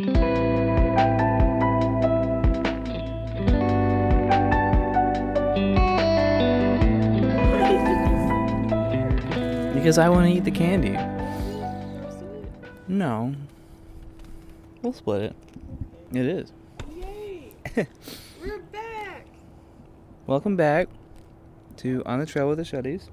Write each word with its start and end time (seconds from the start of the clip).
Because 0.00 0.16
I 9.98 10.08
want 10.08 10.26
to 10.26 10.32
eat 10.32 10.44
the 10.44 10.50
candy. 10.50 10.96
No. 12.88 13.34
We'll 14.80 14.94
split 14.94 15.22
it. 15.22 15.36
It 16.12 16.24
is. 16.24 16.52
Yay! 16.96 17.52
We're 18.40 18.62
back! 18.72 19.26
Welcome 20.26 20.56
back 20.56 20.88
to 21.78 22.02
On 22.06 22.20
the 22.20 22.26
Trail 22.26 22.48
with 22.48 22.56
the 22.56 22.64
Shuddies. 22.64 23.10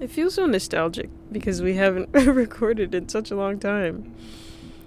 It 0.00 0.10
feels 0.10 0.36
so 0.36 0.46
nostalgic 0.46 1.10
because 1.30 1.60
we 1.60 1.74
haven't 1.74 2.08
recorded 2.14 2.94
in 2.94 3.10
such 3.10 3.30
a 3.30 3.36
long 3.36 3.58
time. 3.58 4.14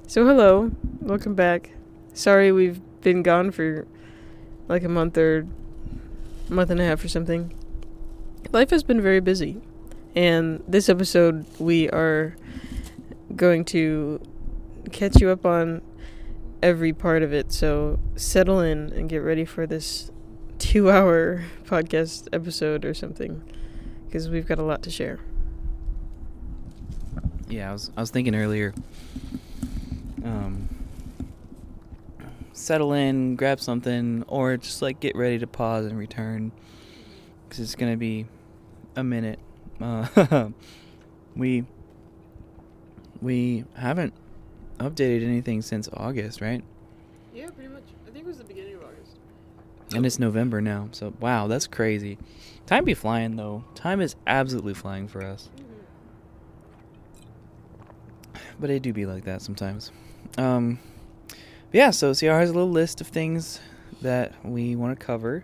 So, 0.07 0.25
hello. 0.25 0.71
Welcome 1.01 1.35
back. 1.35 1.69
Sorry 2.15 2.51
we've 2.51 2.81
been 3.01 3.21
gone 3.21 3.51
for 3.51 3.85
like 4.67 4.83
a 4.83 4.89
month 4.89 5.15
or 5.19 5.45
month 6.49 6.71
and 6.71 6.81
a 6.81 6.85
half 6.85 7.03
or 7.03 7.09
something. 7.09 7.53
Life 8.51 8.71
has 8.71 8.81
been 8.81 8.99
very 9.01 9.19
busy. 9.19 9.61
And 10.15 10.63
this 10.67 10.89
episode, 10.89 11.45
we 11.59 11.91
are 11.91 12.35
going 13.35 13.65
to 13.65 14.19
catch 14.91 15.21
you 15.21 15.29
up 15.29 15.45
on 15.45 15.83
every 16.63 16.91
part 16.91 17.21
of 17.21 17.31
it. 17.31 17.51
So, 17.51 17.99
settle 18.15 18.61
in 18.61 18.91
and 18.93 19.07
get 19.07 19.17
ready 19.17 19.45
for 19.45 19.67
this 19.67 20.09
two 20.57 20.89
hour 20.89 21.43
podcast 21.65 22.29
episode 22.33 22.83
or 22.83 22.95
something 22.95 23.43
because 24.13 24.29
we've 24.29 24.45
got 24.45 24.59
a 24.59 24.63
lot 24.63 24.83
to 24.83 24.91
share. 24.91 25.19
Yeah, 27.49 27.71
I 27.71 27.73
was 27.73 27.89
I 27.97 28.01
was 28.01 28.11
thinking 28.11 28.35
earlier. 28.35 28.71
Um, 30.23 30.69
settle 32.53 32.93
in, 32.93 33.35
grab 33.35 33.59
something, 33.59 34.23
or 34.27 34.57
just 34.57 34.83
like 34.83 34.99
get 34.99 35.15
ready 35.15 35.39
to 35.39 35.47
pause 35.47 35.87
and 35.87 35.97
return, 35.97 36.51
because 37.43 37.59
it's 37.59 37.73
gonna 37.73 37.97
be 37.97 38.27
a 38.95 39.03
minute. 39.03 39.39
Uh, 39.81 40.49
we 41.35 41.65
we 43.19 43.65
haven't 43.75 44.13
updated 44.77 45.23
anything 45.23 45.63
since 45.63 45.89
August, 45.91 46.39
right? 46.39 46.63
Yeah, 47.33 47.49
pretty 47.49 47.69
much. 47.69 47.83
I 48.07 48.11
think 48.11 48.25
it 48.25 48.27
was 48.27 48.37
the 48.37 48.43
beginning 48.43 48.75
of 48.75 48.83
August. 48.83 49.17
And 49.95 50.05
it's 50.05 50.19
November 50.19 50.61
now, 50.61 50.89
so 50.91 51.13
wow, 51.19 51.47
that's 51.47 51.65
crazy. 51.65 52.19
Time 52.65 52.85
be 52.85 52.93
flying 52.93 53.35
though. 53.35 53.63
Time 53.75 54.01
is 54.01 54.15
absolutely 54.25 54.73
flying 54.73 55.07
for 55.07 55.21
us. 55.21 55.49
But 58.59 58.69
it 58.69 58.81
do 58.81 58.93
be 58.93 59.05
like 59.05 59.25
that 59.25 59.41
sometimes. 59.41 59.91
Um, 60.37 60.79
yeah, 61.71 61.89
so 61.89 62.13
CR 62.13 62.27
has 62.27 62.49
a 62.49 62.53
little 62.53 62.69
list 62.69 63.01
of 63.01 63.07
things 63.07 63.59
that 64.01 64.33
we 64.45 64.75
want 64.75 64.97
to 64.97 65.05
cover. 65.05 65.43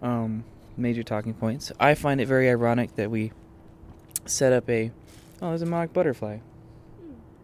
Um, 0.00 0.44
major 0.76 1.02
talking 1.02 1.34
points. 1.34 1.72
I 1.80 1.94
find 1.94 2.20
it 2.20 2.26
very 2.26 2.48
ironic 2.48 2.94
that 2.96 3.10
we 3.10 3.32
set 4.24 4.52
up 4.52 4.68
a. 4.70 4.92
Oh, 5.42 5.48
there's 5.48 5.62
a 5.62 5.66
monarch 5.66 5.92
butterfly. 5.92 6.38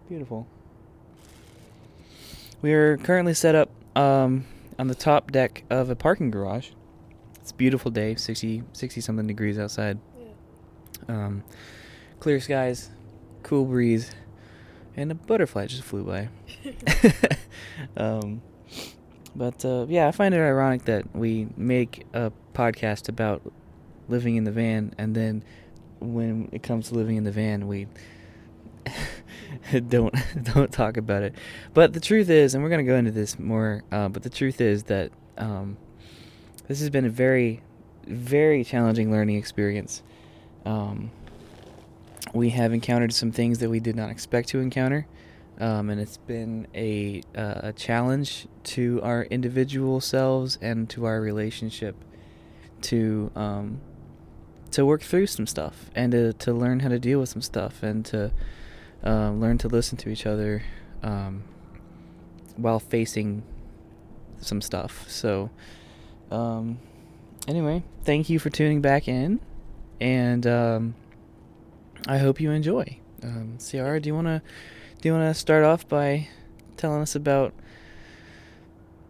Beautiful. 0.09 0.47
We 2.63 2.73
are 2.73 2.97
currently 2.97 3.35
set 3.35 3.55
up 3.55 3.71
um, 3.97 4.47
on 4.79 4.89
the 4.89 4.95
top 4.95 5.31
deck 5.31 5.65
of 5.69 5.91
a 5.91 5.97
parking 5.97 6.31
garage. 6.31 6.71
It's 7.45 7.51
a 7.51 7.57
beautiful 7.57 7.91
day, 7.91 8.15
60, 8.15 8.63
60 8.73 9.03
something 9.03 9.27
degrees 9.27 9.59
outside. 9.59 9.99
Um, 11.09 11.45
clear 12.19 12.41
skies, 12.41 12.89
cool 13.43 13.67
breeze, 13.67 14.13
and 14.97 15.13
a 15.13 15.15
butterfly 15.15 15.67
just 15.67 15.83
flew 15.83 16.05
by. 16.05 16.31
um, 17.99 18.41
but 19.37 19.63
uh, 19.63 19.85
yeah, 19.91 20.09
I 20.09 20.13
find 20.13 20.35
it 20.35 20.39
ironic 20.39 20.87
that 20.87 21.15
we 21.15 21.49
make 21.55 22.07
a 22.15 22.33
podcast 22.55 23.11
about 23.11 23.43
living 24.09 24.37
in 24.37 24.45
the 24.45 24.51
van, 24.51 24.95
and 24.97 25.15
then 25.15 25.45
when 26.01 26.49
it 26.51 26.63
comes 26.63 26.89
to 26.89 26.95
living 26.95 27.19
in 27.19 27.25
the 27.25 27.31
van, 27.31 27.69
we 27.69 27.89
don't 29.89 30.15
don't 30.43 30.73
talk 30.73 30.97
about 30.97 31.23
it. 31.23 31.35
But 31.75 31.93
the 31.93 32.01
truth 32.01 32.31
is, 32.31 32.55
and 32.55 32.65
we're 32.65 32.71
gonna 32.71 32.85
go 32.85 32.97
into 32.97 33.11
this 33.11 33.39
more. 33.39 33.85
Uh, 33.93 34.09
but 34.09 34.23
the 34.23 34.31
truth 34.31 34.63
is 34.63 34.85
that 34.85 35.13
um, 35.37 35.77
this 36.69 36.81
has 36.81 36.91
been 36.91 37.05
a 37.05 37.11
very, 37.11 37.63
very 38.07 38.65
challenging 38.65 39.11
learning 39.11 39.37
experience. 39.37 40.03
Um, 40.65 41.11
we 42.33 42.51
have 42.51 42.73
encountered 42.73 43.13
some 43.13 43.33
things 43.33 43.59
that 43.59 43.71
we 43.71 43.81
did 43.81 43.97
not 43.97 44.11
expect 44.11 44.49
to 44.51 44.61
encounter, 44.61 45.07
um, 45.61 45.91
and 45.91 46.01
it's 46.01 46.17
been 46.17 46.67
a 46.75 47.23
uh, 47.37 47.69
a 47.69 47.73
challenge 47.73 48.49
to 48.65 49.01
our 49.03 49.25
individual 49.25 50.01
selves 50.01 50.59
and 50.61 50.89
to 50.91 51.05
our 51.05 51.21
relationship 51.21 51.97
to 52.83 53.31
um, 53.37 53.81
to 54.71 54.85
work 54.85 55.03
through 55.03 55.27
some 55.27 55.47
stuff 55.47 55.91
and 55.95 56.13
to 56.13 56.33
to 56.33 56.53
learn 56.53 56.81
how 56.81 56.89
to 56.89 56.99
deal 56.99 57.21
with 57.21 57.29
some 57.29 57.43
stuff 57.43 57.83
and 57.83 58.05
to 58.07 58.33
uh, 59.05 59.31
learn 59.31 59.59
to 59.59 59.69
listen 59.69 59.97
to 59.99 60.09
each 60.09 60.27
other 60.27 60.63
um, 61.03 61.45
while 62.57 62.81
facing 62.81 63.43
some 64.41 64.61
stuff. 64.61 65.09
So, 65.09 65.51
um, 66.31 66.79
anyway, 67.47 67.83
thank 68.05 68.29
you 68.29 68.39
for 68.39 68.51
tuning 68.51 68.81
back 68.81 69.09
in, 69.09 69.41
and 70.01 70.47
um, 70.47 70.95
I 72.07 72.19
hope 72.19 72.41
you 72.41 72.51
enjoy. 72.51 72.99
Um, 73.23 73.59
Ciara, 73.59 74.01
do 74.01 74.09
you 74.09 74.15
wanna 74.15 74.43
do 75.01 75.09
you 75.09 75.13
wanna 75.13 75.35
start 75.35 75.65
off 75.65 75.89
by 75.89 76.29
telling 76.77 77.01
us 77.01 77.15
about 77.15 77.55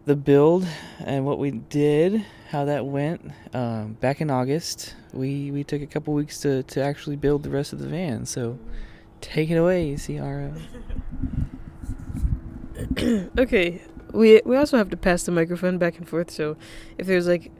the 0.05 0.15
build 0.15 0.67
and 0.99 1.25
what 1.25 1.39
we 1.39 1.51
did, 1.51 2.25
how 2.49 2.65
that 2.65 2.85
went? 2.85 3.31
Um, 3.53 3.93
back 3.93 4.21
in 4.21 4.29
August, 4.29 4.95
we 5.11 5.51
we 5.51 5.63
took 5.63 5.81
a 5.81 5.87
couple 5.87 6.13
weeks 6.13 6.39
to 6.41 6.63
to 6.63 6.81
actually 6.81 7.15
build 7.15 7.43
the 7.43 7.49
rest 7.49 7.73
of 7.73 7.79
the 7.79 7.87
van. 7.87 8.25
So, 8.25 8.59
take 9.21 9.49
it 9.49 9.55
away, 9.55 9.97
Ciara. 9.97 10.53
okay, 13.37 13.81
we 14.15 14.41
we 14.45 14.55
also 14.55 14.77
have 14.77 14.89
to 14.89 14.97
pass 14.97 15.23
the 15.23 15.31
microphone 15.31 15.77
back 15.77 15.97
and 15.97 16.07
forth. 16.07 16.31
So 16.31 16.57
if 16.97 17.05
there's 17.05 17.27
like 17.27 17.51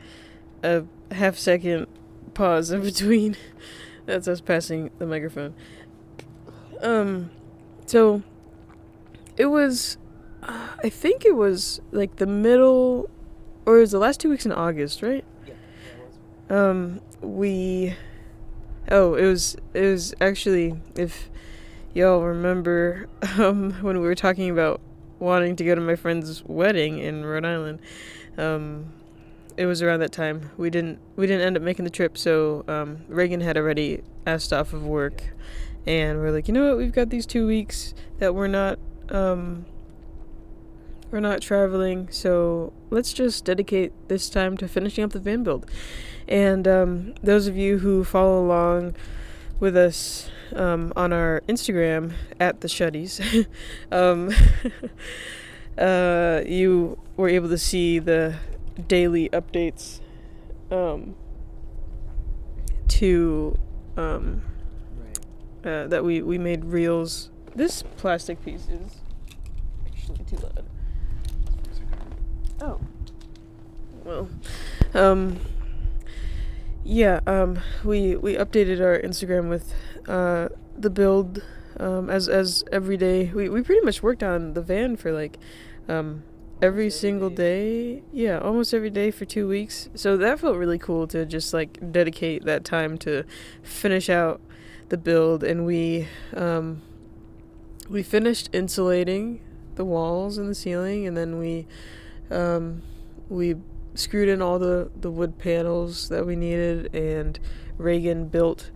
a 0.64 0.86
half 1.12 1.38
second 1.38 1.88
pause 2.34 2.72
in 2.72 2.82
between, 2.84 3.36
that's 4.06 4.28
us 4.28 4.42
passing 4.42 4.90
the 4.98 5.06
microphone. 5.06 5.54
Um, 6.82 7.32
so 7.86 8.24
it 9.38 9.46
was, 9.46 9.98
uh, 10.44 10.70
I 10.84 10.90
think 10.90 11.26
it 11.26 11.36
was 11.36 11.82
like 11.92 12.18
the 12.18 12.28
middle, 12.28 13.10
or 13.66 13.78
it 13.78 13.82
was 13.82 13.92
the 13.92 14.00
last 14.00 14.20
two 14.20 14.30
weeks 14.30 14.46
in 14.46 14.52
August, 14.52 15.02
right? 15.02 15.26
Yeah. 15.46 15.54
Um, 16.50 17.02
we, 17.22 17.96
oh, 18.90 19.16
it 19.16 19.26
was 19.26 19.58
it 19.74 19.82
was 19.82 20.14
actually 20.22 20.80
if 20.96 21.30
y'all 21.94 22.22
remember 22.22 23.08
um 23.38 23.72
when 23.82 24.00
we 24.00 24.06
were 24.06 24.16
talking 24.16 24.50
about 24.50 24.82
wanting 25.26 25.56
to 25.58 25.66
go 25.66 25.76
to 25.76 25.82
my 25.82 25.96
friend's 25.96 26.44
wedding 26.46 27.00
in 27.00 27.26
Rhode 27.26 27.46
Island. 27.46 27.80
Um, 28.38 28.94
it 29.58 29.66
was 29.66 29.82
around 29.82 30.00
that 30.02 30.12
time. 30.12 30.52
We 30.58 30.70
didn't 30.70 31.00
we 31.16 31.28
didn't 31.28 31.46
end 31.46 31.58
up 31.58 31.64
making 31.64 31.86
the 31.86 31.92
trip, 31.92 32.18
so 32.18 32.64
um, 32.68 33.00
Reagan 33.08 33.42
had 33.42 33.58
already 33.58 34.02
asked 34.26 34.54
off 34.54 34.74
of 34.74 34.86
work, 34.86 35.34
and 35.86 36.20
we're 36.20 36.32
like, 36.32 36.48
you 36.48 36.54
know 36.54 36.68
what? 36.70 36.78
We've 36.78 36.94
got 36.94 37.10
these 37.10 37.26
two 37.26 37.48
weeks 37.48 37.94
that 38.20 38.36
we're 38.36 38.48
not 38.48 38.80
um, 39.10 39.66
we're 41.12 41.20
not 41.20 41.42
traveling, 41.42 42.10
so 42.12 42.74
let's 42.90 43.14
just 43.14 43.46
dedicate 43.46 43.94
this 44.08 44.30
time 44.30 44.58
to 44.58 44.68
finishing 44.68 45.04
up 45.04 45.12
the 45.12 45.20
van 45.20 45.44
build. 45.44 45.70
And 46.28 46.68
um, 46.68 47.16
those 47.24 47.48
of 47.48 47.56
you 47.56 47.80
who 47.80 48.04
follow 48.04 48.46
along 48.46 48.96
with 49.60 49.76
us 49.76 50.30
um, 50.54 50.94
on 50.96 51.14
our 51.14 51.42
Instagram 51.48 52.14
at 52.40 52.62
the 52.62 52.68
Shuddies, 52.68 53.48
um, 53.92 54.32
uh, 55.78 56.42
you 56.46 56.98
were 57.18 57.30
able 57.30 57.50
to 57.50 57.58
see 57.58 58.00
the 58.00 58.36
daily 58.88 59.30
updates 59.30 60.00
um, 60.72 61.16
to 62.88 63.58
um, 63.98 64.42
uh, 65.64 65.88
that 65.88 66.04
we, 66.04 66.22
we 66.22 66.38
made 66.38 66.66
reels. 66.66 67.32
This 67.56 67.84
plastic 67.98 68.44
piece 68.44 68.68
is 68.70 68.98
actually 69.88 70.24
too 70.26 70.38
loud. 70.38 70.66
Oh. 72.62 72.80
Well, 74.04 74.30
um, 74.94 75.40
yeah, 76.86 77.20
um, 77.26 77.60
we 77.84 78.16
we 78.16 78.36
updated 78.36 78.80
our 78.80 79.00
Instagram 79.00 79.50
with 79.50 79.74
uh, 80.08 80.50
the 80.78 80.92
build 80.92 81.42
um, 81.80 82.12
as 82.12 82.30
as 82.30 82.64
every 82.72 82.96
day. 82.96 83.32
We 83.34 83.50
we 83.50 83.64
pretty 83.64 83.82
much 83.84 84.04
worked 84.04 84.22
on 84.22 84.54
the 84.54 84.62
van 84.62 84.96
for 84.96 85.12
like 85.12 85.40
um, 85.90 86.24
every 86.62 86.92
single 86.92 87.32
day. 87.32 88.04
Yeah, 88.14 88.38
almost 88.38 88.72
every 88.72 88.92
day 88.92 89.10
for 89.10 89.26
two 89.26 89.48
weeks. 89.48 89.90
So 89.96 90.16
that 90.18 90.40
felt 90.40 90.58
really 90.58 90.78
cool 90.78 91.08
to 91.08 91.26
just 91.26 91.56
like 91.56 91.92
dedicate 91.92 92.46
that 92.46 92.64
time 92.64 93.00
to 93.00 93.24
finish 93.64 94.08
out 94.08 94.40
the 94.90 94.98
build, 94.98 95.44
and 95.44 95.66
we 95.66 96.08
um, 96.36 96.84
we 97.90 98.04
finished 98.04 98.48
insulating 98.54 99.42
the 99.74 99.86
walls 99.86 100.38
and 100.38 100.48
the 100.48 100.56
ceiling, 100.56 101.08
and 101.08 101.18
then 101.18 101.40
we 101.40 101.66
um, 102.30 102.84
we 103.28 103.56
screwed 103.96 104.30
in 104.30 104.42
all 104.42 104.60
the 104.60 104.92
the 104.96 105.10
wood 105.10 105.38
panels 105.38 106.10
that 106.10 106.26
we 106.26 106.36
needed, 106.36 106.94
and 106.94 107.40
Reagan 107.78 108.28
built 108.28 108.72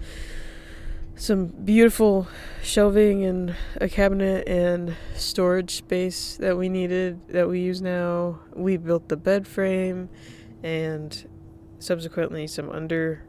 some 1.19 1.47
beautiful 1.47 2.29
shelving 2.63 3.25
and 3.25 3.53
a 3.75 3.89
cabinet 3.89 4.47
and 4.47 4.95
storage 5.15 5.75
space 5.75 6.37
that 6.37 6.57
we 6.57 6.69
needed 6.69 7.19
that 7.27 7.49
we 7.49 7.59
use 7.59 7.81
now. 7.81 8.39
We 8.55 8.77
built 8.77 9.09
the 9.09 9.17
bed 9.17 9.45
frame 9.45 10.09
and 10.63 11.27
subsequently 11.77 12.47
some 12.47 12.69
under 12.69 13.23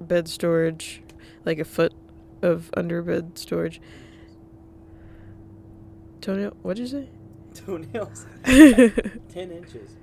bed 0.00 0.26
storage, 0.26 1.02
like 1.44 1.58
a 1.58 1.64
foot 1.66 1.92
of 2.40 2.70
under 2.74 3.02
bed 3.02 3.38
storage. 3.38 3.78
Toenail, 6.22 6.56
what'd 6.62 6.80
you 6.80 6.86
say? 6.86 7.08
Toenails. 7.54 8.24
Ten 8.44 9.50
inches. 9.50 9.97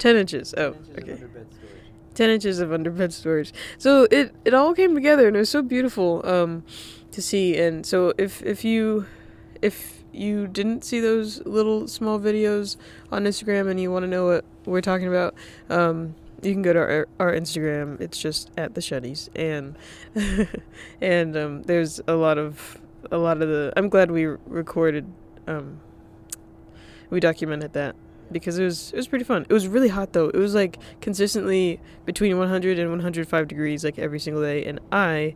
10 0.00 0.16
inches. 0.16 0.54
Oh, 0.56 0.72
10 0.72 0.80
inches 0.80 0.90
of 0.96 0.98
okay. 0.98 1.12
underbed 1.12 1.52
storage. 1.52 1.82
10 2.14 2.30
inches 2.30 2.58
of 2.60 2.68
underbed 2.70 3.12
storage. 3.12 3.52
So 3.78 4.08
it, 4.10 4.34
it 4.44 4.54
all 4.54 4.74
came 4.74 4.94
together 4.94 5.28
and 5.28 5.36
it 5.36 5.38
was 5.38 5.50
so 5.50 5.62
beautiful 5.62 6.22
um, 6.24 6.64
to 7.12 7.22
see. 7.22 7.56
And 7.56 7.86
so 7.86 8.12
if, 8.18 8.42
if 8.42 8.64
you 8.64 9.06
if 9.62 10.02
you 10.12 10.46
didn't 10.46 10.84
see 10.84 11.00
those 11.00 11.44
little 11.46 11.86
small 11.86 12.18
videos 12.18 12.76
on 13.12 13.24
Instagram 13.24 13.70
and 13.70 13.78
you 13.78 13.92
want 13.92 14.04
to 14.04 14.08
know 14.08 14.26
what 14.26 14.44
we're 14.64 14.80
talking 14.80 15.06
about, 15.06 15.34
um, 15.68 16.14
you 16.42 16.52
can 16.52 16.62
go 16.62 16.72
to 16.72 16.78
our, 16.78 17.08
our 17.18 17.32
Instagram. 17.32 18.00
It's 18.00 18.18
just 18.18 18.50
at 18.56 18.74
the 18.74 18.80
Shuddies, 18.80 19.28
and 19.36 19.76
and 21.02 21.36
um, 21.36 21.62
there's 21.64 22.00
a 22.08 22.14
lot 22.14 22.38
of 22.38 22.80
a 23.12 23.18
lot 23.18 23.42
of 23.42 23.48
the. 23.50 23.72
I'm 23.76 23.90
glad 23.90 24.10
we 24.10 24.24
recorded, 24.24 25.06
um, 25.46 25.80
we 27.10 27.20
documented 27.20 27.74
that 27.74 27.94
because 28.32 28.58
it 28.58 28.64
was 28.64 28.92
it 28.92 28.96
was 28.96 29.08
pretty 29.08 29.24
fun. 29.24 29.46
It 29.48 29.52
was 29.52 29.68
really 29.68 29.88
hot 29.88 30.12
though. 30.12 30.28
It 30.28 30.36
was 30.36 30.54
like 30.54 30.78
consistently 31.00 31.80
between 32.04 32.38
100 32.38 32.78
and 32.78 32.90
105 32.90 33.48
degrees 33.48 33.84
like 33.84 33.98
every 33.98 34.20
single 34.20 34.42
day, 34.42 34.64
and 34.64 34.80
I 34.92 35.34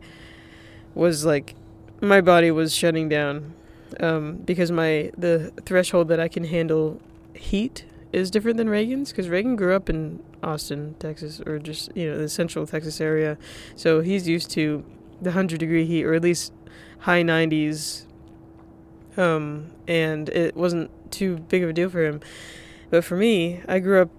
was 0.93 1.25
like, 1.25 1.55
my 2.01 2.21
body 2.21 2.51
was 2.51 2.73
shutting 2.73 3.09
down 3.09 3.53
um, 3.99 4.37
because 4.37 4.71
my 4.71 5.11
the 5.17 5.51
threshold 5.65 6.07
that 6.09 6.19
I 6.19 6.27
can 6.27 6.45
handle 6.45 7.01
heat 7.33 7.85
is 8.13 8.31
different 8.31 8.57
than 8.57 8.69
Reagan's 8.69 9.11
because 9.11 9.27
Reagan 9.27 9.55
grew 9.55 9.75
up 9.75 9.89
in 9.89 10.23
Austin, 10.41 10.95
Texas, 10.99 11.41
or 11.45 11.59
just 11.59 11.95
you 11.95 12.09
know 12.09 12.17
the 12.17 12.29
central 12.29 12.65
Texas 12.65 13.01
area, 13.01 13.37
so 13.75 14.01
he's 14.01 14.27
used 14.27 14.49
to 14.51 14.83
the 15.21 15.31
hundred 15.31 15.59
degree 15.59 15.85
heat 15.85 16.05
or 16.05 16.13
at 16.13 16.21
least 16.21 16.53
high 16.99 17.21
90s. 17.21 18.05
Um, 19.17 19.71
and 19.87 20.27
it 20.29 20.57
wasn't 20.57 20.91
too 21.11 21.37
big 21.37 21.63
of 21.63 21.69
a 21.69 21.73
deal 21.73 21.89
for 21.89 22.03
him. 22.03 22.19
But 22.89 23.03
for 23.03 23.17
me, 23.17 23.61
I 23.67 23.79
grew 23.79 24.01
up, 24.01 24.09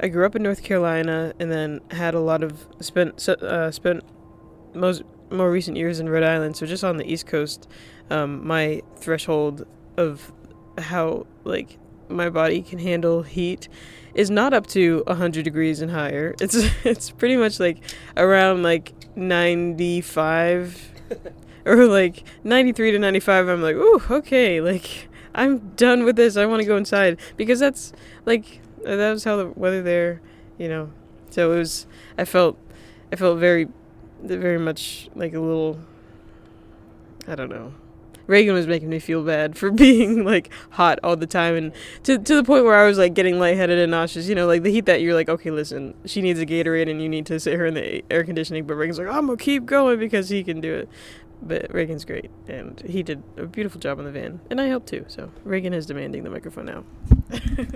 I 0.00 0.08
grew 0.08 0.26
up 0.26 0.34
in 0.34 0.42
North 0.42 0.62
Carolina, 0.62 1.32
and 1.38 1.50
then 1.50 1.80
had 1.90 2.14
a 2.14 2.20
lot 2.20 2.42
of 2.42 2.66
spent 2.80 3.28
uh, 3.28 3.70
spent 3.70 4.04
most 4.74 5.02
more 5.30 5.50
recent 5.50 5.76
years 5.76 6.00
in 6.00 6.08
Rhode 6.08 6.24
Island. 6.24 6.56
So 6.56 6.66
just 6.66 6.84
on 6.84 6.96
the 6.96 7.10
East 7.10 7.26
Coast, 7.26 7.68
um, 8.10 8.46
my 8.46 8.82
threshold 8.96 9.66
of 9.96 10.32
how 10.78 11.26
like 11.44 11.78
my 12.08 12.28
body 12.28 12.62
can 12.62 12.78
handle 12.78 13.22
heat 13.22 13.68
is 14.14 14.30
not 14.30 14.52
up 14.52 14.66
to 14.66 15.04
100 15.06 15.44
degrees 15.44 15.80
and 15.80 15.90
higher. 15.90 16.34
It's 16.40 16.54
it's 16.84 17.10
pretty 17.10 17.36
much 17.36 17.60
like 17.60 17.78
around 18.16 18.62
like 18.62 18.92
95 19.16 20.90
or 21.64 21.86
like 21.86 22.24
93 22.44 22.92
to 22.92 22.98
95. 22.98 23.48
I'm 23.48 23.62
like, 23.62 23.76
"Ooh, 23.76 24.02
okay, 24.10 24.60
like 24.60 25.08
I'm 25.34 25.70
done 25.76 26.04
with 26.04 26.16
this. 26.16 26.36
I 26.36 26.46
want 26.46 26.60
to 26.60 26.66
go 26.66 26.76
inside." 26.76 27.18
Because 27.36 27.60
that's 27.60 27.92
like 28.26 28.60
uh, 28.86 28.96
that 28.96 29.10
was 29.10 29.24
how 29.24 29.36
the 29.36 29.48
weather 29.48 29.82
there, 29.82 30.20
you 30.58 30.68
know. 30.68 30.90
So 31.30 31.52
it 31.52 31.58
was 31.58 31.86
I 32.18 32.24
felt 32.24 32.58
I 33.12 33.16
felt 33.16 33.38
very 33.38 33.68
very 34.22 34.58
much 34.58 35.08
like 35.14 35.34
a 35.34 35.40
little 35.40 35.78
I 37.26 37.34
don't 37.34 37.50
know. 37.50 37.74
Reagan 38.26 38.54
was 38.54 38.68
making 38.68 38.88
me 38.88 39.00
feel 39.00 39.24
bad 39.24 39.56
for 39.58 39.70
being 39.70 40.24
like 40.24 40.50
hot 40.70 40.98
all 41.02 41.16
the 41.16 41.26
time 41.26 41.56
and 41.56 41.72
to 42.04 42.18
to 42.18 42.34
the 42.36 42.44
point 42.44 42.64
where 42.64 42.76
I 42.76 42.86
was 42.86 42.98
like 42.98 43.14
getting 43.14 43.38
lightheaded 43.38 43.78
and 43.78 43.90
nauseous, 43.90 44.28
you 44.28 44.34
know, 44.34 44.46
like 44.46 44.62
the 44.62 44.70
heat 44.70 44.86
that 44.86 45.00
you're 45.00 45.14
like, 45.14 45.28
okay, 45.28 45.50
listen, 45.50 45.94
she 46.04 46.22
needs 46.22 46.38
a 46.38 46.46
Gatorade 46.46 46.88
and 46.90 47.02
you 47.02 47.08
need 47.08 47.26
to 47.26 47.40
sit 47.40 47.58
her 47.58 47.66
in 47.66 47.74
the 47.74 48.04
air 48.10 48.24
conditioning, 48.24 48.66
but 48.66 48.74
Reagan's 48.74 48.98
like, 48.98 49.08
I'm 49.08 49.26
gonna 49.26 49.36
keep 49.36 49.66
going 49.66 49.98
because 49.98 50.28
he 50.28 50.44
can 50.44 50.60
do 50.60 50.74
it. 50.74 50.88
But 51.42 51.72
Reagan's 51.72 52.04
great 52.04 52.30
and 52.48 52.80
he 52.86 53.02
did 53.02 53.22
a 53.36 53.46
beautiful 53.46 53.80
job 53.80 53.98
on 53.98 54.04
the 54.04 54.10
van. 54.12 54.40
And 54.50 54.60
I 54.60 54.66
helped 54.66 54.88
too, 54.88 55.04
so 55.08 55.30
Reagan 55.44 55.72
is 55.72 55.86
demanding 55.86 56.22
the 56.22 56.30
microphone 56.30 56.66
now. 56.66 56.84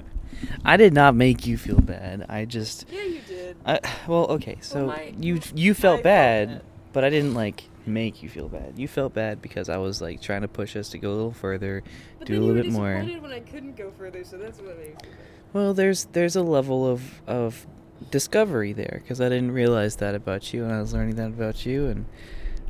I 0.64 0.76
did 0.76 0.92
not 0.92 1.14
make 1.14 1.46
you 1.46 1.56
feel 1.56 1.80
bad. 1.80 2.26
I 2.28 2.44
just. 2.44 2.86
Yeah, 2.90 3.02
you 3.04 3.20
did. 3.26 3.56
I, 3.64 3.80
well, 4.06 4.26
okay, 4.32 4.58
so 4.60 4.86
my- 4.86 5.14
you 5.18 5.40
you 5.54 5.74
felt 5.74 6.00
I 6.00 6.02
bad, 6.02 6.48
bad. 6.48 6.62
but 6.92 7.04
I 7.04 7.10
didn't 7.10 7.34
like 7.34 7.64
make 7.86 8.22
you 8.22 8.28
feel 8.28 8.48
bad. 8.48 8.74
You 8.76 8.88
felt 8.88 9.14
bad 9.14 9.40
because 9.40 9.68
I 9.68 9.76
was 9.78 10.00
like 10.00 10.20
trying 10.20 10.42
to 10.42 10.48
push 10.48 10.76
us 10.76 10.88
to 10.90 10.98
go 10.98 11.10
a 11.10 11.14
little 11.14 11.32
further, 11.32 11.82
do 12.24 12.38
a 12.38 12.42
little 12.42 12.62
bit 12.62 12.72
more. 12.72 12.94
when 12.94 13.32
I 13.32 13.40
couldn't 13.40 13.76
go 13.76 13.92
further, 13.96 14.24
so 14.24 14.36
that's 14.36 14.58
what 14.58 14.76
made 14.76 14.78
me 14.78 14.84
feel 14.86 14.94
bad. 15.00 15.08
Well, 15.52 15.74
there's 15.74 16.04
there's 16.06 16.36
a 16.36 16.42
level 16.42 16.86
of 16.86 17.22
of 17.26 17.66
discovery 18.10 18.72
there 18.72 19.00
because 19.02 19.20
I 19.20 19.28
didn't 19.28 19.52
realize 19.52 19.96
that 19.96 20.14
about 20.14 20.52
you, 20.52 20.64
and 20.64 20.72
I 20.72 20.80
was 20.80 20.92
learning 20.92 21.16
that 21.16 21.28
about 21.28 21.64
you, 21.64 21.86
and 21.86 22.04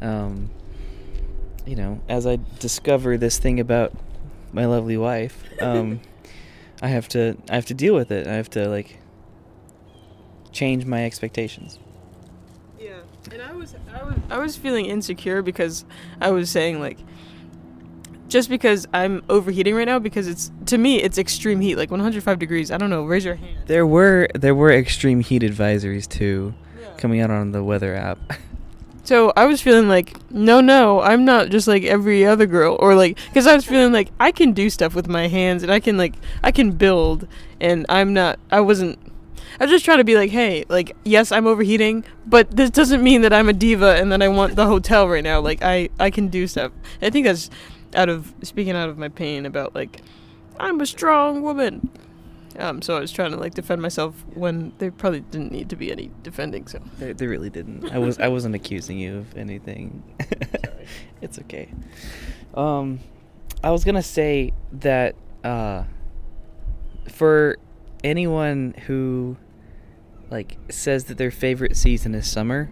um, 0.03 0.51
you 1.67 1.77
know, 1.77 2.01
as 2.09 2.27
I 2.27 2.39
discover 2.61 3.17
this 3.17 3.39
thing 3.39 3.61
about 3.61 3.93
my 4.53 4.67
lovely 4.67 4.97
wife, 4.97 5.43
um, 5.61 6.01
I 6.83 6.89
have 6.89 7.09
to 7.11 7.37
I 7.51 7.55
have 7.55 7.67
to 7.67 7.75
deal 7.75 7.95
with 7.95 8.11
it. 8.11 8.27
I 8.27 8.35
have 8.35 8.51
to 8.51 8.69
like 8.69 8.99
change 10.53 10.85
my 10.85 11.05
expectations. 11.05 11.79
Yeah, 12.79 12.93
and 13.33 13.41
I 13.43 13.53
was 13.55 13.75
I 13.95 14.03
was 14.03 14.15
I 14.31 14.39
was 14.39 14.57
feeling 14.57 14.87
insecure 14.87 15.43
because 15.43 15.85
I 16.21 16.31
was 16.31 16.51
saying 16.51 16.81
like 16.81 16.99
just 18.29 18.49
because 18.49 18.87
I'm 18.93 19.23
overheating 19.29 19.75
right 19.75 19.85
now 19.87 19.99
because 19.99 20.27
it's 20.27 20.51
to 20.67 20.79
me 20.79 21.01
it's 21.01 21.19
extreme 21.19 21.61
heat 21.61 21.77
like 21.77 21.91
105 21.91 22.39
degrees. 22.39 22.71
I 22.71 22.79
don't 22.79 22.91
know. 22.91 23.05
Raise 23.05 23.25
your 23.25 23.37
hand. 23.37 23.57
There 23.67 23.87
were 23.87 24.29
there 24.35 24.55
were 24.55 24.71
extreme 24.73 25.21
heat 25.21 25.43
advisories 25.43 26.09
too 26.09 26.55
Yeah. 26.81 26.89
coming 26.99 27.21
out 27.21 27.31
on 27.31 27.53
the 27.53 27.63
weather 27.65 27.95
app. 27.95 28.19
So 29.05 29.35
I 29.37 29.45
was 29.45 29.61
feeling 29.61 29.87
like, 29.87 30.17
no, 30.31 30.63
no, 30.63 31.03
I'm 31.03 31.27
not 31.27 31.51
just 31.51 31.69
like 31.69 31.83
every 31.85 32.25
other 32.25 32.47
girl, 32.47 32.77
or 32.81 32.95
like, 32.95 33.19
because 33.29 33.47
I 33.47 33.55
was 33.55 33.67
feeling 33.67 33.93
like 33.93 34.09
I 34.19 34.33
can 34.33 34.53
do 34.53 34.71
stuff 34.71 34.95
with 34.95 35.09
my 35.09 35.29
hands 35.29 35.63
and 35.63 35.71
I 35.71 35.79
can 35.79 35.99
like 35.99 36.15
I 36.43 36.51
can 36.51 36.73
build, 36.73 37.29
and 37.61 37.85
I'm 37.91 38.15
not. 38.15 38.39
I 38.51 38.61
wasn't. 38.61 38.99
I 39.61 39.65
was 39.65 39.71
just 39.71 39.85
trying 39.85 39.99
to 39.99 40.05
be 40.05 40.17
like, 40.17 40.31
hey, 40.31 40.65
like, 40.69 40.97
yes, 41.05 41.31
I'm 41.31 41.47
overheating, 41.47 42.05
but 42.27 42.51
this 42.51 42.71
doesn't 42.71 43.03
mean 43.05 43.21
that 43.23 43.33
I'm 43.33 43.49
a 43.49 43.53
diva 43.53 43.95
and 43.97 44.11
that 44.11 44.23
I 44.23 44.29
want 44.29 44.57
the 44.57 44.67
hotel 44.67 45.07
right 45.07 45.23
now. 45.23 45.39
Like, 45.39 45.63
I 45.63 45.91
I 46.01 46.11
can 46.11 46.29
do 46.29 46.47
stuff. 46.47 46.73
I 47.03 47.11
think 47.11 47.27
that's 47.27 47.51
out 47.95 48.09
of 48.09 48.33
speaking 48.43 48.75
out 48.75 48.89
of 48.89 48.97
my 48.97 49.11
pain 49.11 49.45
about 49.45 49.75
like, 49.75 50.01
I'm 50.59 50.81
a 50.81 50.87
strong 50.87 51.43
woman. 51.43 51.91
Um, 52.59 52.83
so 52.83 52.97
I 52.97 53.01
was 53.01 53.11
trying 53.11 53.33
to 53.33 53.37
like 53.37 53.55
defend 53.55 53.83
myself 53.83 54.15
when 54.35 54.73
there 54.79 54.93
probably 54.93 55.21
didn't 55.21 55.51
need 55.51 55.69
to 55.71 55.77
be 55.77 55.91
any 55.91 56.11
defending. 56.23 56.67
So 56.67 56.81
They, 56.99 57.13
they 57.13 57.27
really 57.27 57.51
didn't. 57.51 57.91
I 57.93 57.99
was 57.99 58.19
I 58.19 58.29
wasn't 58.29 58.55
accusing 58.55 58.99
you 58.99 59.19
of 59.19 59.37
anything. 59.37 60.03
Sorry. 60.21 60.87
it's 61.21 61.39
okay. 61.41 61.69
Um, 62.55 63.01
I 63.63 63.71
was 63.71 63.85
gonna 63.85 64.03
say 64.03 64.53
that 64.73 65.17
uh, 65.43 65.85
for 67.09 67.57
anyone 68.05 68.75
who 68.87 69.37
like 70.31 70.57
says 70.71 71.05
that 71.05 71.19
their 71.19 71.31
favorite 71.31 71.77
season 71.77 72.15
is 72.15 72.31
summer, 72.31 72.71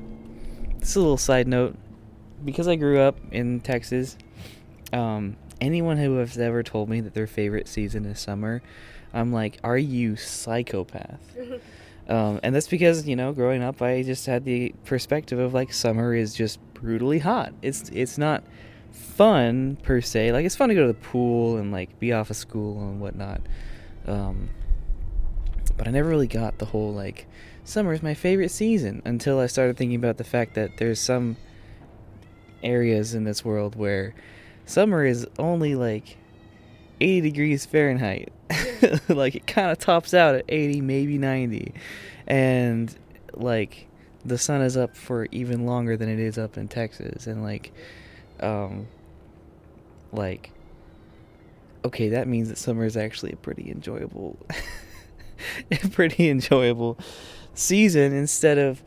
this 0.79 0.91
is 0.91 0.97
a 0.97 1.01
little 1.01 1.17
side 1.17 1.49
note. 1.49 1.77
Because 2.45 2.67
I 2.67 2.75
grew 2.75 2.99
up 2.99 3.19
in 3.31 3.61
Texas, 3.61 4.17
um, 4.93 5.37
anyone 5.61 5.97
who 5.97 6.17
has 6.17 6.37
ever 6.39 6.65
told 6.65 6.89
me 6.89 7.01
that 7.01 7.15
their 7.15 7.29
favorite 7.29 7.69
season 7.69 8.05
is 8.05 8.19
summer, 8.19 8.63
I'm 9.13 9.33
like, 9.33 9.59
are 9.63 9.79
you 9.79 10.17
psychopath? 10.17 11.21
Um, 12.09 12.41
and 12.43 12.55
that's 12.55 12.67
because 12.67 13.07
you 13.07 13.15
know, 13.15 13.33
growing 13.33 13.63
up, 13.63 13.81
I 13.81 14.03
just 14.03 14.27
had 14.27 14.45
the 14.45 14.75
perspective 14.85 15.39
of 15.39 15.55
like 15.55 15.73
summer 15.73 16.15
is 16.15 16.35
just 16.35 16.59
brutally 16.75 17.21
hot. 17.21 17.53
It's 17.63 17.89
it's 17.91 18.19
not 18.19 18.43
fun 18.91 19.77
per 19.83 20.01
se. 20.01 20.33
Like 20.33 20.45
it's 20.45 20.57
fun 20.57 20.69
to 20.69 20.75
go 20.75 20.83
to 20.83 20.89
the 20.89 20.95
pool 20.95 21.57
and 21.57 21.73
like 21.73 21.99
be 22.01 22.13
off 22.13 22.31
of 22.31 22.37
school 22.37 22.81
and 22.81 23.01
whatnot. 23.01 23.41
Um, 24.07 24.51
but 25.77 25.87
I 25.87 25.91
never 25.91 26.09
really 26.09 26.27
got 26.27 26.59
the 26.59 26.67
whole 26.67 26.93
like 26.93 27.27
summer 27.65 27.93
is 27.93 28.03
my 28.03 28.15
favorite 28.15 28.51
season 28.51 29.03
until 29.05 29.39
I 29.39 29.47
started 29.47 29.77
thinking 29.77 29.97
about 29.97 30.17
the 30.17 30.25
fact 30.25 30.55
that 30.55 30.79
there's 30.79 31.01
some 31.01 31.37
areas 32.63 33.15
in 33.15 33.25
this 33.25 33.45
world 33.45 33.77
where 33.77 34.15
summer 34.67 35.05
is 35.05 35.27
only 35.39 35.75
like 35.75 36.17
80 37.01 37.21
degrees 37.21 37.65
Fahrenheit. 37.65 38.33
like 39.09 39.35
it 39.35 39.47
kind 39.47 39.71
of 39.71 39.79
tops 39.79 40.15
out 40.15 40.35
at 40.35 40.45
80, 40.49 40.81
maybe 40.81 41.19
90. 41.19 41.73
And 42.27 42.95
like 43.35 43.89
the 44.25 44.39
sun 44.39 44.63
is 44.63 44.77
up 44.77 44.97
for 44.97 45.27
even 45.33 45.67
longer 45.67 45.97
than 45.97 46.09
it 46.09 46.19
is 46.19 46.39
up 46.39 46.57
in 46.57 46.69
Texas 46.69 47.27
and 47.27 47.43
like 47.43 47.73
um 48.41 48.87
like 50.13 50.53
okay, 51.85 52.11
that 52.11 52.29
means 52.29 52.49
that 52.49 52.59
summer 52.59 52.85
is 52.85 52.97
actually 52.97 53.33
a 53.33 53.37
pretty 53.37 53.71
enjoyable, 53.71 54.39
pretty 55.91 56.29
enjoyable 56.29 56.99
season 57.55 58.13
instead 58.13 58.57
of 58.57 58.83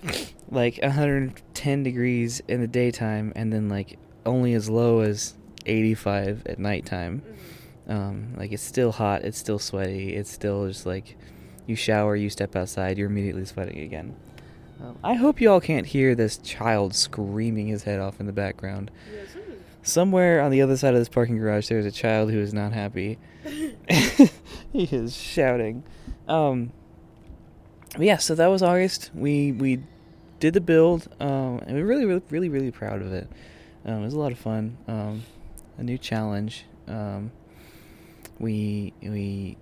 like 0.50 0.80
110 0.82 1.84
degrees 1.84 2.42
in 2.48 2.62
the 2.62 2.68
daytime 2.68 3.32
and 3.36 3.52
then 3.52 3.70
like 3.70 4.00
only 4.26 4.54
as 4.54 4.70
low 4.70 5.02
as 5.02 5.34
85 5.66 6.48
at 6.48 6.60
nighttime. 6.60 7.22
Um, 7.88 8.34
like 8.38 8.52
it's 8.52 8.64
still 8.64 8.92
hot, 8.92 9.24
it's 9.24 9.38
still 9.38 9.60
sweaty, 9.60 10.16
it's 10.16 10.32
still 10.32 10.68
just 10.68 10.86
like 10.86 11.18
you 11.68 11.76
shower, 11.76 12.16
you 12.16 12.30
step 12.30 12.56
outside, 12.56 12.98
you're 12.98 13.10
immediately 13.10 13.46
sweating 13.46 13.80
again. 13.80 14.16
Um, 14.82 14.98
I 15.04 15.14
hope 15.14 15.40
you 15.40 15.52
all 15.52 15.62
can't 15.62 15.86
hear 15.86 16.16
this 16.16 16.38
child 16.38 16.96
screaming 16.96 17.68
his 17.68 17.84
head 17.84 18.00
off 18.00 18.20
in 18.20 18.26
the 18.26 18.34
background. 18.34 18.92
Somewhere 19.84 20.42
on 20.42 20.52
the 20.52 20.62
other 20.62 20.76
side 20.78 20.94
of 20.94 21.00
this 21.00 21.10
parking 21.10 21.38
garage, 21.38 21.70
there's 21.70 21.86
a 21.86 21.92
child 21.92 22.32
who 22.32 22.40
is 22.40 22.54
not 22.54 22.74
happy. 22.74 23.20
he 24.74 24.84
is 24.84 25.16
shouting. 25.16 25.84
Um, 26.28 26.72
yeah, 27.98 28.18
so 28.18 28.36
that 28.36 28.48
was 28.48 28.62
August. 28.62 29.12
We 29.14 29.52
we 29.52 29.84
did 30.40 30.54
the 30.54 30.62
build, 30.62 31.08
um, 31.20 31.60
and 31.66 31.76
we 31.76 31.82
are 31.82 31.86
really, 31.86 32.06
really, 32.06 32.24
really, 32.30 32.50
really 32.50 32.72
proud 32.72 33.02
of 33.02 33.14
it. 33.14 33.30
Um, 33.86 34.02
it 34.02 34.06
was 34.06 34.14
a 34.14 34.20
lot 34.20 34.32
of 34.32 34.40
fun. 34.40 34.78
Um, 34.88 35.24
a 35.78 35.84
new 35.84 35.98
challenge. 35.98 36.66
Um, 36.88 37.32
we 38.40 38.94
we 39.02 39.58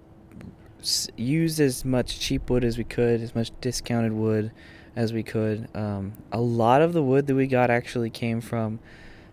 used 1.16 1.60
as 1.60 1.86
much 1.86 2.20
cheap 2.20 2.50
wood 2.50 2.64
as 2.64 2.78
we 2.78 2.84
could, 2.84 3.22
as 3.22 3.36
much 3.36 3.52
discounted 3.62 4.14
wood 4.14 4.52
as 4.96 5.14
we 5.14 5.24
could. 5.24 5.68
Um, 5.76 6.14
a 6.32 6.40
lot 6.40 6.82
of 6.82 6.94
the 6.94 7.02
wood 7.02 7.28
that 7.28 7.36
we 7.36 7.48
got 7.48 7.70
actually 7.70 8.10
came 8.10 8.42
from 8.42 8.80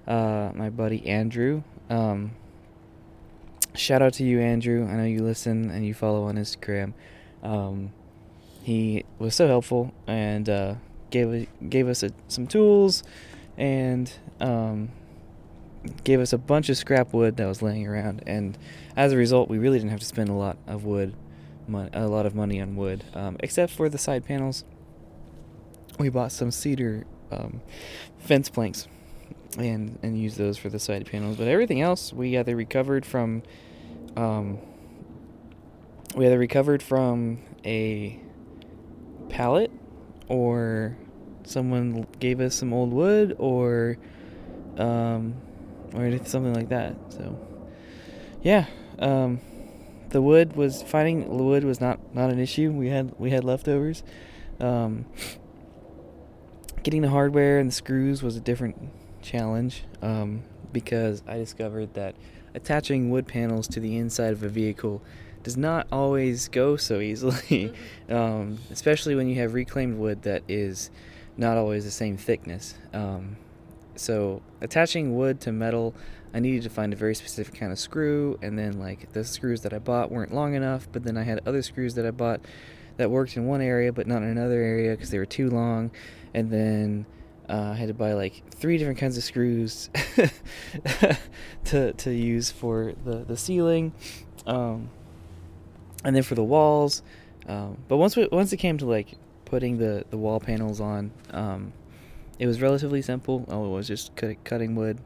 uh, 0.06 0.52
my 0.54 0.70
buddy 0.70 1.06
Andrew. 1.06 1.62
Um, 1.88 2.32
shout 3.74 4.02
out 4.02 4.14
to 4.14 4.24
you, 4.24 4.40
Andrew. 4.40 4.86
I 4.88 4.94
know 4.94 5.04
you 5.04 5.22
listen 5.22 5.70
and 5.70 5.84
you 5.84 5.94
follow 5.94 6.24
on 6.24 6.36
Instagram. 6.36 6.92
Um, 7.42 7.92
he 8.62 9.04
was 9.18 9.34
so 9.34 9.46
helpful 9.48 9.92
and 10.06 10.48
uh, 10.48 10.74
gave 11.10 11.48
gave 11.68 11.88
us 11.88 12.02
a, 12.02 12.10
some 12.28 12.46
tools 12.46 13.02
and 13.56 14.12
um, 14.40 14.90
gave 16.04 16.20
us 16.20 16.32
a 16.32 16.38
bunch 16.38 16.68
of 16.68 16.76
scrap 16.76 17.12
wood 17.12 17.36
that 17.38 17.46
was 17.46 17.62
laying 17.62 17.86
around. 17.86 18.22
And 18.26 18.56
as 19.00 19.12
a 19.12 19.16
result, 19.16 19.48
we 19.48 19.56
really 19.56 19.78
didn't 19.78 19.92
have 19.92 20.00
to 20.00 20.04
spend 20.04 20.28
a 20.28 20.34
lot 20.34 20.58
of 20.66 20.84
wood, 20.84 21.14
mon- 21.66 21.88
a 21.94 22.06
lot 22.06 22.26
of 22.26 22.34
money 22.34 22.60
on 22.60 22.76
wood, 22.76 23.02
um, 23.14 23.38
except 23.40 23.72
for 23.72 23.88
the 23.88 23.96
side 23.96 24.26
panels. 24.26 24.62
We 25.98 26.10
bought 26.10 26.32
some 26.32 26.50
cedar 26.50 27.06
um, 27.30 27.62
fence 28.18 28.50
planks 28.50 28.88
and 29.58 29.98
and 30.02 30.20
use 30.20 30.36
those 30.36 30.58
for 30.58 30.68
the 30.68 30.78
side 30.78 31.06
panels. 31.06 31.38
But 31.38 31.48
everything 31.48 31.80
else 31.80 32.12
we 32.12 32.36
either 32.36 32.54
recovered 32.54 33.06
from 33.06 33.42
um, 34.18 34.58
we 36.14 36.26
either 36.26 36.38
recovered 36.38 36.82
from 36.82 37.38
a 37.64 38.20
pallet 39.30 39.70
or 40.28 40.98
someone 41.44 42.06
gave 42.18 42.38
us 42.38 42.54
some 42.54 42.74
old 42.74 42.92
wood 42.92 43.34
or 43.38 43.96
um, 44.76 45.36
or 45.94 46.18
something 46.26 46.52
like 46.52 46.68
that. 46.68 46.96
So 47.08 47.38
yeah, 48.42 48.66
um, 49.00 49.40
the 50.10 50.20
wood 50.20 50.56
was 50.56 50.82
finding 50.82 51.28
wood 51.28 51.64
was 51.64 51.80
not 51.80 52.14
not 52.14 52.30
an 52.30 52.38
issue. 52.38 52.70
We 52.70 52.88
had 52.88 53.14
we 53.18 53.30
had 53.30 53.44
leftovers. 53.44 54.02
Um, 54.60 55.06
getting 56.82 57.02
the 57.02 57.08
hardware 57.08 57.58
and 57.58 57.70
the 57.70 57.74
screws 57.74 58.22
was 58.22 58.36
a 58.36 58.40
different 58.40 58.76
challenge 59.22 59.84
um, 60.02 60.42
because 60.72 61.22
I 61.26 61.36
discovered 61.36 61.94
that 61.94 62.14
attaching 62.54 63.10
wood 63.10 63.26
panels 63.26 63.68
to 63.68 63.80
the 63.80 63.96
inside 63.96 64.32
of 64.32 64.42
a 64.42 64.48
vehicle 64.48 65.02
does 65.42 65.56
not 65.56 65.86
always 65.90 66.48
go 66.48 66.76
so 66.76 67.00
easily, 67.00 67.72
um, 68.08 68.58
especially 68.70 69.14
when 69.14 69.28
you 69.28 69.36
have 69.36 69.54
reclaimed 69.54 69.98
wood 69.98 70.22
that 70.22 70.42
is 70.48 70.90
not 71.36 71.56
always 71.56 71.84
the 71.84 71.90
same 71.90 72.16
thickness. 72.16 72.74
Um, 72.92 73.36
so 73.96 74.42
attaching 74.60 75.16
wood 75.16 75.40
to 75.42 75.52
metal, 75.52 75.94
I 76.32 76.40
needed 76.40 76.62
to 76.62 76.70
find 76.70 76.92
a 76.92 76.96
very 76.96 77.14
specific 77.14 77.54
kind 77.54 77.72
of 77.72 77.78
screw, 77.78 78.38
and 78.42 78.58
then 78.58 78.78
like 78.78 79.12
the 79.12 79.24
screws 79.24 79.62
that 79.62 79.72
I 79.72 79.78
bought 79.78 80.10
weren't 80.10 80.32
long 80.32 80.54
enough, 80.54 80.88
but 80.92 81.02
then 81.02 81.16
I 81.16 81.24
had 81.24 81.40
other 81.46 81.62
screws 81.62 81.94
that 81.94 82.06
I 82.06 82.10
bought 82.10 82.40
that 82.96 83.10
worked 83.10 83.36
in 83.36 83.46
one 83.46 83.62
area 83.62 83.92
but 83.92 84.06
not 84.06 84.22
in 84.22 84.28
another 84.28 84.60
area 84.60 84.90
because 84.92 85.10
they 85.10 85.18
were 85.18 85.26
too 85.26 85.50
long, 85.50 85.90
and 86.32 86.50
then 86.50 87.06
uh, 87.48 87.72
I 87.72 87.74
had 87.74 87.88
to 87.88 87.94
buy 87.94 88.12
like 88.12 88.42
three 88.52 88.78
different 88.78 88.98
kinds 88.98 89.16
of 89.16 89.24
screws 89.24 89.90
to 91.64 91.92
to 91.92 92.14
use 92.14 92.50
for 92.50 92.92
the 93.04 93.24
the 93.24 93.36
ceiling, 93.36 93.92
um, 94.46 94.88
and 96.04 96.14
then 96.14 96.22
for 96.22 96.36
the 96.36 96.44
walls. 96.44 97.02
Um, 97.48 97.78
but 97.88 97.96
once 97.96 98.14
we, 98.14 98.28
once 98.30 98.52
it 98.52 98.58
came 98.58 98.78
to 98.78 98.86
like 98.86 99.14
putting 99.46 99.78
the 99.78 100.04
the 100.10 100.16
wall 100.16 100.38
panels 100.38 100.80
on, 100.80 101.10
um, 101.32 101.72
it 102.38 102.46
was 102.46 102.62
relatively 102.62 103.02
simple. 103.02 103.44
All 103.50 103.64
it 103.64 103.70
was 103.70 103.88
just 103.88 104.14
cut, 104.14 104.44
cutting 104.44 104.76
wood 104.76 105.00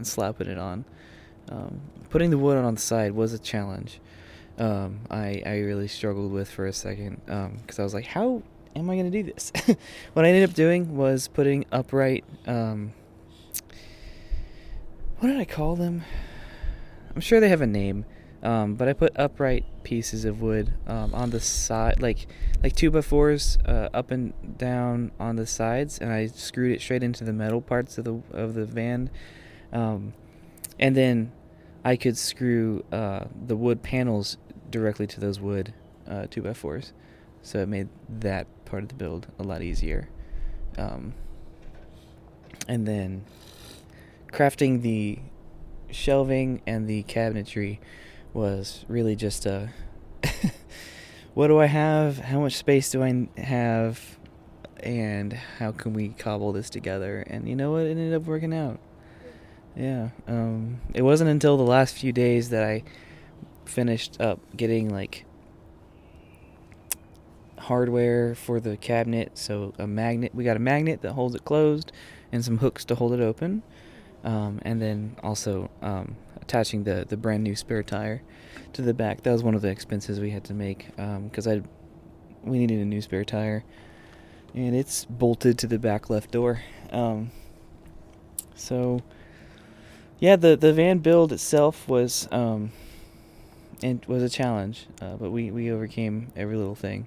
and 0.00 0.06
slapping 0.06 0.48
it 0.48 0.58
on. 0.58 0.84
Um, 1.50 1.80
putting 2.08 2.30
the 2.30 2.38
wood 2.38 2.56
on 2.56 2.74
the 2.74 2.80
side 2.80 3.12
was 3.12 3.32
a 3.32 3.38
challenge. 3.38 4.00
Um, 4.58 5.00
I 5.10 5.42
I 5.44 5.58
really 5.58 5.88
struggled 5.88 6.32
with 6.32 6.50
for 6.50 6.66
a 6.66 6.72
second 6.72 7.20
because 7.26 7.78
I 7.78 7.82
was 7.82 7.94
like, 7.94 8.06
how 8.06 8.42
am 8.74 8.88
I 8.88 8.94
going 8.94 9.10
to 9.10 9.22
do 9.22 9.30
this? 9.30 9.52
what 10.12 10.24
I 10.24 10.28
ended 10.28 10.48
up 10.48 10.54
doing 10.54 10.96
was 10.96 11.28
putting 11.28 11.64
upright. 11.72 12.24
Um, 12.46 12.92
what 15.18 15.28
did 15.28 15.38
I 15.38 15.44
call 15.44 15.76
them? 15.76 16.02
I'm 17.14 17.20
sure 17.20 17.40
they 17.40 17.48
have 17.48 17.60
a 17.60 17.66
name, 17.66 18.06
um, 18.42 18.74
but 18.74 18.88
I 18.88 18.92
put 18.92 19.18
upright 19.18 19.64
pieces 19.82 20.24
of 20.24 20.40
wood 20.40 20.72
um, 20.86 21.14
on 21.14 21.30
the 21.30 21.40
side, 21.40 22.00
like 22.00 22.26
like 22.62 22.76
two 22.76 22.90
by 22.90 23.00
fours, 23.00 23.58
uh, 23.66 23.88
up 23.92 24.10
and 24.10 24.32
down 24.56 25.10
on 25.18 25.36
the 25.36 25.46
sides, 25.46 25.98
and 25.98 26.12
I 26.12 26.26
screwed 26.26 26.72
it 26.72 26.80
straight 26.80 27.02
into 27.02 27.24
the 27.24 27.32
metal 27.32 27.60
parts 27.60 27.98
of 27.98 28.04
the 28.04 28.22
of 28.32 28.54
the 28.54 28.64
van, 28.64 29.10
um, 29.72 30.12
and 30.78 30.96
then 30.96 31.32
I 31.84 31.96
could 31.96 32.16
screw 32.16 32.84
uh, 32.92 33.24
the 33.46 33.56
wood 33.56 33.82
panels 33.82 34.36
directly 34.70 35.06
to 35.08 35.20
those 35.20 35.40
wood 35.40 35.74
uh, 36.08 36.26
two 36.30 36.42
by 36.42 36.52
fours, 36.52 36.92
so 37.42 37.60
it 37.60 37.68
made 37.68 37.88
that 38.08 38.46
part 38.64 38.82
of 38.82 38.88
the 38.88 38.94
build 38.94 39.28
a 39.38 39.42
lot 39.42 39.62
easier. 39.62 40.08
Um, 40.78 41.14
and 42.68 42.86
then 42.86 43.24
crafting 44.32 44.82
the 44.82 45.18
shelving 45.90 46.62
and 46.66 46.86
the 46.86 47.02
cabinetry 47.04 47.78
was 48.32 48.84
really 48.88 49.16
just 49.16 49.44
a 49.44 49.70
what 51.34 51.48
do 51.48 51.58
I 51.58 51.66
have? 51.66 52.18
How 52.18 52.40
much 52.40 52.56
space 52.56 52.90
do 52.90 53.02
I 53.02 53.28
have? 53.40 54.18
And 54.82 55.32
how 55.32 55.72
can 55.72 55.92
we 55.92 56.10
cobble 56.10 56.52
this 56.52 56.70
together? 56.70 57.20
And 57.26 57.48
you 57.48 57.54
know 57.54 57.72
what? 57.72 57.82
It 57.86 57.90
ended 57.90 58.14
up 58.14 58.24
working 58.24 58.54
out. 58.54 58.78
Yeah. 59.76 60.10
Um, 60.26 60.80
it 60.94 61.02
wasn't 61.02 61.30
until 61.30 61.56
the 61.56 61.62
last 61.62 61.94
few 61.94 62.12
days 62.12 62.50
that 62.50 62.62
I 62.62 62.82
finished 63.64 64.20
up 64.20 64.40
getting 64.56 64.88
like 64.90 65.24
hardware 67.58 68.34
for 68.34 68.58
the 68.60 68.76
cabinet. 68.76 69.38
So 69.38 69.72
a 69.78 69.86
magnet, 69.86 70.34
we 70.34 70.44
got 70.44 70.56
a 70.56 70.60
magnet 70.60 71.02
that 71.02 71.12
holds 71.12 71.34
it 71.34 71.44
closed, 71.44 71.92
and 72.32 72.44
some 72.44 72.58
hooks 72.58 72.84
to 72.86 72.94
hold 72.94 73.12
it 73.12 73.20
open, 73.20 73.62
um, 74.24 74.60
and 74.62 74.80
then 74.82 75.16
also 75.22 75.70
um, 75.82 76.16
attaching 76.40 76.84
the 76.84 77.06
the 77.08 77.16
brand 77.16 77.44
new 77.44 77.54
spare 77.54 77.82
tire 77.82 78.22
to 78.72 78.82
the 78.82 78.94
back. 78.94 79.22
That 79.22 79.32
was 79.32 79.42
one 79.42 79.54
of 79.54 79.62
the 79.62 79.68
expenses 79.68 80.20
we 80.20 80.30
had 80.30 80.44
to 80.44 80.54
make 80.54 80.86
because 80.96 81.46
um, 81.46 81.64
I 82.44 82.48
we 82.48 82.58
needed 82.58 82.80
a 82.80 82.84
new 82.84 83.00
spare 83.00 83.24
tire, 83.24 83.64
and 84.54 84.74
it's 84.74 85.04
bolted 85.04 85.58
to 85.58 85.66
the 85.66 85.78
back 85.78 86.10
left 86.10 86.32
door. 86.32 86.62
Um, 86.90 87.30
so 88.54 89.02
yeah, 90.20 90.36
the 90.36 90.54
the 90.54 90.72
van 90.72 90.98
build 90.98 91.32
itself 91.32 91.88
was 91.88 92.28
um, 92.30 92.70
and 93.82 94.04
was 94.04 94.22
a 94.22 94.28
challenge, 94.28 94.86
uh, 95.00 95.16
but 95.16 95.30
we 95.30 95.50
we 95.50 95.70
overcame 95.70 96.30
every 96.36 96.56
little 96.56 96.74
thing 96.74 97.06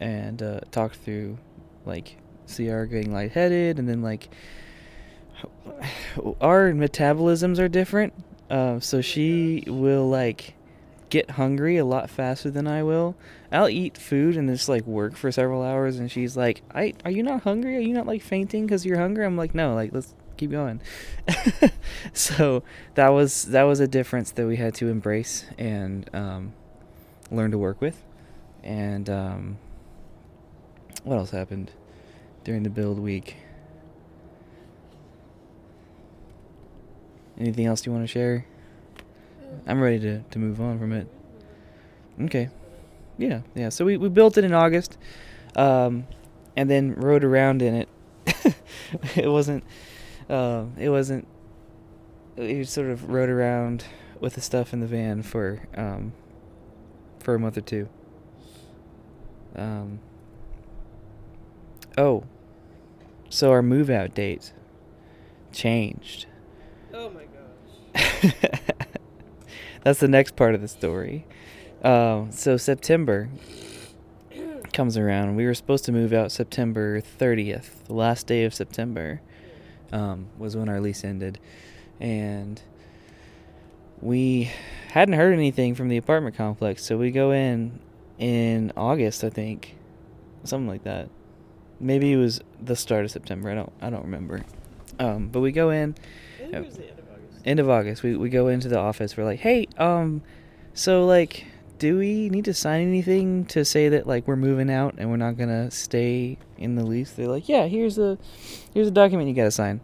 and 0.00 0.42
uh, 0.42 0.60
talked 0.72 0.96
through 0.96 1.38
like 1.86 2.16
CR 2.52 2.84
getting 2.84 3.12
lightheaded, 3.12 3.78
and 3.78 3.88
then 3.88 4.02
like 4.02 4.28
our 6.40 6.72
metabolisms 6.72 7.60
are 7.60 7.68
different. 7.68 8.12
Uh, 8.50 8.80
so 8.80 9.00
she 9.00 9.64
will 9.68 10.08
like 10.08 10.54
get 11.10 11.30
hungry 11.30 11.76
a 11.76 11.84
lot 11.84 12.10
faster 12.10 12.50
than 12.50 12.66
I 12.66 12.82
will. 12.82 13.14
I'll 13.52 13.68
eat 13.68 13.96
food 13.96 14.36
and 14.36 14.48
just 14.48 14.68
like 14.68 14.84
work 14.84 15.14
for 15.14 15.30
several 15.30 15.62
hours, 15.62 16.00
and 16.00 16.10
she's 16.10 16.36
like, 16.36 16.62
"I 16.74 16.94
are 17.04 17.12
you 17.12 17.22
not 17.22 17.42
hungry? 17.42 17.76
Are 17.76 17.80
you 17.80 17.94
not 17.94 18.06
like 18.06 18.22
fainting 18.22 18.66
because 18.66 18.84
you're 18.84 18.98
hungry?" 18.98 19.24
I'm 19.24 19.36
like, 19.36 19.54
"No, 19.54 19.74
like 19.74 19.92
let's 19.92 20.14
keep 20.34 20.50
going." 20.50 20.80
so 22.12 22.62
that 22.94 23.08
was 23.08 23.44
that 23.46 23.62
was 23.64 23.80
a 23.80 23.88
difference 23.88 24.30
that 24.32 24.46
we 24.46 24.56
had 24.56 24.74
to 24.76 24.88
embrace 24.88 25.44
and 25.58 26.08
um, 26.14 26.52
learn 27.30 27.50
to 27.50 27.58
work 27.58 27.80
with, 27.80 28.02
and 28.62 29.08
um, 29.08 29.58
what 31.02 31.16
else 31.16 31.30
happened 31.30 31.70
during 32.44 32.62
the 32.62 32.70
build 32.70 32.98
week? 32.98 33.36
Anything 37.38 37.66
else 37.66 37.84
you 37.84 37.92
want 37.92 38.04
to 38.04 38.08
share? 38.08 38.46
I'm 39.66 39.80
ready 39.80 39.98
to, 40.00 40.20
to 40.22 40.38
move 40.38 40.60
on 40.60 40.78
from 40.78 40.92
it. 40.92 41.08
Okay. 42.22 42.48
Yeah, 43.18 43.40
yeah. 43.54 43.68
So 43.68 43.84
we, 43.84 43.96
we 43.96 44.08
built 44.08 44.38
it 44.38 44.44
in 44.44 44.52
August, 44.52 44.96
um, 45.56 46.06
and 46.56 46.70
then 46.70 46.94
rode 46.94 47.24
around 47.24 47.62
in 47.62 47.74
it. 47.74 47.88
it 49.16 49.28
wasn't. 49.28 49.64
Uh, 50.28 50.64
it 50.78 50.88
wasn't. 50.88 51.26
We 52.36 52.64
sort 52.64 52.88
of 52.88 53.10
rode 53.10 53.28
around 53.28 53.84
with 54.20 54.34
the 54.34 54.40
stuff 54.40 54.72
in 54.72 54.80
the 54.80 54.86
van 54.86 55.22
for 55.22 55.62
um, 55.76 56.12
for 57.18 57.34
a 57.34 57.38
month 57.38 57.56
or 57.56 57.62
two. 57.62 57.88
Um. 59.54 60.00
Oh. 61.96 62.24
So 63.28 63.50
our 63.50 63.62
move 63.62 63.90
out 63.90 64.14
date 64.14 64.52
changed. 65.52 66.26
Oh 66.92 67.10
my 67.10 67.24
gosh. 67.24 68.32
That's 69.82 70.00
the 70.00 70.08
next 70.08 70.36
part 70.36 70.54
of 70.54 70.60
the 70.60 70.68
story. 70.68 71.26
Um, 71.82 72.30
so 72.32 72.56
September 72.56 73.28
comes 74.72 74.96
around. 74.96 75.36
We 75.36 75.46
were 75.46 75.54
supposed 75.54 75.84
to 75.86 75.92
move 75.92 76.12
out 76.12 76.32
September 76.32 77.00
30th. 77.00 77.84
The 77.86 77.94
last 77.94 78.26
day 78.26 78.44
of 78.44 78.54
September 78.54 79.20
um, 79.94 80.26
was 80.36 80.56
when 80.56 80.68
our 80.68 80.80
lease 80.80 81.04
ended. 81.04 81.38
And 82.00 82.60
we 84.02 84.50
hadn't 84.88 85.14
heard 85.14 85.32
anything 85.32 85.74
from 85.74 85.88
the 85.88 85.96
apartment 85.96 86.36
complex. 86.36 86.84
So 86.84 86.98
we 86.98 87.10
go 87.10 87.30
in 87.30 87.78
in 88.18 88.72
August, 88.76 89.24
I 89.24 89.30
think. 89.30 89.76
Something 90.44 90.68
like 90.68 90.84
that. 90.84 91.08
Maybe 91.80 92.12
it 92.12 92.16
was 92.16 92.42
the 92.60 92.76
start 92.76 93.06
of 93.06 93.10
September. 93.10 93.50
I 93.50 93.54
don't 93.54 93.72
I 93.80 93.88
don't 93.88 94.02
remember. 94.02 94.42
Um, 94.98 95.28
but 95.28 95.40
we 95.40 95.52
go 95.52 95.70
in 95.70 95.94
it 96.38 96.64
was 96.64 96.76
the 96.76 96.88
end 96.90 96.98
of 96.98 97.04
August. 97.10 97.42
end 97.44 97.60
of 97.60 97.70
August, 97.70 98.02
we, 98.02 98.16
we 98.16 98.28
go 98.28 98.48
into 98.48 98.68
the 98.68 98.78
office. 98.78 99.16
We're 99.16 99.24
like, 99.24 99.40
hey, 99.40 99.66
um, 99.78 100.22
so 100.72 101.04
like, 101.06 101.46
do 101.84 101.98
we 101.98 102.30
need 102.30 102.46
to 102.46 102.54
sign 102.54 102.80
anything 102.80 103.44
to 103.44 103.62
say 103.62 103.90
that 103.90 104.06
like 104.06 104.26
we're 104.26 104.36
moving 104.36 104.70
out 104.70 104.94
and 104.96 105.10
we're 105.10 105.18
not 105.18 105.36
gonna 105.36 105.70
stay 105.70 106.38
in 106.56 106.76
the 106.76 106.82
lease? 106.82 107.10
They're 107.10 107.28
like, 107.28 107.46
yeah, 107.46 107.66
here's 107.66 107.98
a 107.98 108.16
here's 108.72 108.88
a 108.88 108.90
document 108.90 109.28
you 109.28 109.34
gotta 109.34 109.50
sign. 109.50 109.82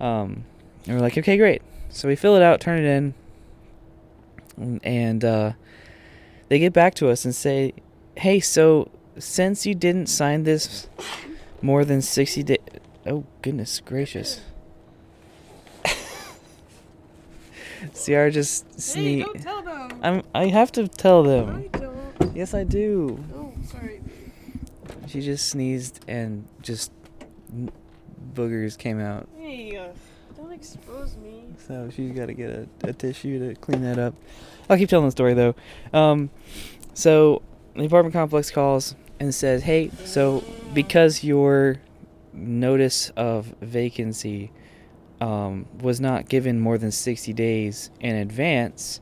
Um, 0.00 0.42
and 0.84 0.96
we're 0.96 1.00
like, 1.00 1.16
okay, 1.16 1.36
great. 1.36 1.62
So 1.90 2.08
we 2.08 2.16
fill 2.16 2.34
it 2.34 2.42
out, 2.42 2.60
turn 2.60 2.80
it 2.84 2.86
in, 2.88 3.14
and- 4.56 4.80
and 4.84 5.24
uh, 5.24 5.52
they 6.48 6.58
get 6.58 6.72
back 6.72 6.94
to 6.96 7.08
us 7.08 7.24
and 7.24 7.32
say, 7.32 7.72
hey, 8.16 8.40
so 8.40 8.90
since 9.16 9.64
you 9.64 9.76
didn't 9.76 10.08
sign 10.08 10.42
this 10.42 10.88
more 11.62 11.84
than 11.84 12.02
sixty 12.02 12.42
days. 12.42 12.58
Oh 13.06 13.22
goodness 13.42 13.78
gracious. 13.78 14.40
CR 17.94 18.28
just 18.28 18.64
Hey, 18.74 18.80
sneezed. 19.22 19.44
them. 19.44 19.57
I'm. 20.02 20.22
I 20.34 20.46
have 20.46 20.72
to 20.72 20.88
tell 20.88 21.22
them. 21.22 21.68
I 21.72 21.78
don't. 21.78 22.36
Yes, 22.36 22.54
I 22.54 22.64
do. 22.64 23.22
Oh, 23.34 23.52
sorry. 23.66 24.00
She 25.06 25.20
just 25.20 25.48
sneezed 25.48 26.04
and 26.08 26.46
just 26.62 26.92
boogers 28.34 28.76
came 28.76 29.00
out. 29.00 29.28
Hey, 29.36 29.76
uh, 29.76 29.88
don't 30.36 30.52
expose 30.52 31.16
me. 31.16 31.44
So 31.66 31.90
she's 31.94 32.12
got 32.12 32.26
to 32.26 32.34
get 32.34 32.50
a, 32.50 32.68
a 32.84 32.92
tissue 32.92 33.38
to 33.48 33.60
clean 33.60 33.82
that 33.82 33.98
up. 33.98 34.14
I'll 34.68 34.76
keep 34.76 34.88
telling 34.88 35.06
the 35.06 35.12
story 35.12 35.34
though. 35.34 35.54
Um, 35.92 36.30
so 36.94 37.42
the 37.74 37.84
apartment 37.84 38.12
complex 38.12 38.50
calls 38.50 38.94
and 39.18 39.34
says, 39.34 39.62
"Hey, 39.62 39.90
so 40.04 40.44
because 40.74 41.24
your 41.24 41.78
notice 42.32 43.10
of 43.10 43.54
vacancy 43.60 44.50
um, 45.20 45.66
was 45.80 46.00
not 46.00 46.28
given 46.28 46.60
more 46.60 46.78
than 46.78 46.90
60 46.92 47.32
days 47.32 47.90
in 48.00 48.14
advance, 48.14 49.00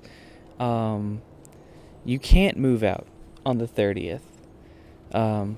um, 0.59 1.23
you 2.05 2.19
can't 2.19 2.57
move 2.57 2.83
out 2.83 3.07
on 3.45 3.59
the 3.59 3.67
30th. 3.67 4.21
Um, 5.13 5.57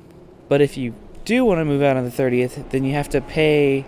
but 0.48 0.60
if 0.60 0.76
you 0.76 0.94
do 1.24 1.44
want 1.44 1.58
to 1.58 1.64
move 1.64 1.82
out 1.82 1.96
on 1.96 2.04
the 2.04 2.10
30th, 2.10 2.70
then 2.70 2.84
you 2.84 2.92
have 2.92 3.08
to 3.10 3.20
pay 3.20 3.84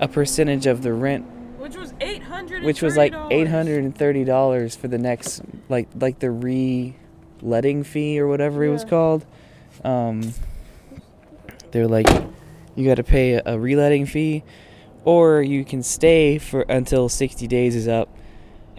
a 0.00 0.08
percentage 0.08 0.66
of 0.66 0.82
the 0.82 0.92
rent 0.92 1.24
Which 1.58 1.76
was 1.76 1.94
eight 2.00 2.22
hundred. 2.24 2.64
which 2.64 2.82
was 2.82 2.96
like 2.96 3.14
eight 3.30 3.46
hundred 3.46 3.84
and 3.84 3.96
thirty 3.96 4.24
dollars 4.24 4.74
for 4.74 4.88
the 4.88 4.98
next 4.98 5.42
like 5.68 5.88
like 6.00 6.18
the 6.18 6.30
re-letting 6.30 7.84
fee 7.84 8.18
or 8.18 8.26
whatever 8.26 8.64
it 8.64 8.70
was 8.70 8.84
called. 8.84 9.24
Um, 9.84 10.34
they're 11.70 11.86
like, 11.86 12.08
you 12.74 12.84
got 12.86 12.96
to 12.96 13.04
pay 13.04 13.34
a, 13.34 13.42
a 13.46 13.56
reletting 13.58 14.06
fee, 14.08 14.42
or 15.04 15.40
you 15.40 15.64
can 15.64 15.82
stay 15.84 16.38
for 16.38 16.62
until 16.62 17.08
sixty 17.08 17.46
days 17.46 17.76
is 17.76 17.86
up, 17.86 18.08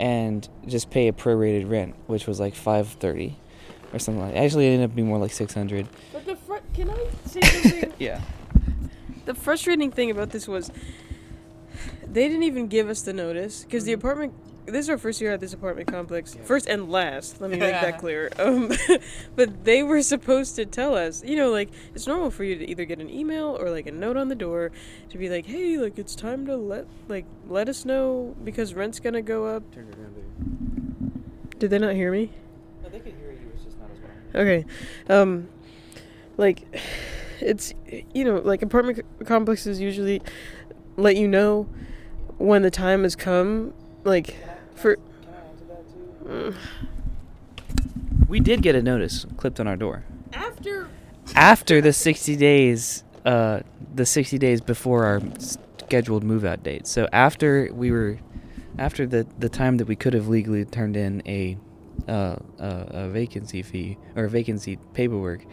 and 0.03 0.49
just 0.67 0.89
pay 0.89 1.07
a 1.07 1.13
prorated 1.13 1.71
rent, 1.71 1.95
which 2.07 2.27
was 2.27 2.37
like 2.37 2.55
five 2.55 2.89
thirty, 2.89 3.37
or 3.93 3.99
something 3.99 4.21
like. 4.21 4.33
That. 4.33 4.43
Actually, 4.43 4.67
it 4.67 4.71
ended 4.71 4.89
up 4.89 4.95
being 4.95 5.07
more 5.07 5.17
like 5.17 5.31
six 5.31 5.53
hundred. 5.53 5.87
But 6.11 6.25
the 6.25 6.35
fr- 6.35 6.57
can 6.73 6.89
I 6.89 7.07
say 7.25 7.39
something? 7.39 7.93
yeah. 7.99 8.19
the 9.23 9.33
frustrating 9.33 9.91
thing 9.91 10.11
about 10.11 10.31
this 10.31 10.45
was 10.45 10.71
they 12.05 12.27
didn't 12.27 12.43
even 12.43 12.67
give 12.67 12.89
us 12.89 13.01
the 13.03 13.13
notice 13.13 13.63
because 13.63 13.85
the 13.85 13.93
apartment. 13.93 14.33
This 14.65 14.85
is 14.85 14.89
our 14.89 14.97
first 14.97 15.19
year 15.19 15.31
at 15.33 15.41
this 15.41 15.53
apartment 15.53 15.87
complex, 15.89 16.35
Yeah. 16.35 16.43
first 16.43 16.67
and 16.67 16.89
last. 16.89 17.41
Let 17.41 17.49
me 17.51 17.57
make 17.57 17.71
that 17.73 17.97
clear. 17.99 18.29
Um, 18.39 18.71
but 19.35 19.65
they 19.65 19.83
were 19.83 20.01
supposed 20.01 20.55
to 20.55 20.65
tell 20.65 20.95
us. 20.95 21.21
You 21.23 21.35
know, 21.35 21.49
like 21.51 21.69
it's 21.93 22.07
normal 22.07 22.31
for 22.31 22.43
you 22.45 22.55
to 22.57 22.69
either 22.69 22.85
get 22.85 22.99
an 22.99 23.09
email 23.09 23.57
or 23.59 23.69
like 23.69 23.87
a 23.87 23.91
note 23.91 24.15
on 24.15 24.29
the 24.29 24.35
door 24.35 24.71
to 25.09 25.17
be 25.17 25.29
like, 25.29 25.45
"Hey, 25.47 25.77
like 25.77 25.99
it's 25.99 26.15
time 26.15 26.45
to 26.45 26.55
let 26.55 26.87
like 27.09 27.25
let 27.47 27.67
us 27.67 27.83
know 27.83 28.35
because 28.43 28.73
rent's 28.73 28.99
gonna 29.01 29.21
go 29.21 29.45
up." 29.47 29.69
Turn 29.73 29.87
it 29.91 29.97
around 29.99 31.21
Did 31.59 31.69
they 31.69 31.79
not 31.79 31.95
hear 31.95 32.11
me? 32.11 32.31
No, 32.81 32.89
they 32.89 32.99
could 32.99 33.13
hear 33.19 33.31
you. 33.31 33.51
It's 33.55 33.65
just 33.65 33.77
not 33.79 33.89
as 33.91 33.97
well. 34.33 34.41
Okay. 34.43 34.65
Um 35.09 35.49
like 36.37 36.63
it's 37.41 37.73
you 38.13 38.23
know, 38.23 38.37
like 38.37 38.61
apartment 38.61 38.97
c- 39.19 39.25
complexes 39.25 39.81
usually 39.81 40.21
let 40.95 41.17
you 41.17 41.27
know 41.27 41.67
when 42.37 42.61
the 42.61 42.71
time 42.71 43.03
has 43.03 43.15
come 43.17 43.73
like 44.05 44.35
for 44.75 44.97
Mm. 46.25 46.55
We 48.29 48.39
did 48.39 48.61
get 48.61 48.75
a 48.75 48.81
notice 48.81 49.25
clipped 49.37 49.59
on 49.59 49.67
our 49.67 49.75
door. 49.75 50.03
after 50.33 50.87
after 51.35 51.81
the 51.81 51.93
60 51.93 52.35
days 52.35 53.03
uh 53.25 53.59
the 53.95 54.05
60 54.05 54.37
days 54.37 54.61
before 54.61 55.05
our 55.05 55.21
scheduled 55.39 56.23
move 56.23 56.43
out 56.45 56.63
date 56.63 56.87
so 56.87 57.07
after 57.13 57.69
we 57.73 57.91
were 57.91 58.17
after 58.77 59.05
the 59.05 59.25
the 59.39 59.49
time 59.49 59.77
that 59.77 59.87
we 59.87 59.95
could 59.95 60.13
have 60.13 60.27
legally 60.27 60.65
turned 60.65 60.95
in 60.97 61.21
a 61.25 61.57
uh 62.07 62.35
a, 62.59 62.87
a 63.05 63.09
vacancy 63.09 63.61
fee 63.61 63.97
or 64.15 64.27
vacancy 64.27 64.77
paperwork 64.93 65.45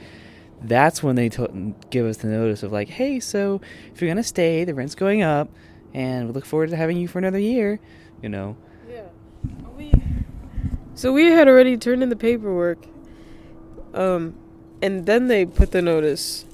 that's 0.63 1.03
when 1.03 1.15
they 1.17 1.29
to- 1.29 1.75
give 1.91 2.07
us 2.07 2.19
the 2.19 2.29
notice 2.29 2.63
of 2.63 2.73
like 2.73 2.89
hey 2.89 3.21
so 3.21 3.61
if 3.93 4.01
you're 4.01 4.11
gonna 4.11 4.23
stay 4.23 4.65
the 4.65 4.75
rent's 4.75 4.95
going 4.95 5.23
up 5.23 5.49
and 5.95 6.27
we 6.29 6.33
look 6.33 6.45
forward 6.47 6.71
to 6.71 6.77
having 6.77 6.97
you 6.97 7.07
for 7.09 7.19
another 7.19 7.39
year 7.39 7.79
you 8.23 8.29
know 8.29 8.57
So 11.01 11.15
we 11.15 11.29
had 11.29 11.49
already 11.49 11.79
turned 11.79 12.03
in 12.03 12.11
the 12.11 12.17
paperwork. 12.17 12.85
Um 13.95 14.35
and 14.83 15.07
then 15.07 15.29
they 15.29 15.47
put 15.47 15.71
the 15.71 15.81
notice. 15.81 16.45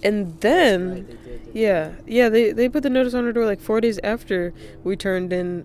And 0.00 0.40
then 0.40 1.18
Yeah, 1.52 1.96
yeah. 2.06 2.28
They 2.28 2.52
they 2.52 2.68
put 2.68 2.84
the 2.84 2.90
notice 2.90 3.14
on 3.14 3.24
our 3.24 3.32
door 3.32 3.44
like 3.44 3.60
four 3.60 3.80
days 3.80 3.98
after 4.04 4.54
we 4.84 4.94
turned 4.94 5.32
in 5.32 5.64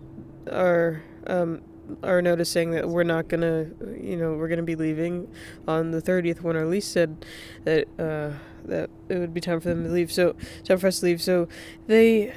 our 0.51 1.03
um 1.27 1.61
our 2.01 2.19
notice 2.19 2.49
saying 2.49 2.71
that 2.71 2.89
we're 2.89 3.03
not 3.03 3.27
gonna, 3.27 3.67
you 4.01 4.17
know, 4.17 4.33
we're 4.33 4.47
gonna 4.47 4.63
be 4.63 4.75
leaving 4.75 5.27
on 5.67 5.91
the 5.91 6.01
thirtieth 6.01 6.41
when 6.41 6.55
our 6.55 6.65
lease 6.65 6.87
said 6.87 7.23
that 7.65 7.87
uh 7.99 8.31
that 8.65 8.89
it 9.07 9.19
would 9.19 9.35
be 9.35 9.41
time 9.41 9.59
for 9.59 9.69
them 9.69 9.83
to 9.83 9.91
leave. 9.91 10.11
So 10.11 10.35
time 10.63 10.79
for 10.79 10.87
us 10.87 10.99
to 11.01 11.05
leave. 11.05 11.21
So 11.21 11.47
they, 11.85 12.33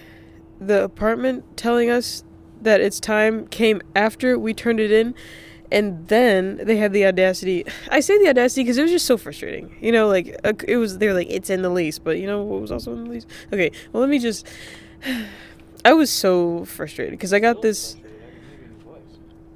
the 0.61 0.85
apartment 0.85 1.57
telling 1.57 1.89
us 1.89 2.25
that 2.61 2.83
it's 2.83 3.01
time 3.01 3.47
came 3.47 3.81
after 3.97 4.39
we 4.39 4.53
turned 4.53 4.81
it 4.81 4.91
in. 4.93 5.15
And 5.75 6.07
then 6.07 6.61
they 6.63 6.77
had 6.77 6.93
the 6.93 7.05
audacity. 7.05 7.67
I 7.91 7.99
say 7.99 8.17
the 8.19 8.29
audacity 8.29 8.63
because 8.63 8.79
it 8.79 8.83
was 8.83 8.93
just 8.93 9.07
so 9.07 9.17
frustrating. 9.17 9.75
You 9.81 9.91
know, 9.91 10.07
like 10.07 10.29
it 10.69 10.77
was. 10.77 10.99
They're 10.99 11.13
like, 11.13 11.27
it's 11.29 11.51
in 11.51 11.63
the 11.63 11.69
lease, 11.69 11.99
but 11.99 12.19
you 12.21 12.29
know 12.29 12.43
what 12.45 12.61
was 12.61 12.71
also 12.71 12.93
in 12.93 13.03
the 13.03 13.11
lease? 13.11 13.27
Okay, 13.53 13.73
well 13.93 14.01
let 14.01 14.09
me 14.09 14.21
just. 14.21 14.47
I 15.85 15.93
was 15.93 16.11
so 16.11 16.65
frustrated 16.65 17.13
because 17.13 17.33
I 17.33 17.41
got 17.41 17.61
this. 17.61 17.97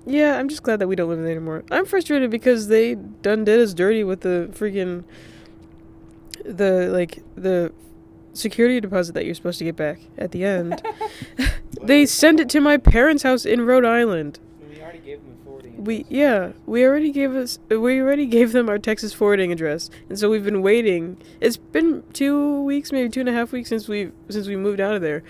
Yeah, 0.07 0.39
I'm 0.39 0.49
just 0.49 0.65
glad 0.65 0.81
that 0.81 0.89
we 0.89 0.97
don't 0.97 1.09
live 1.09 1.21
there 1.21 1.31
anymore. 1.31 1.63
I'm 1.71 1.87
frustrated 1.87 2.31
because 2.31 2.67
they 2.67 2.97
done 2.97 3.45
did 3.45 3.61
us 3.61 3.73
dirty 3.73 4.03
with 4.03 4.23
the 4.23 4.51
freaking. 4.53 5.05
The 6.45 6.89
like 6.91 7.23
the 7.37 7.73
security 8.33 8.81
deposit 8.81 9.13
that 9.13 9.25
you're 9.25 9.35
supposed 9.35 9.59
to 9.59 9.65
get 9.65 9.77
back 9.77 10.01
at 10.17 10.33
the 10.33 10.45
end. 10.45 10.83
they 11.83 12.07
sent 12.07 12.41
it 12.41 12.49
to 12.51 12.61
my 12.61 12.77
parents' 12.77 13.23
house 13.23 13.45
in 13.45 13.61
Rhode 13.61 13.85
Island. 13.85 14.41
we 14.69 14.81
already 14.81 14.99
gave 14.99 15.23
them 15.23 15.37
a 15.41 15.45
forwarding 15.45 15.68
We 15.79 16.05
yeah, 16.09 16.53
we 16.67 16.85
already 16.85 17.11
gave 17.11 17.35
us 17.35 17.59
we 17.69 18.01
already 18.01 18.27
gave 18.39 18.53
them 18.53 18.69
our 18.69 18.79
Texas 18.79 19.13
forwarding 19.13 19.53
address, 19.53 19.89
and 20.09 20.19
so 20.19 20.29
we've 20.29 20.45
been 20.45 20.61
waiting. 20.61 21.17
It's 21.41 21.57
been 21.57 22.03
two 22.13 22.63
weeks, 22.63 22.93
maybe 22.93 23.09
two 23.09 23.21
and 23.21 23.29
a 23.29 23.33
half 23.33 23.53
weeks 23.53 23.69
since 23.69 23.89
we've 23.89 24.13
since 24.29 24.47
we 24.49 24.57
moved 24.57 24.81
out 24.81 24.95
of 24.95 25.03
there, 25.03 25.23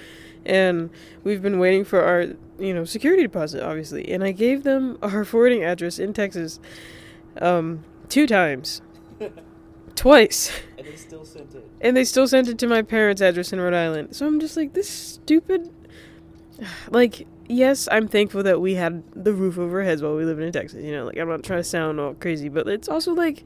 and 0.46 0.90
we've 1.22 1.42
been 1.42 1.58
waiting 1.58 1.84
for 1.84 2.02
our 2.02 2.28
you 2.58 2.74
know, 2.74 2.84
security 2.84 3.22
deposit, 3.22 3.62
obviously. 3.62 4.10
And 4.12 4.24
I 4.24 4.32
gave 4.32 4.64
them 4.64 4.98
our 5.02 5.24
forwarding 5.24 5.64
address 5.64 5.98
in 5.98 6.12
Texas 6.12 6.60
um, 7.40 7.84
two 8.08 8.26
times. 8.26 8.82
Twice. 9.94 10.52
And 10.76 10.86
they 10.86 10.96
still 10.96 11.24
sent 11.24 11.54
it. 11.54 11.68
And 11.80 11.96
they 11.96 12.04
still 12.04 12.28
sent 12.28 12.48
it 12.48 12.58
to 12.58 12.66
my 12.66 12.82
parents' 12.82 13.20
address 13.20 13.52
in 13.52 13.60
Rhode 13.60 13.74
Island. 13.74 14.14
So 14.14 14.26
I'm 14.26 14.40
just 14.40 14.56
like, 14.56 14.74
this 14.74 14.88
stupid. 14.88 15.70
Like, 16.90 17.24
yes, 17.48 17.88
I'm 17.90 18.08
thankful 18.08 18.42
that 18.44 18.60
we 18.60 18.74
had 18.74 19.02
the 19.14 19.32
roof 19.32 19.58
over 19.58 19.78
our 19.80 19.84
heads 19.84 20.02
while 20.02 20.14
we 20.16 20.24
lived 20.24 20.40
in 20.40 20.52
Texas. 20.52 20.84
You 20.84 20.92
know, 20.92 21.06
like, 21.06 21.18
I'm 21.18 21.28
not 21.28 21.42
trying 21.42 21.60
to 21.60 21.64
sound 21.64 21.98
all 22.00 22.14
crazy, 22.14 22.48
but 22.48 22.68
it's 22.68 22.88
also 22.88 23.12
like, 23.14 23.44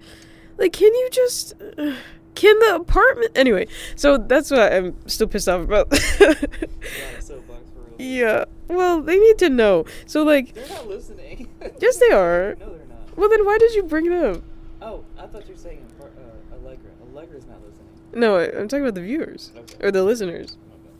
like, 0.59 0.73
can 0.73 0.93
you 0.95 1.09
just. 1.11 1.55
Uh, 1.79 1.95
can 2.35 2.59
the 2.61 2.77
apartment. 2.77 3.31
Anyway, 3.35 3.67
so 3.95 4.17
that's 4.17 4.51
what 4.51 4.73
I'm 4.73 4.97
still 5.07 5.27
pissed 5.29 5.49
off 5.49 5.63
about. 5.63 5.93
yeah. 7.99 8.45
Well, 8.69 9.03
they 9.03 9.19
need 9.19 9.39
to 9.39 9.51
know. 9.51 9.85
So, 10.07 10.23
like. 10.23 10.55
They're 10.55 10.69
not 10.69 10.89
listening. 10.89 11.49
yes, 11.81 11.99
they 11.99 12.11
are. 12.11 12.57
No, 12.59 12.71
they're 12.71 12.87
not. 12.87 13.17
Well, 13.19 13.29
then 13.29 13.45
why 13.45 13.59
did 13.59 13.75
you 13.75 13.83
bring 13.83 14.07
it 14.07 14.13
up? 14.13 14.43
Oh, 14.81 15.05
I 15.19 15.27
thought 15.27 15.47
you 15.47 15.55
were 15.55 15.61
saying 15.61 15.85
uh, 16.01 16.55
Allegra. 16.55 16.91
Allegra's 17.13 17.47
not 17.47 17.59
listening. 17.61 17.87
No, 18.21 18.37
I- 18.37 18.59
I'm 18.59 18.69
talking 18.69 18.83
about 18.83 18.95
the 18.95 19.03
viewers. 19.03 19.53
Okay. 19.57 19.87
Or 19.87 19.91
the 19.91 20.03
listeners. 20.03 20.57
Okay. 20.73 20.91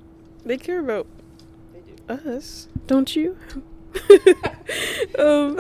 They 0.45 0.57
care 0.59 0.81
about. 0.81 1.07
Us, 2.21 2.69
don't 2.87 3.15
you? 3.17 3.37
um, 5.19 5.59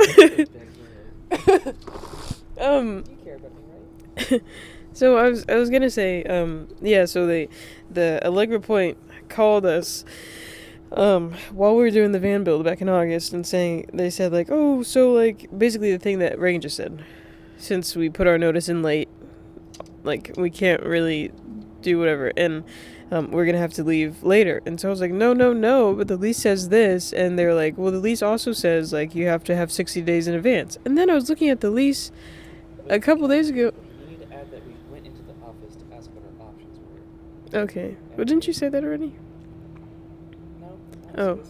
um, 2.60 3.04
so 4.92 5.16
I 5.16 5.28
was 5.28 5.44
I 5.48 5.56
was 5.56 5.70
gonna 5.70 5.90
say, 5.90 6.22
um, 6.24 6.68
yeah. 6.80 7.04
So 7.04 7.26
they, 7.26 7.48
the 7.90 8.20
Allegra 8.24 8.60
Point 8.60 8.98
called 9.28 9.66
us, 9.66 10.04
um, 10.92 11.34
while 11.52 11.74
we 11.76 11.82
were 11.82 11.90
doing 11.90 12.12
the 12.12 12.20
van 12.20 12.44
build 12.44 12.64
back 12.64 12.80
in 12.80 12.88
August, 12.88 13.32
and 13.32 13.46
saying 13.46 13.90
they 13.92 14.10
said 14.10 14.32
like, 14.32 14.48
oh, 14.50 14.82
so 14.82 15.12
like 15.12 15.46
basically 15.56 15.92
the 15.92 15.98
thing 15.98 16.18
that 16.20 16.38
Reagan 16.38 16.60
just 16.60 16.76
said, 16.76 17.04
since 17.58 17.96
we 17.96 18.08
put 18.08 18.26
our 18.26 18.38
notice 18.38 18.68
in 18.68 18.82
late, 18.82 19.08
like 20.04 20.32
we 20.36 20.50
can't 20.50 20.82
really 20.82 21.32
do 21.80 21.98
whatever, 21.98 22.32
and 22.36 22.64
um, 23.12 23.30
we're 23.30 23.44
gonna 23.44 23.58
have 23.58 23.74
to 23.74 23.84
leave 23.84 24.22
later. 24.22 24.62
And 24.64 24.80
so 24.80 24.88
I 24.88 24.90
was 24.90 25.00
like, 25.00 25.12
no, 25.12 25.34
no, 25.34 25.52
no. 25.52 25.94
But 25.94 26.08
the 26.08 26.16
lease 26.16 26.38
says 26.38 26.70
this, 26.70 27.12
and 27.12 27.38
they're 27.38 27.54
like, 27.54 27.76
well, 27.76 27.92
the 27.92 27.98
lease 27.98 28.22
also 28.22 28.52
says 28.52 28.92
like 28.92 29.14
you 29.14 29.26
have 29.26 29.44
to 29.44 29.54
have 29.54 29.70
sixty 29.70 30.00
days 30.00 30.26
in 30.26 30.34
advance. 30.34 30.78
And 30.86 30.96
then 30.96 31.10
I 31.10 31.14
was 31.14 31.28
looking 31.28 31.50
at 31.50 31.60
the 31.60 31.70
lease 31.70 32.10
a 32.88 32.98
couple 32.98 33.28
days 33.28 33.50
ago. 33.50 33.70
You 34.00 34.10
need 34.10 34.20
to 34.28 34.34
add 34.34 34.50
that 34.50 34.66
we 34.66 34.72
went 34.90 35.06
into 35.06 35.22
the 35.22 35.34
office 35.44 35.76
to 35.76 35.94
ask 35.94 36.10
what 36.14 36.24
our 36.24 36.48
options 36.48 36.78
were. 37.52 37.60
Okay, 37.60 37.96
but 38.16 38.26
didn't 38.26 38.46
you 38.46 38.54
say 38.54 38.70
that 38.70 38.82
already? 38.82 39.14
No. 40.58 40.78
Oh, 41.18 41.40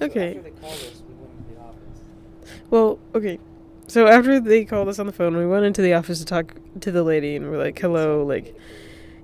okay. 0.00 0.36
After 0.36 0.42
they 0.42 0.50
called 0.50 0.72
us, 0.72 1.02
we 1.08 1.14
went 1.14 1.32
into 1.36 1.54
the 1.54 1.60
office. 1.60 2.60
Well, 2.70 2.98
okay. 3.16 3.40
So 3.88 4.06
after 4.06 4.38
they 4.38 4.64
called 4.64 4.88
us 4.88 5.00
on 5.00 5.06
the 5.06 5.12
phone, 5.12 5.36
we 5.36 5.46
went 5.46 5.64
into 5.64 5.82
the 5.82 5.94
office 5.94 6.20
to 6.20 6.24
talk 6.24 6.54
to 6.80 6.92
the 6.92 7.02
lady, 7.02 7.34
and 7.34 7.50
we're 7.50 7.58
like, 7.58 7.76
"Hello," 7.76 8.24
like, 8.24 8.54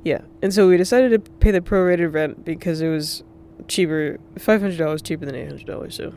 yeah. 0.05 0.21
And 0.43 0.53
so 0.53 0.69
we 0.69 0.77
decided 0.77 1.11
to 1.25 1.31
pay 1.39 1.51
the 1.51 1.61
prorated 1.61 2.13
rent 2.13 2.45
because 2.45 2.81
it 2.81 2.89
was 2.89 3.25
cheaper, 3.69 4.19
five 4.39 4.61
hundred 4.61 4.79
dollars 4.79 5.03
cheaper 5.03 5.25
than 5.25 5.35
eight 5.35 5.49
hundred 5.49 5.67
dollars. 5.67 5.97
So 5.97 6.13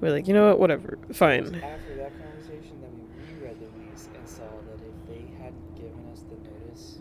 we're 0.00 0.10
like, 0.10 0.28
you 0.28 0.34
know 0.34 0.48
what, 0.48 0.60
whatever, 0.60 0.98
fine. 1.12 1.54
After 1.56 1.96
that 1.96 2.12
conversation, 2.20 2.80
then 2.80 2.90
we 2.92 3.34
reread 3.40 3.56
the 3.58 3.66
lease 3.80 4.08
and 4.14 4.28
saw 4.28 4.42
that 4.42 4.84
if 4.84 5.08
they 5.08 5.42
hadn't 5.42 5.74
given 5.76 6.06
us 6.12 6.20
the 6.28 6.36
notice, 6.50 6.98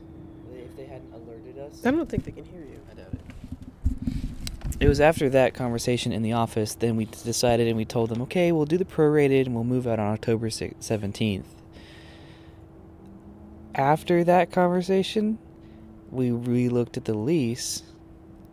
if 0.54 0.76
they 0.78 0.86
hadn't 0.86 1.14
alerted 1.14 1.60
us, 1.60 1.86
I 1.86 1.92
don't 1.92 2.10
think 2.10 2.24
they 2.24 2.32
can 2.32 2.46
hear 2.46 2.62
you. 2.62 2.80
I 2.90 2.94
doubt 2.96 3.14
it. 3.14 3.20
It 4.80 4.88
was 4.88 5.00
after 5.02 5.30
that 5.30 5.54
conversation 5.54 6.12
in 6.12 6.24
the 6.24 6.34
office, 6.34 6.76
then 6.76 6.96
we 6.96 7.06
decided 7.06 7.68
and 7.68 7.78
we 7.78 7.86
told 7.86 8.10
them, 8.10 8.22
okay, 8.24 8.52
we'll 8.52 8.66
do 8.66 8.78
the 8.78 8.86
prorated 8.86 9.46
and 9.46 9.56
we'll 9.56 9.64
move 9.64 9.88
out 9.88 10.00
on 10.00 10.12
October 10.14 10.50
17th. 10.50 11.44
After 13.76 14.24
that 14.24 14.52
conversation, 14.52 15.40
we 16.14 16.32
re 16.32 16.70
looked 16.70 16.98
at 16.98 17.06
the 17.06 17.14
lease 17.14 17.84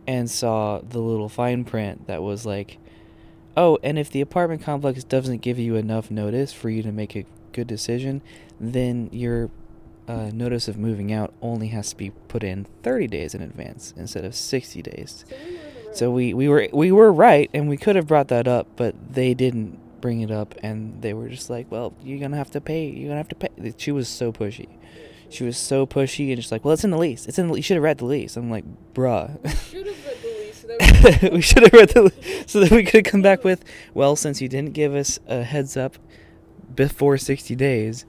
and 0.07 0.29
saw 0.29 0.79
the 0.79 0.99
little 0.99 1.29
fine 1.29 1.63
print 1.63 2.07
that 2.07 2.21
was 2.21 2.45
like, 2.45 2.77
oh, 3.55 3.77
and 3.83 3.99
if 3.99 4.09
the 4.09 4.21
apartment 4.21 4.61
complex 4.61 5.03
doesn't 5.03 5.41
give 5.41 5.59
you 5.59 5.75
enough 5.75 6.09
notice 6.09 6.51
for 6.51 6.69
you 6.69 6.81
to 6.83 6.91
make 6.91 7.15
a 7.15 7.25
good 7.51 7.67
decision, 7.67 8.21
then 8.59 9.09
your 9.11 9.49
uh, 10.07 10.31
notice 10.33 10.67
of 10.67 10.77
moving 10.77 11.13
out 11.13 11.33
only 11.41 11.67
has 11.69 11.91
to 11.91 11.97
be 11.97 12.09
put 12.27 12.43
in 12.43 12.65
30 12.83 13.07
days 13.07 13.35
in 13.35 13.41
advance 13.41 13.93
instead 13.95 14.25
of 14.25 14.35
60 14.35 14.81
days. 14.81 15.25
So 15.93 16.09
we, 16.09 16.33
we 16.33 16.47
were 16.47 16.69
we 16.71 16.91
were 16.91 17.11
right, 17.11 17.49
and 17.53 17.67
we 17.67 17.75
could 17.75 17.97
have 17.97 18.07
brought 18.07 18.29
that 18.29 18.47
up, 18.47 18.67
but 18.77 18.95
they 19.13 19.33
didn't 19.33 19.77
bring 19.99 20.21
it 20.21 20.31
up, 20.31 20.55
and 20.63 21.01
they 21.01 21.13
were 21.13 21.27
just 21.27 21.49
like, 21.49 21.69
"Well, 21.69 21.93
you're 22.01 22.19
gonna 22.19 22.37
have 22.37 22.51
to 22.51 22.61
pay. 22.61 22.87
You're 22.87 23.09
gonna 23.09 23.17
have 23.17 23.27
to 23.27 23.35
pay." 23.35 23.73
She 23.77 23.91
was 23.91 24.07
so 24.07 24.31
pushy. 24.31 24.69
She 25.31 25.45
was 25.45 25.57
so 25.57 25.85
pushy 25.85 26.27
and 26.27 26.37
just 26.37 26.51
like, 26.51 26.65
"Well, 26.65 26.73
it's 26.73 26.83
in 26.83 26.91
the 26.91 26.97
lease. 26.97 27.25
It's 27.25 27.39
in. 27.39 27.47
The, 27.47 27.55
you 27.55 27.61
should 27.61 27.75
have 27.75 27.83
read 27.83 27.99
the 27.99 28.05
lease." 28.05 28.35
I'm 28.35 28.51
like, 28.51 28.65
"Bruh." 28.93 29.29
Should 29.69 29.87
have 29.87 30.05
read 30.05 30.17
the 30.21 30.27
lease. 30.27 30.61
so 30.61 30.67
that 30.67 31.31
we 31.33 31.41
should 31.41 31.63
have 31.63 31.73
read 31.73 31.89
the 31.89 32.03
lease 32.03 32.43
so 32.47 32.59
that 32.59 32.71
we 32.71 32.83
could 32.83 33.05
come 33.05 33.21
back 33.21 33.43
with, 33.43 33.63
"Well, 33.93 34.15
since 34.15 34.41
you 34.41 34.49
didn't 34.49 34.73
give 34.73 34.93
us 34.93 35.19
a 35.27 35.43
heads 35.43 35.77
up 35.77 35.97
before 36.75 37.17
60 37.17 37.55
days, 37.55 38.05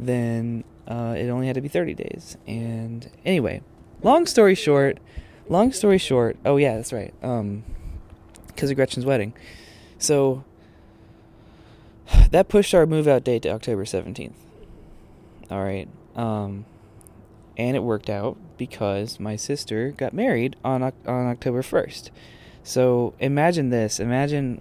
then 0.00 0.64
uh, 0.86 1.14
it 1.16 1.28
only 1.28 1.46
had 1.46 1.54
to 1.54 1.60
be 1.60 1.68
30 1.68 1.94
days." 1.94 2.36
And 2.46 3.08
anyway, 3.24 3.62
long 4.02 4.26
story 4.26 4.56
short, 4.56 4.98
long 5.48 5.72
story 5.72 5.98
short, 5.98 6.36
oh 6.44 6.56
yeah, 6.56 6.74
that's 6.76 6.92
right. 6.92 7.14
Um, 7.22 7.62
because 8.48 8.70
of 8.70 8.76
Gretchen's 8.76 9.06
wedding, 9.06 9.32
so 9.98 10.42
that 12.32 12.48
pushed 12.48 12.74
our 12.74 12.86
move 12.86 13.06
out 13.06 13.22
date 13.22 13.42
to 13.42 13.50
October 13.50 13.84
17th. 13.84 14.32
All 15.50 15.62
right. 15.62 15.88
Um, 16.18 16.64
and 17.56 17.74
it 17.76 17.80
worked 17.82 18.10
out 18.10 18.36
because 18.58 19.18
my 19.18 19.36
sister 19.36 19.90
got 19.92 20.12
married 20.12 20.56
on 20.64 20.82
on 20.82 21.26
October 21.26 21.62
1st. 21.62 22.10
So 22.62 23.14
imagine 23.18 23.70
this. 23.70 23.98
Imagine 23.98 24.60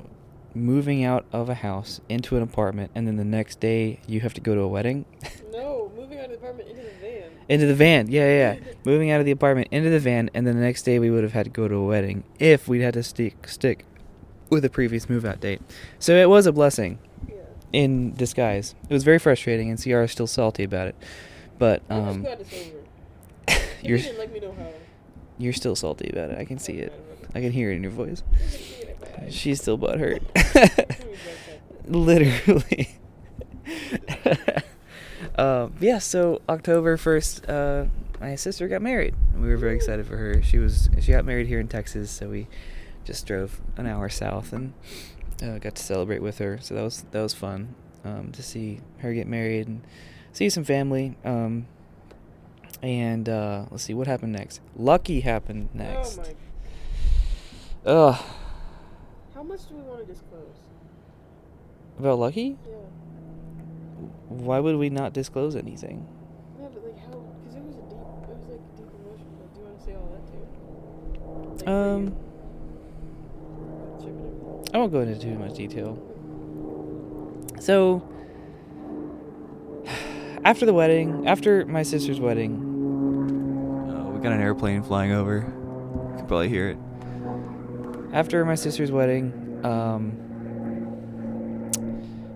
moving 0.53 1.03
out 1.03 1.25
of 1.31 1.49
a 1.49 1.55
house 1.55 1.99
into 2.09 2.35
an 2.37 2.41
apartment 2.41 2.89
and 2.95 3.05
then 3.07 3.17
the 3.17 3.23
next 3.25 3.59
day 3.59 3.99
you 4.07 4.21
have 4.21 4.33
to 4.33 4.41
go 4.41 4.55
to 4.55 4.61
a 4.61 4.67
wedding. 4.67 5.05
No, 5.51 5.91
moving 5.95 6.19
out 6.19 6.25
of 6.25 6.31
the 6.31 6.37
apartment 6.37 6.69
into 6.69 6.83
the 6.83 6.91
van. 7.01 7.29
into 7.49 7.65
the 7.65 7.73
van. 7.75 8.07
Yeah, 8.11 8.27
yeah, 8.27 8.53
yeah. 8.53 8.73
moving 8.85 9.09
out 9.11 9.19
of 9.19 9.25
the 9.25 9.31
apartment 9.31 9.67
into 9.71 9.89
the 9.89 9.99
van 9.99 10.29
and 10.35 10.45
then 10.45 10.55
the 10.55 10.61
next 10.61 10.83
day 10.83 10.99
we 10.99 11.09
would 11.09 11.23
have 11.23 11.33
had 11.33 11.45
to 11.45 11.49
go 11.49 11.67
to 11.67 11.73
a 11.75 11.83
wedding 11.85 12.23
if 12.39 12.67
we'd 12.67 12.81
had 12.81 12.93
to 12.93 13.01
stick 13.03 13.47
stick 13.47 13.85
with 14.51 14.61
the 14.63 14.69
previous 14.69 15.09
move 15.09 15.25
out 15.25 15.39
date. 15.39 15.61
So 15.99 16.15
it 16.15 16.29
was 16.29 16.45
a 16.45 16.51
blessing 16.51 16.99
Yeah. 17.27 17.35
in 17.73 18.13
disguise. 18.13 18.75
It 18.87 18.93
was 18.93 19.03
very 19.03 19.17
frustrating 19.19 19.69
and 19.71 19.81
CR 19.81 20.01
is 20.01 20.11
still 20.11 20.27
salty 20.27 20.63
about 20.63 20.87
it. 20.89 20.95
But 21.57 21.81
I'm 21.89 22.03
just 22.05 22.15
um 22.15 22.21
glad 22.23 22.41
it's 22.41 22.53
over. 22.53 23.61
you're 23.83 23.97
You 23.97 24.03
didn't 24.03 24.19
let 24.19 24.31
me 24.33 24.39
know 24.39 24.51
how. 24.51 24.67
you're 25.37 25.53
still 25.53 25.75
salty 25.75 26.09
about 26.11 26.31
it. 26.31 26.37
I 26.37 26.45
can 26.45 26.59
see 26.59 26.73
it. 26.73 26.93
I 27.35 27.41
can 27.41 27.51
hear 27.51 27.71
it 27.71 27.75
in 27.75 27.83
your 27.83 27.91
voice. 27.91 28.23
She's 29.29 29.61
still 29.61 29.77
butthurt. 29.77 30.21
Literally. 31.87 32.89
um, 35.37 35.73
yeah, 35.79 35.97
so 35.99 36.41
October 36.49 36.97
1st, 36.97 37.49
uh, 37.49 37.87
my 38.19 38.35
sister 38.35 38.67
got 38.67 38.81
married. 38.81 39.15
We 39.35 39.47
were 39.49 39.57
very 39.57 39.75
excited 39.75 40.05
for 40.07 40.17
her. 40.17 40.41
She 40.41 40.57
was 40.57 40.89
she 41.01 41.11
got 41.11 41.25
married 41.25 41.47
here 41.47 41.59
in 41.59 41.67
Texas, 41.67 42.09
so 42.09 42.29
we 42.29 42.47
just 43.05 43.25
drove 43.25 43.59
an 43.77 43.85
hour 43.87 44.09
south 44.09 44.53
and 44.53 44.73
uh, 45.41 45.59
got 45.59 45.75
to 45.75 45.83
celebrate 45.83 46.21
with 46.21 46.39
her. 46.39 46.57
So 46.61 46.73
that 46.75 46.83
was 46.83 47.05
that 47.11 47.21
was 47.21 47.33
fun 47.33 47.75
um, 48.03 48.31
to 48.31 48.41
see 48.43 48.79
her 48.99 49.13
get 49.13 49.27
married 49.27 49.67
and 49.67 49.81
see 50.37 50.49
some 50.49 50.63
family. 50.63 51.17
Um, 51.25 51.67
and 52.83 53.27
uh, 53.27 53.65
let's 53.71 53.83
see 53.83 53.95
what 53.95 54.05
happened 54.05 54.33
next. 54.33 54.61
Lucky 54.75 55.21
happened 55.21 55.69
next. 55.73 56.19
Oh 56.19 56.23
my. 57.85 57.91
Ugh. 57.91 58.25
How 59.33 59.41
much 59.43 59.67
do 59.67 59.75
we 59.75 59.81
want 59.81 60.05
to 60.05 60.13
disclose? 60.13 60.55
About 61.97 62.19
Lucky? 62.19 62.55
Yeah. 62.67 62.75
Why 64.29 64.59
would 64.59 64.75
we 64.75 64.91
not 64.91 65.13
disclose 65.13 65.55
anything? 65.55 66.07
Yeah, 66.59 66.67
but 66.71 66.83
like 66.85 66.99
how? 66.99 67.17
Because 67.17 67.55
it 67.55 67.63
was 67.63 67.75
a 67.75 67.81
deep. 67.89 67.97
It 67.97 68.29
was 68.29 68.45
like 68.47 68.77
deep 68.77 68.89
emotion. 68.93 69.27
Like, 69.39 69.53
do 69.53 69.59
you 69.59 69.65
want 69.65 69.79
to 69.79 69.85
say 69.85 69.95
all 69.95 70.09
that 70.13 70.23
too? 70.29 71.65
Like, 71.65 71.67
Um, 71.67 72.03
you? 72.03 72.13
With 73.65 74.01
Chip 74.01 74.09
and 74.09 74.19
everything? 74.19 74.75
I 74.75 74.77
won't 74.77 74.91
go 74.91 74.99
into 75.01 75.19
too 75.19 75.35
much 75.39 75.53
detail. 75.55 75.97
So, 77.59 78.03
after 80.43 80.65
the 80.65 80.73
wedding, 80.73 81.27
after 81.27 81.65
my 81.65 81.83
sister's 81.83 82.19
wedding, 82.19 82.61
oh, 83.89 84.09
we 84.09 84.19
got 84.21 84.31
an 84.31 84.41
airplane 84.41 84.83
flying 84.83 85.11
over. 85.11 85.37
You 85.37 86.17
can 86.17 86.27
probably 86.27 86.49
hear 86.49 86.69
it. 86.69 86.77
After 88.13 88.43
my 88.45 88.55
sister's 88.55 88.91
wedding, 88.91 89.61
um, 89.65 90.17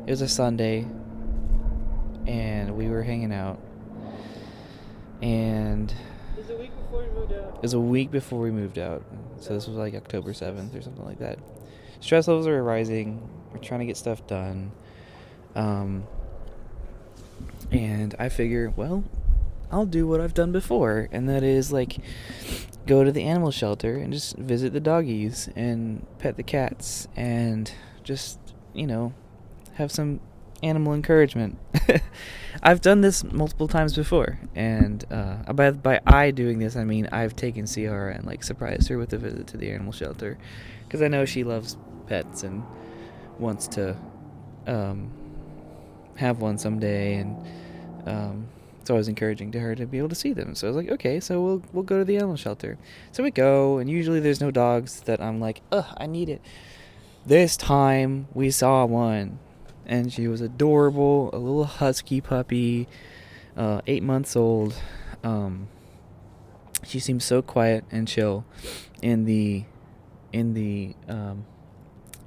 it 0.06 0.12
was 0.12 0.22
a 0.22 0.28
Sunday, 0.28 0.86
and 2.28 2.76
we 2.76 2.90
were 2.90 3.04
hanging 3.04 3.34
out, 3.34 3.60
and 5.22 5.92
It 6.36 6.38
was 6.38 6.50
a 6.50 6.58
week 6.58 6.72
before 6.76 7.02
we 7.04 7.10
moved 7.10 7.32
out. 7.34 7.56
It 7.56 7.62
was 7.62 7.74
a 7.74 7.80
week 7.80 8.12
before 8.12 8.40
we 8.42 8.52
moved 8.52 8.78
out. 8.80 9.04
So 9.40 9.54
this 9.54 9.68
was 9.68 9.78
like 9.78 9.96
October 9.96 10.34
7th 10.34 10.78
or 10.78 10.82
something 10.82 11.06
like 11.06 11.20
that. 11.20 11.40
stress 12.00 12.28
levels 12.28 12.48
are 12.48 12.64
rising. 12.64 13.28
We're 13.52 13.60
trying 13.60 13.80
to 13.82 13.86
get 13.86 13.98
stuff 13.98 14.26
done. 14.28 14.72
Um, 15.56 16.06
and 17.72 18.16
I 18.20 18.30
figure, 18.30 18.72
well, 18.76 19.04
I'll 19.72 19.86
do 19.86 20.06
what 20.06 20.20
I've 20.20 20.34
done 20.34 20.52
before, 20.52 21.08
and 21.12 21.30
that 21.30 21.44
is 21.44 21.72
like 21.72 21.98
go 22.86 23.04
to 23.04 23.12
the 23.12 23.24
animal 23.24 23.52
shelter 23.52 23.96
and 23.96 24.12
just 24.12 24.36
visit 24.38 24.74
the 24.74 24.80
doggies 24.80 25.50
and 25.56 26.06
pet 26.20 26.36
the 26.36 26.44
cats 26.44 27.08
and 27.16 27.72
just, 28.04 28.40
you 28.74 28.86
know, 28.86 29.14
have 29.76 29.92
some 29.92 30.20
animal 30.62 30.94
encouragement. 30.94 31.58
I've 32.64 32.82
done 32.82 33.02
this 33.02 33.24
multiple 33.24 33.68
times 33.68 33.96
before, 33.96 34.40
and 34.56 35.04
uh, 35.10 35.54
by 35.54 35.72
by 35.72 36.02
I 36.06 36.32
doing 36.32 36.60
this, 36.60 36.76
I 36.76 36.84
mean 36.84 37.08
I've 37.12 37.36
taken 37.36 37.66
Ciara 37.66 38.14
and 38.14 38.26
like 38.26 38.44
surprised 38.44 38.90
her 38.90 38.98
with 38.98 39.14
a 39.14 39.18
visit 39.18 39.48
to 39.48 39.58
the 39.58 39.72
animal 39.72 39.94
shelter, 39.94 40.38
because 40.84 41.02
I 41.02 41.08
know 41.08 41.26
she 41.26 41.44
loves 41.44 41.78
pets 42.08 42.44
and 42.44 42.64
wants 43.40 43.68
to 43.70 43.96
um, 44.68 45.12
have 46.18 46.40
one 46.40 46.58
someday, 46.58 47.16
and 47.16 47.38
um, 48.06 48.48
it's 48.80 48.90
always 48.90 49.08
encouraging 49.08 49.52
to 49.52 49.60
her 49.60 49.76
to 49.76 49.86
be 49.86 49.98
able 49.98 50.10
to 50.10 50.16
see 50.16 50.34
them. 50.34 50.56
So 50.56 50.68
I 50.68 50.70
was 50.70 50.78
like, 50.78 50.90
okay, 50.92 51.20
so 51.20 51.42
we'll 51.42 51.64
we'll 51.72 51.84
go 51.84 52.00
to 52.00 52.06
the 52.06 52.18
animal 52.18 52.36
shelter. 52.36 52.78
So 53.12 53.24
we 53.24 53.32
go, 53.32 53.78
and 53.78 53.90
usually 53.90 54.20
there's 54.20 54.42
no 54.42 54.52
dogs 54.52 55.02
that 55.02 55.22
I'm 55.22 55.40
like, 55.40 55.62
ugh, 55.72 55.86
I 55.98 56.08
need 56.08 56.30
it. 56.30 56.42
This 57.26 57.56
time 57.56 58.28
we 58.34 58.50
saw 58.50 58.86
one, 58.86 59.40
and 59.86 60.12
she 60.12 60.28
was 60.28 60.42
adorable, 60.42 61.30
a 61.34 61.38
little 61.38 61.66
husky 61.66 62.22
puppy, 62.22 62.88
uh, 63.56 63.82
eight 63.86 64.04
months 64.04 64.36
old. 64.36 64.76
Um, 65.24 65.68
she 66.84 67.00
seemed 67.00 67.22
so 67.22 67.44
quiet 67.44 67.86
and 67.92 68.08
chill 68.08 68.44
in 69.02 69.26
the 69.26 69.66
in 70.34 70.54
the 70.56 70.96
um, 71.08 71.46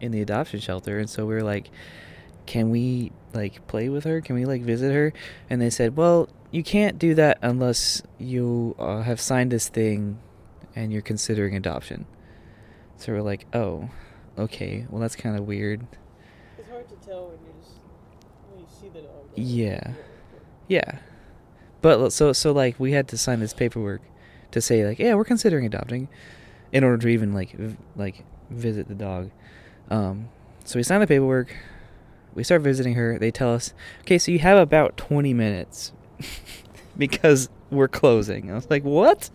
in 0.01 0.12
the 0.12 0.20
adoption 0.20 0.61
shelter, 0.61 0.99
and 0.99 1.11
so 1.11 1.27
we 1.27 1.35
were 1.35 1.42
like, 1.42 1.70
can 2.47 2.70
we 2.70 3.11
like 3.35 3.66
play 3.66 3.88
with 3.88 4.05
her? 4.05 4.20
Can 4.20 4.35
we 4.35 4.44
like 4.44 4.62
visit 4.62 4.92
her? 4.92 5.12
And 5.51 5.61
they 5.61 5.70
said, 5.70 5.97
well, 5.97 6.29
you 6.51 6.62
can't 6.62 6.99
do 6.99 7.14
that 7.14 7.38
unless 7.42 8.03
you 8.18 8.75
uh, 8.79 9.03
have 9.03 9.20
signed 9.20 9.51
this 9.51 9.68
thing 9.68 10.18
and 10.77 10.92
you're 10.92 11.03
considering 11.03 11.57
adoption. 11.57 12.07
So 12.97 13.12
we're 13.12 13.23
like, 13.23 13.47
oh, 13.53 13.90
okay. 14.38 14.87
Well, 14.88 15.01
that's 15.01 15.16
kind 15.16 15.37
of 15.37 15.47
weird. 15.47 15.87
It's 16.59 16.68
hard 16.68 16.88
to 16.88 16.94
tell 16.97 17.27
when 17.27 17.38
you 17.44 17.53
just 17.61 17.77
when 18.51 18.61
you 18.61 18.66
see 18.81 18.88
the 18.88 19.01
dog. 19.01 19.29
Yeah. 19.35 19.94
Yeah. 20.68 20.99
But 21.83 22.11
so 22.11 22.33
so 22.33 22.53
like 22.53 22.81
we 22.81 22.92
had 22.92 23.09
to 23.09 23.18
sign 23.18 23.40
this 23.40 23.53
paperwork 23.53 24.01
to 24.53 24.61
say 24.61 24.87
like, 24.87 24.99
yeah, 24.99 25.14
we're 25.14 25.25
considering 25.25 25.66
adopting 25.66 26.09
in 26.73 26.83
order 26.85 26.99
to 26.99 27.09
even 27.09 27.35
like 27.35 27.53
v- 27.53 27.77
like 27.97 28.25
visit 28.51 28.88
the 28.88 28.94
dog. 28.94 29.31
Um 29.90 30.29
so 30.64 30.79
we 30.79 30.83
signed 30.83 31.03
the 31.03 31.07
paperwork. 31.07 31.55
We 32.35 32.44
start 32.44 32.62
visiting 32.62 32.94
her. 32.94 33.18
They 33.18 33.31
tell 33.31 33.53
us, 33.55 33.73
"Okay, 34.01 34.18
so 34.18 34.33
you 34.33 34.40
have 34.40 34.59
about 34.59 34.97
20 34.97 35.33
minutes." 35.35 35.92
because 36.99 37.49
we're 37.70 37.88
closing. 37.88 38.51
I 38.51 38.55
was 38.55 38.70
like, 38.70 38.85
"What?" 38.85 39.31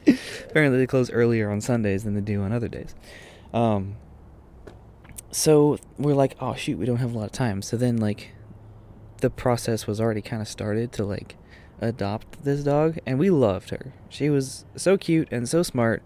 Apparently 0.50 0.80
they 0.80 0.88
close 0.88 1.12
earlier 1.12 1.52
on 1.52 1.62
Sundays 1.62 2.04
than 2.04 2.16
they 2.16 2.22
do 2.22 2.42
on 2.42 2.52
other 2.52 2.68
days. 2.68 2.96
Um 3.54 3.96
so 5.32 5.78
we're 5.98 6.16
like, 6.16 6.36
"Oh 6.40 6.56
shoot, 6.56 6.78
we 6.78 6.86
don't 6.86 6.98
have 6.98 7.14
a 7.14 7.18
lot 7.18 7.26
of 7.26 7.32
time." 7.32 7.62
So 7.62 7.78
then 7.78 7.98
like 7.98 8.32
the 9.22 9.30
process 9.30 9.86
was 9.86 10.00
already 10.00 10.22
kind 10.22 10.42
of 10.42 10.48
started 10.48 10.92
to 10.94 11.06
like 11.06 11.36
adopt 11.82 12.44
this 12.44 12.64
dog 12.64 13.00
and 13.06 13.18
we 13.18 13.30
loved 13.30 13.70
her 13.70 13.94
she 14.10 14.30
was 14.30 14.66
so 14.76 14.98
cute 14.98 15.28
and 15.32 15.48
so 15.48 15.64
smart 15.64 16.04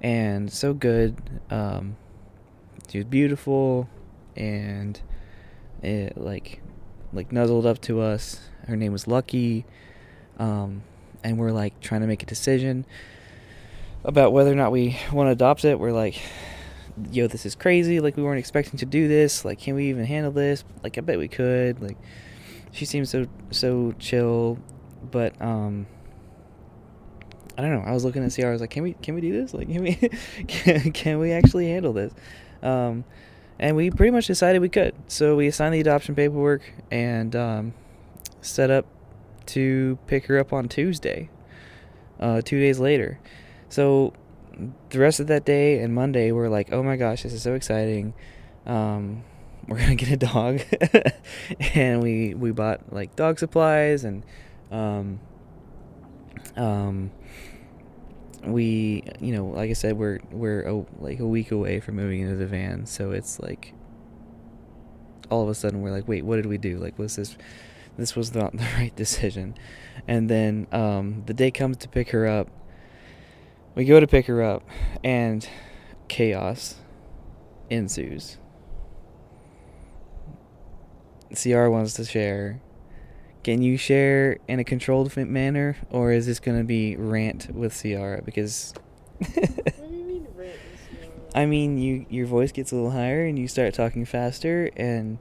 and 0.00 0.50
so 0.52 0.72
good 0.72 1.40
um, 1.50 1.96
she 2.88 2.98
was 2.98 3.04
beautiful 3.04 3.88
and 4.36 5.00
it 5.82 6.16
like 6.16 6.60
like 7.12 7.32
nuzzled 7.32 7.66
up 7.66 7.80
to 7.80 8.00
us 8.00 8.40
her 8.66 8.76
name 8.76 8.92
was 8.92 9.06
lucky 9.06 9.64
um, 10.38 10.82
and 11.22 11.38
we're 11.38 11.52
like 11.52 11.78
trying 11.80 12.00
to 12.00 12.06
make 12.06 12.22
a 12.22 12.26
decision 12.26 12.84
about 14.04 14.32
whether 14.32 14.52
or 14.52 14.54
not 14.54 14.72
we 14.72 14.98
want 15.12 15.26
to 15.28 15.32
adopt 15.32 15.64
it 15.64 15.78
we're 15.78 15.92
like 15.92 16.20
yo 17.10 17.26
this 17.26 17.44
is 17.44 17.54
crazy 17.54 18.00
like 18.00 18.16
we 18.16 18.22
weren't 18.22 18.38
expecting 18.38 18.78
to 18.78 18.86
do 18.86 19.08
this 19.08 19.44
like 19.44 19.60
can 19.60 19.74
we 19.74 19.88
even 19.88 20.04
handle 20.04 20.32
this 20.32 20.64
like 20.82 20.96
i 20.96 21.00
bet 21.00 21.18
we 21.18 21.28
could 21.28 21.80
like 21.82 21.96
she 22.72 22.84
seems 22.84 23.10
so 23.10 23.26
so 23.50 23.92
chill 23.98 24.58
but 25.10 25.40
um 25.42 25.86
I 27.58 27.62
don't 27.62 27.72
know. 27.72 27.84
I 27.86 27.92
was 27.92 28.04
looking 28.04 28.22
at 28.22 28.34
CR. 28.34 28.48
I 28.48 28.50
was 28.50 28.60
like, 28.60 28.70
"Can 28.70 28.82
we 28.82 28.92
can 28.94 29.14
we 29.14 29.20
do 29.20 29.32
this? 29.32 29.54
Like, 29.54 29.68
can 29.68 29.82
we 29.82 29.94
can, 30.46 30.92
can 30.92 31.18
we 31.18 31.32
actually 31.32 31.68
handle 31.68 31.92
this?" 31.92 32.12
Um, 32.62 33.04
and 33.58 33.76
we 33.76 33.90
pretty 33.90 34.10
much 34.10 34.26
decided 34.26 34.60
we 34.60 34.68
could. 34.68 34.94
So 35.08 35.36
we 35.36 35.50
signed 35.50 35.74
the 35.74 35.80
adoption 35.80 36.14
paperwork 36.14 36.62
and 36.90 37.34
um, 37.34 37.74
set 38.40 38.70
up 38.70 38.86
to 39.46 39.98
pick 40.06 40.26
her 40.26 40.38
up 40.38 40.52
on 40.52 40.68
Tuesday. 40.68 41.30
Uh, 42.18 42.40
two 42.40 42.58
days 42.58 42.78
later. 42.78 43.18
So 43.68 44.14
the 44.90 44.98
rest 44.98 45.20
of 45.20 45.26
that 45.26 45.44
day 45.44 45.80
and 45.80 45.94
Monday, 45.94 46.32
we're 46.32 46.48
like, 46.48 46.72
"Oh 46.72 46.82
my 46.82 46.96
gosh, 46.96 47.22
this 47.22 47.32
is 47.32 47.42
so 47.42 47.54
exciting!" 47.54 48.14
Um, 48.64 49.24
we're 49.68 49.78
gonna 49.78 49.96
get 49.96 50.10
a 50.10 50.16
dog, 50.16 50.62
and 51.74 52.02
we 52.02 52.34
we 52.34 52.52
bought 52.52 52.92
like 52.92 53.16
dog 53.16 53.38
supplies 53.38 54.04
and 54.04 54.24
um, 54.70 55.20
um, 56.56 57.10
we 58.46 59.02
you 59.20 59.32
know 59.34 59.46
like 59.46 59.70
I 59.70 59.74
said 59.74 59.98
we're 59.98 60.20
we're 60.30 60.62
a, 60.62 60.84
like 60.98 61.20
a 61.20 61.26
week 61.26 61.50
away 61.50 61.80
from 61.80 61.96
moving 61.96 62.20
into 62.20 62.36
the 62.36 62.46
van, 62.46 62.86
so 62.86 63.10
it's 63.10 63.40
like 63.40 63.74
all 65.30 65.42
of 65.42 65.48
a 65.48 65.54
sudden 65.54 65.82
we're 65.82 65.90
like, 65.90 66.06
wait, 66.08 66.24
what 66.24 66.36
did 66.36 66.46
we 66.46 66.58
do? 66.58 66.78
Like, 66.78 66.98
was 66.98 67.16
this 67.16 67.36
this 67.96 68.14
was 68.14 68.34
not 68.34 68.52
the 68.56 68.66
right 68.76 68.94
decision? 68.94 69.56
And 70.06 70.28
then 70.28 70.66
um, 70.72 71.22
the 71.26 71.34
day 71.34 71.50
comes 71.50 71.76
to 71.78 71.88
pick 71.88 72.10
her 72.10 72.26
up. 72.26 72.48
We 73.74 73.84
go 73.84 74.00
to 74.00 74.06
pick 74.06 74.26
her 74.26 74.42
up, 74.42 74.62
and 75.04 75.46
chaos 76.08 76.76
ensues. 77.68 78.38
CR 81.34 81.68
wants 81.68 81.94
to 81.94 82.04
share. 82.04 82.60
Can 83.46 83.62
you 83.62 83.76
share 83.76 84.38
in 84.48 84.58
a 84.58 84.64
controlled 84.64 85.16
manner, 85.16 85.76
or 85.90 86.10
is 86.10 86.26
this 86.26 86.40
going 86.40 86.58
to 86.58 86.64
be 86.64 86.96
rant 86.96 87.54
with 87.54 87.80
Ciara? 87.80 88.20
Because 88.20 88.74
What 89.18 89.88
do 89.88 89.94
you 89.94 90.02
mean 90.02 90.26
rant 90.34 90.58
I 91.32 91.46
mean, 91.46 91.78
you 91.78 92.06
your 92.10 92.26
voice 92.26 92.50
gets 92.50 92.72
a 92.72 92.74
little 92.74 92.90
higher, 92.90 93.24
and 93.24 93.38
you 93.38 93.46
start 93.46 93.72
talking 93.72 94.04
faster, 94.04 94.68
and 94.76 95.18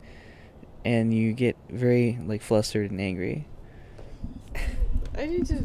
and 0.83 1.13
you 1.13 1.33
get 1.33 1.55
very 1.69 2.17
like 2.25 2.41
flustered 2.41 2.89
and 2.89 2.99
angry. 2.99 3.45
I 5.15 5.27
need 5.27 5.45
to. 5.45 5.63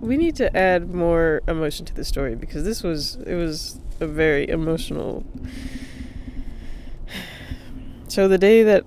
We 0.00 0.16
need 0.16 0.36
to 0.36 0.56
add 0.56 0.94
more 0.94 1.42
emotion 1.46 1.84
to 1.84 1.94
the 1.94 2.06
story 2.06 2.36
because 2.36 2.64
this 2.64 2.82
was 2.82 3.16
it 3.26 3.34
was 3.34 3.78
a 4.00 4.06
very 4.06 4.48
emotional. 4.48 5.26
So 8.08 8.26
the 8.26 8.38
day 8.38 8.64
that, 8.64 8.86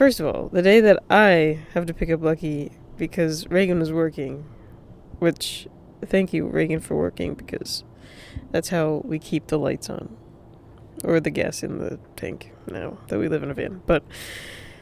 first 0.00 0.18
of 0.18 0.24
all, 0.24 0.48
the 0.48 0.62
day 0.62 0.80
that 0.80 0.98
I 1.10 1.58
have 1.74 1.84
to 1.84 1.92
pick 1.92 2.08
up 2.08 2.22
Lucky 2.22 2.72
because 2.96 3.46
Reagan 3.48 3.78
was 3.78 3.92
working, 3.92 4.46
which 5.18 5.68
thank 6.02 6.32
you 6.32 6.46
Reagan 6.46 6.80
for 6.80 6.96
working 6.96 7.34
because 7.34 7.84
that's 8.50 8.70
how 8.70 9.02
we 9.04 9.18
keep 9.18 9.48
the 9.48 9.58
lights 9.58 9.90
on, 9.90 10.16
or 11.04 11.20
the 11.20 11.28
gas 11.28 11.62
in 11.62 11.76
the 11.76 11.98
tank 12.16 12.50
now 12.66 12.96
that 13.08 13.18
we 13.18 13.28
live 13.28 13.42
in 13.42 13.50
a 13.50 13.54
van. 13.54 13.82
But, 13.84 14.02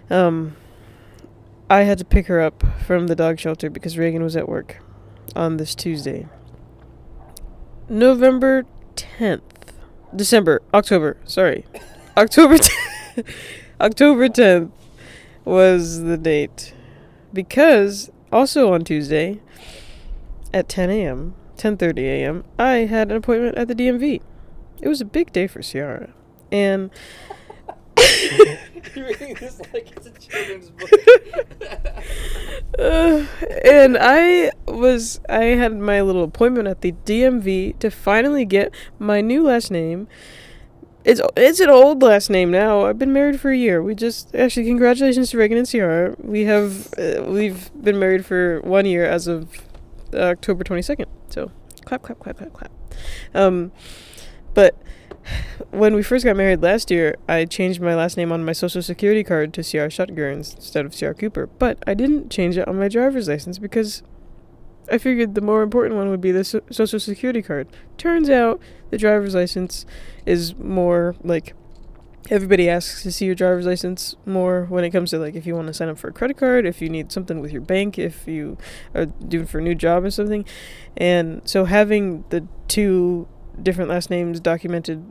um, 0.08 0.54
I 1.68 1.80
had 1.80 1.98
to 1.98 2.04
pick 2.04 2.28
her 2.28 2.40
up 2.40 2.62
from 2.86 3.08
the 3.08 3.16
dog 3.16 3.40
shelter 3.40 3.68
because 3.68 3.98
Reagan 3.98 4.22
was 4.22 4.36
at 4.36 4.48
work 4.48 4.80
on 5.34 5.56
this 5.56 5.74
Tuesday. 5.74 6.28
November 7.88 8.66
10th. 8.94 9.40
December. 10.14 10.62
October. 10.72 11.16
Sorry. 11.24 11.66
October 12.16 12.54
10th. 13.16 13.24
October 13.80 14.28
10th 14.28 14.70
was 15.48 16.02
the 16.02 16.18
date. 16.18 16.74
Because 17.32 18.10
also 18.30 18.72
on 18.72 18.84
Tuesday 18.84 19.40
at 20.52 20.68
10 20.68 20.90
a.m., 20.90 21.34
10:30 21.56 21.98
a.m., 21.98 22.44
I 22.58 22.86
had 22.86 23.10
an 23.10 23.16
appointment 23.16 23.56
at 23.56 23.68
the 23.68 23.74
DMV. 23.74 24.20
It 24.80 24.88
was 24.88 25.00
a 25.00 25.04
big 25.04 25.32
day 25.32 25.46
for 25.46 25.60
Ciara. 25.62 26.10
And 26.52 26.90
reading 28.96 29.34
this 29.34 29.60
like 29.72 29.90
it's 29.96 30.06
a 30.06 30.12
children's 30.12 30.70
book. 30.70 30.90
Uh, 32.78 33.26
and 33.64 33.98
I 34.00 34.52
was 34.66 35.20
I 35.28 35.44
had 35.44 35.76
my 35.76 36.00
little 36.00 36.24
appointment 36.24 36.68
at 36.68 36.80
the 36.80 36.92
DMV 36.92 37.78
to 37.80 37.90
finally 37.90 38.44
get 38.44 38.72
my 38.98 39.20
new 39.20 39.42
last 39.42 39.70
name. 39.70 40.08
It's 41.08 41.22
it's 41.38 41.58
an 41.60 41.70
old 41.70 42.02
last 42.02 42.28
name 42.28 42.50
now. 42.50 42.84
I've 42.84 42.98
been 42.98 43.14
married 43.14 43.40
for 43.40 43.50
a 43.50 43.56
year. 43.56 43.82
We 43.82 43.94
just 43.94 44.34
actually 44.34 44.66
congratulations 44.66 45.30
to 45.30 45.38
Reagan 45.38 45.56
and 45.56 45.66
Ciara. 45.66 46.14
We 46.18 46.44
have 46.44 46.92
uh, 46.98 47.22
we've 47.26 47.70
been 47.82 47.98
married 47.98 48.26
for 48.26 48.60
one 48.60 48.84
year 48.84 49.06
as 49.06 49.26
of 49.26 49.62
October 50.12 50.64
twenty 50.64 50.82
second. 50.82 51.06
So 51.30 51.50
clap 51.86 52.02
clap 52.02 52.18
clap 52.18 52.36
clap 52.36 52.52
clap. 52.52 52.70
Um, 53.34 53.72
but 54.52 54.76
when 55.70 55.94
we 55.94 56.02
first 56.02 56.26
got 56.26 56.36
married 56.36 56.60
last 56.60 56.90
year, 56.90 57.16
I 57.26 57.46
changed 57.46 57.80
my 57.80 57.94
last 57.94 58.18
name 58.18 58.30
on 58.30 58.44
my 58.44 58.52
social 58.52 58.82
security 58.82 59.24
card 59.24 59.54
to 59.54 59.62
CR 59.62 59.88
Shutger 59.88 60.30
instead 60.30 60.84
of 60.84 60.94
CR 60.94 61.12
Cooper. 61.12 61.46
But 61.46 61.82
I 61.86 61.94
didn't 61.94 62.30
change 62.30 62.58
it 62.58 62.68
on 62.68 62.78
my 62.78 62.88
driver's 62.88 63.28
license 63.28 63.58
because 63.58 64.02
I 64.90 64.98
figured 64.98 65.34
the 65.34 65.40
more 65.40 65.62
important 65.62 65.96
one 65.96 66.10
would 66.10 66.20
be 66.20 66.32
the 66.32 66.44
so- 66.44 66.62
social 66.70 67.00
security 67.00 67.42
card. 67.42 67.68
Turns 67.96 68.30
out 68.30 68.60
the 68.90 68.98
driver's 68.98 69.34
license 69.34 69.84
is 70.26 70.54
more 70.56 71.14
like 71.22 71.54
everybody 72.30 72.68
asks 72.68 73.02
to 73.02 73.12
see 73.12 73.24
your 73.24 73.34
driver's 73.34 73.66
license 73.66 74.14
more 74.26 74.66
when 74.68 74.84
it 74.84 74.90
comes 74.90 75.10
to 75.10 75.18
like 75.18 75.34
if 75.34 75.46
you 75.46 75.54
want 75.54 75.66
to 75.66 75.74
sign 75.74 75.88
up 75.88 75.98
for 75.98 76.08
a 76.08 76.12
credit 76.12 76.36
card, 76.36 76.66
if 76.66 76.82
you 76.82 76.88
need 76.88 77.10
something 77.12 77.40
with 77.40 77.52
your 77.52 77.62
bank, 77.62 77.98
if 77.98 78.26
you 78.26 78.56
are 78.94 79.06
doing 79.06 79.46
for 79.46 79.58
a 79.58 79.62
new 79.62 79.74
job 79.74 80.04
or 80.04 80.10
something. 80.10 80.44
And 80.96 81.42
so 81.44 81.64
having 81.64 82.24
the 82.30 82.46
two 82.66 83.28
different 83.62 83.90
last 83.90 84.10
names 84.10 84.40
documented 84.40 85.04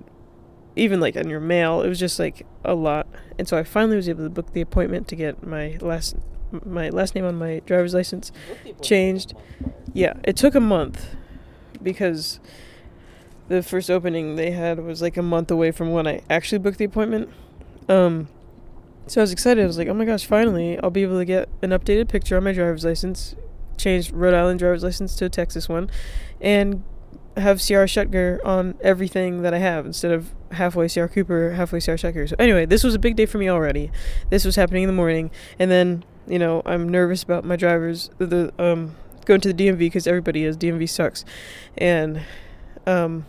even 0.75 0.99
like 0.99 1.17
on 1.17 1.27
your 1.27 1.39
mail, 1.39 1.81
it 1.81 1.89
was 1.89 1.99
just 1.99 2.19
like 2.19 2.45
a 2.63 2.75
lot. 2.75 3.07
And 3.39 3.47
so 3.47 3.57
I 3.57 3.63
finally 3.63 3.95
was 3.95 4.07
able 4.07 4.23
to 4.23 4.29
book 4.29 4.53
the 4.53 4.61
appointment 4.61 5.07
to 5.09 5.15
get 5.15 5.45
my 5.45 5.77
last 5.81 6.15
my 6.65 6.89
last 6.89 7.15
name 7.15 7.25
on 7.25 7.35
my 7.35 7.61
driver's 7.65 7.93
license 7.93 8.31
changed. 8.81 9.33
Yeah, 9.93 10.13
it 10.23 10.35
took 10.35 10.55
a 10.55 10.59
month 10.59 11.15
because 11.81 12.39
the 13.47 13.63
first 13.63 13.89
opening 13.89 14.35
they 14.35 14.51
had 14.51 14.79
was 14.79 15.01
like 15.01 15.17
a 15.17 15.21
month 15.21 15.51
away 15.51 15.71
from 15.71 15.91
when 15.91 16.07
I 16.07 16.21
actually 16.29 16.59
booked 16.59 16.77
the 16.77 16.85
appointment. 16.85 17.29
Um, 17.87 18.27
so 19.07 19.21
I 19.21 19.23
was 19.23 19.31
excited. 19.31 19.63
I 19.63 19.67
was 19.67 19.77
like, 19.77 19.87
"Oh 19.87 19.93
my 19.93 20.05
gosh, 20.05 20.25
finally 20.25 20.77
I'll 20.79 20.89
be 20.89 21.03
able 21.03 21.17
to 21.17 21.25
get 21.25 21.47
an 21.61 21.69
updated 21.69 22.09
picture 22.09 22.35
on 22.35 22.43
my 22.43 22.51
driver's 22.51 22.83
license, 22.83 23.35
change 23.77 24.11
Rhode 24.11 24.33
Island 24.33 24.59
driver's 24.59 24.83
license 24.83 25.15
to 25.17 25.25
a 25.25 25.29
Texas 25.29 25.69
one, 25.69 25.89
and 26.41 26.83
have 27.37 27.59
CR 27.59 27.85
Shutger 27.85 28.43
on 28.45 28.75
everything 28.81 29.43
that 29.43 29.53
I 29.53 29.59
have 29.59 29.85
instead 29.85 30.11
of 30.11 30.33
halfway 30.51 30.89
CR 30.89 31.05
Cooper, 31.05 31.51
halfway 31.51 31.79
CR 31.79 31.91
Shutger. 31.91 32.27
So 32.27 32.35
anyway, 32.39 32.65
this 32.65 32.83
was 32.83 32.95
a 32.95 32.99
big 32.99 33.15
day 33.15 33.25
for 33.25 33.37
me 33.37 33.47
already. 33.47 33.91
This 34.29 34.43
was 34.43 34.55
happening 34.55 34.83
in 34.83 34.87
the 34.87 34.93
morning, 34.93 35.31
and 35.59 35.71
then 35.71 36.03
you 36.27 36.39
know 36.39 36.61
I'm 36.65 36.89
nervous 36.89 37.23
about 37.23 37.45
my 37.45 37.55
drivers 37.55 38.09
the 38.17 38.53
um 38.59 38.95
going 39.25 39.41
to 39.41 39.51
the 39.51 39.67
DMV 39.67 39.79
because 39.79 40.07
everybody 40.07 40.43
is 40.43 40.57
DMV 40.57 40.89
sucks, 40.89 41.25
and 41.77 42.21
um 42.85 43.25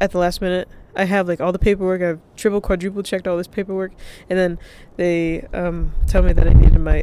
at 0.00 0.10
the 0.12 0.18
last 0.18 0.40
minute 0.40 0.68
I 0.94 1.04
have 1.04 1.26
like 1.28 1.40
all 1.40 1.52
the 1.52 1.58
paperwork. 1.58 2.02
I've 2.02 2.20
triple 2.36 2.60
quadruple 2.60 3.02
checked 3.02 3.26
all 3.26 3.36
this 3.36 3.48
paperwork, 3.48 3.92
and 4.28 4.38
then 4.38 4.58
they 4.96 5.42
um 5.52 5.92
tell 6.06 6.22
me 6.22 6.32
that 6.32 6.46
I 6.46 6.52
needed 6.52 6.78
my 6.78 7.02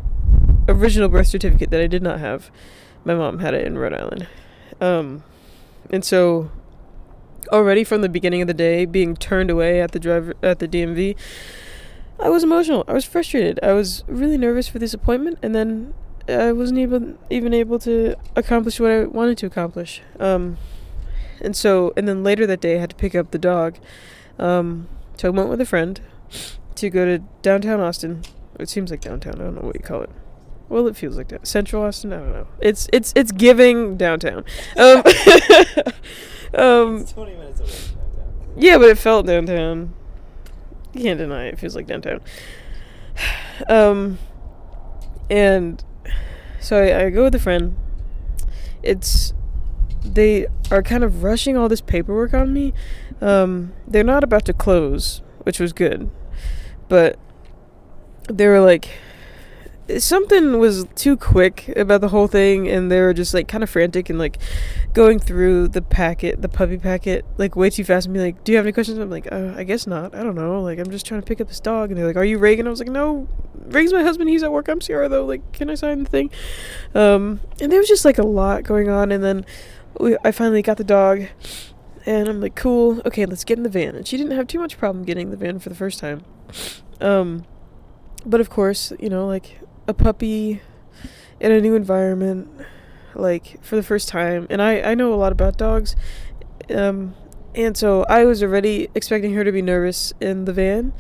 original 0.68 1.10
birth 1.10 1.28
certificate 1.28 1.72
that 1.72 1.82
I 1.82 1.88
did 1.88 2.04
not 2.04 2.20
have. 2.20 2.52
My 3.04 3.16
mom 3.16 3.40
had 3.40 3.54
it 3.54 3.66
in 3.66 3.78
Rhode 3.78 3.94
Island. 3.94 4.28
Um, 4.82 5.24
and 5.90 6.06
so 6.06 6.52
already 7.52 7.84
from 7.84 8.02
the 8.02 8.10
beginning 8.10 8.42
of 8.42 8.48
the 8.48 8.54
day 8.54 8.86
being 8.86 9.16
turned 9.16 9.50
away 9.50 9.82
at 9.82 9.92
the 9.92 10.00
driver 10.00 10.34
at 10.44 10.60
the 10.60 10.68
DMV 10.68 11.16
I 12.22 12.30
was 12.30 12.44
emotional 12.44 12.84
I 12.88 12.94
was 12.94 13.06
frustrated 13.06 13.60
I 13.64 13.74
was 13.74 14.04
really 14.08 14.38
nervous 14.38 14.68
for 14.68 14.80
this 14.80 14.94
appointment 14.94 15.40
and 15.42 15.56
then 15.56 15.94
I 16.28 16.52
wasn't 16.52 16.80
able 16.80 17.18
even 17.30 17.54
able 17.54 17.80
to 17.80 18.16
accomplish 18.36 18.80
what 18.80 18.92
I 18.92 19.06
wanted 19.06 19.38
to 19.40 19.46
accomplish 19.46 20.02
um, 20.20 20.58
and 21.42 21.56
so 21.56 21.94
and 21.98 22.08
then 22.08 22.24
later 22.24 22.46
that 22.48 22.62
day 22.62 22.78
I 22.78 22.80
had 22.80 22.92
to 22.92 22.96
pick 22.96 23.16
up 23.16 23.32
the 23.32 23.40
dog 23.40 23.78
um, 24.38 24.88
so 25.18 25.28
I 25.28 25.32
went 25.32 25.50
with 25.50 25.62
a 25.62 25.66
friend 25.66 26.00
to 26.76 26.90
go 26.90 27.06
to 27.06 27.20
downtown 27.42 27.80
Austin 27.80 28.24
it 28.60 28.70
seems 28.70 28.92
like 28.92 29.02
downtown 29.02 29.36
I 29.36 29.46
don't 29.46 29.56
know 29.56 29.62
what 29.62 29.76
you 29.76 29.82
call 29.82 30.02
it 30.02 30.10
well, 30.70 30.86
it 30.86 30.96
feels 30.96 31.18
like 31.18 31.30
that. 31.30 31.48
Central 31.48 31.84
Austin. 31.84 32.14
I 32.14 32.18
don't 32.18 32.32
know. 32.32 32.48
It's 32.62 32.88
it's 32.94 33.12
it's 33.16 33.32
giving 33.32 33.98
downtown. 33.98 34.46
Um, 34.78 34.98
um, 36.54 36.98
It's 36.98 37.12
20 37.12 37.34
minutes 37.34 37.60
away 37.60 37.70
from 37.70 37.96
downtown. 37.96 38.34
yeah, 38.56 38.78
but 38.78 38.90
it 38.90 38.98
felt 39.00 39.26
downtown. 39.26 39.96
Can't 40.94 41.20
deny 41.20 41.46
it. 41.46 41.54
It 41.54 41.60
feels 41.60 41.76
like 41.76 41.88
downtown. 41.88 42.22
Um, 43.68 44.18
and 45.30 45.84
so 46.60 46.82
I, 46.82 47.06
I 47.06 47.10
go 47.10 47.24
with 47.24 47.36
a 47.36 47.40
friend. 47.40 47.76
It's 48.82 49.34
they 50.04 50.48
are 50.72 50.82
kind 50.82 51.04
of 51.04 51.24
rushing 51.24 51.58
all 51.58 51.68
this 51.68 51.82
paperwork 51.82 52.34
on 52.34 52.54
me. 52.54 52.74
Um, 53.22 53.74
they're 53.88 54.04
not 54.04 54.24
about 54.24 54.46
to 54.46 54.54
close, 54.54 55.22
which 55.44 55.60
was 55.60 55.74
good, 55.74 56.10
but 56.88 57.20
they 58.30 58.48
were 58.48 58.62
like 58.62 58.90
something 59.98 60.60
was 60.60 60.86
too 60.96 61.18
quick 61.18 61.70
about 61.76 62.02
the 62.02 62.10
whole 62.10 62.28
thing 62.28 62.68
and 62.68 62.92
they 62.92 63.02
were 63.02 63.14
just 63.14 63.34
like 63.34 63.48
kind 63.48 63.64
of 63.64 63.70
frantic 63.70 64.10
and 64.10 64.20
like 64.20 64.38
going 64.94 65.18
through 65.18 65.68
the 65.68 65.82
packet 65.82 66.42
the 66.42 66.50
puppy 66.50 66.78
packet 66.78 67.26
like 67.38 67.56
way 67.56 67.70
too 67.70 67.84
fast. 67.84 68.06
And 68.06 68.14
be 68.14 68.20
like 68.20 68.44
do 68.44 68.52
you 68.52 68.58
have 68.58 68.66
any 68.66 68.72
questions? 68.72 69.00
I'm 69.00 69.10
like 69.10 69.32
uh, 69.32 69.54
i 69.56 69.64
guess 69.64 69.88
not. 69.88 70.14
I 70.14 70.24
don't 70.24 70.36
know. 70.36 70.62
Like 70.62 70.80
i'm 70.80 70.92
just 70.92 71.06
trying 71.06 71.22
to 71.22 71.26
pick 71.26 71.42
up 71.42 71.48
this 71.48 71.60
dog. 71.60 71.90
And 71.90 71.98
they're 71.98 72.06
like 72.06 72.18
are 72.18 72.26
you 72.26 72.38
reagan? 72.38 72.68
I 72.68 72.70
was 72.70 72.80
like 72.80 72.90
no. 72.90 73.28
Reagan's 73.56 73.94
my 73.94 74.04
husband. 74.04 74.30
He's 74.30 74.44
at 74.44 74.52
work. 74.52 74.68
I'm 74.68 74.82
sierra 74.82 75.10
though. 75.10 75.26
Like 75.26 75.52
can 75.54 75.70
i 75.70 75.76
sign 75.76 76.04
the 76.04 76.10
thing? 76.10 76.30
Um 76.94 77.40
and 77.60 77.72
there 77.72 77.80
was 77.80 77.88
just 77.88 78.06
like 78.06 78.18
a 78.18 78.26
lot 78.26 78.64
going 78.64 78.90
on. 78.90 79.12
And 79.12 79.24
then 79.24 79.46
we, 80.00 80.16
i 80.24 80.32
finally 80.32 80.62
got 80.62 80.78
the 80.78 80.84
dog 80.84 81.24
and 82.06 82.28
i'm 82.28 82.42
like 82.42 82.56
cool. 82.56 83.02
Okay 83.06 83.26
let's 83.26 83.44
get 83.44 83.58
in 83.58 83.64
the 83.64 83.70
van. 83.70 83.96
And 83.96 84.08
she 84.08 84.18
didn't 84.18 84.36
have 84.36 84.48
too 84.48 84.60
much 84.60 84.78
problem 84.78 85.04
getting 85.04 85.32
the 85.32 85.38
van 85.38 85.58
for 85.60 85.70
the 85.70 85.76
first 85.76 86.00
time. 86.00 86.24
Um 87.02 87.46
but 88.26 88.42
of 88.42 88.50
course 88.50 88.92
you 89.00 89.10
know 89.10 89.26
like 89.26 89.60
a 89.90 89.94
puppy 89.94 90.62
in 91.40 91.52
a 91.52 91.60
new 91.60 91.74
environment 91.74 92.48
like 93.16 93.58
for 93.64 93.76
the 93.76 93.82
first 93.84 94.08
time 94.08 94.46
and 94.52 94.62
i 94.62 94.80
i 94.82 94.94
know 94.94 95.12
a 95.12 95.16
lot 95.16 95.32
about 95.32 95.58
dogs 95.58 95.96
um 96.74 97.16
and 97.56 97.76
so 97.76 98.04
i 98.04 98.24
was 98.24 98.44
already 98.44 98.88
expecting 98.94 99.34
her 99.34 99.44
to 99.44 99.52
be 99.52 99.62
nervous 99.64 100.14
in 100.22 100.46
the 100.46 100.54
van 100.54 100.94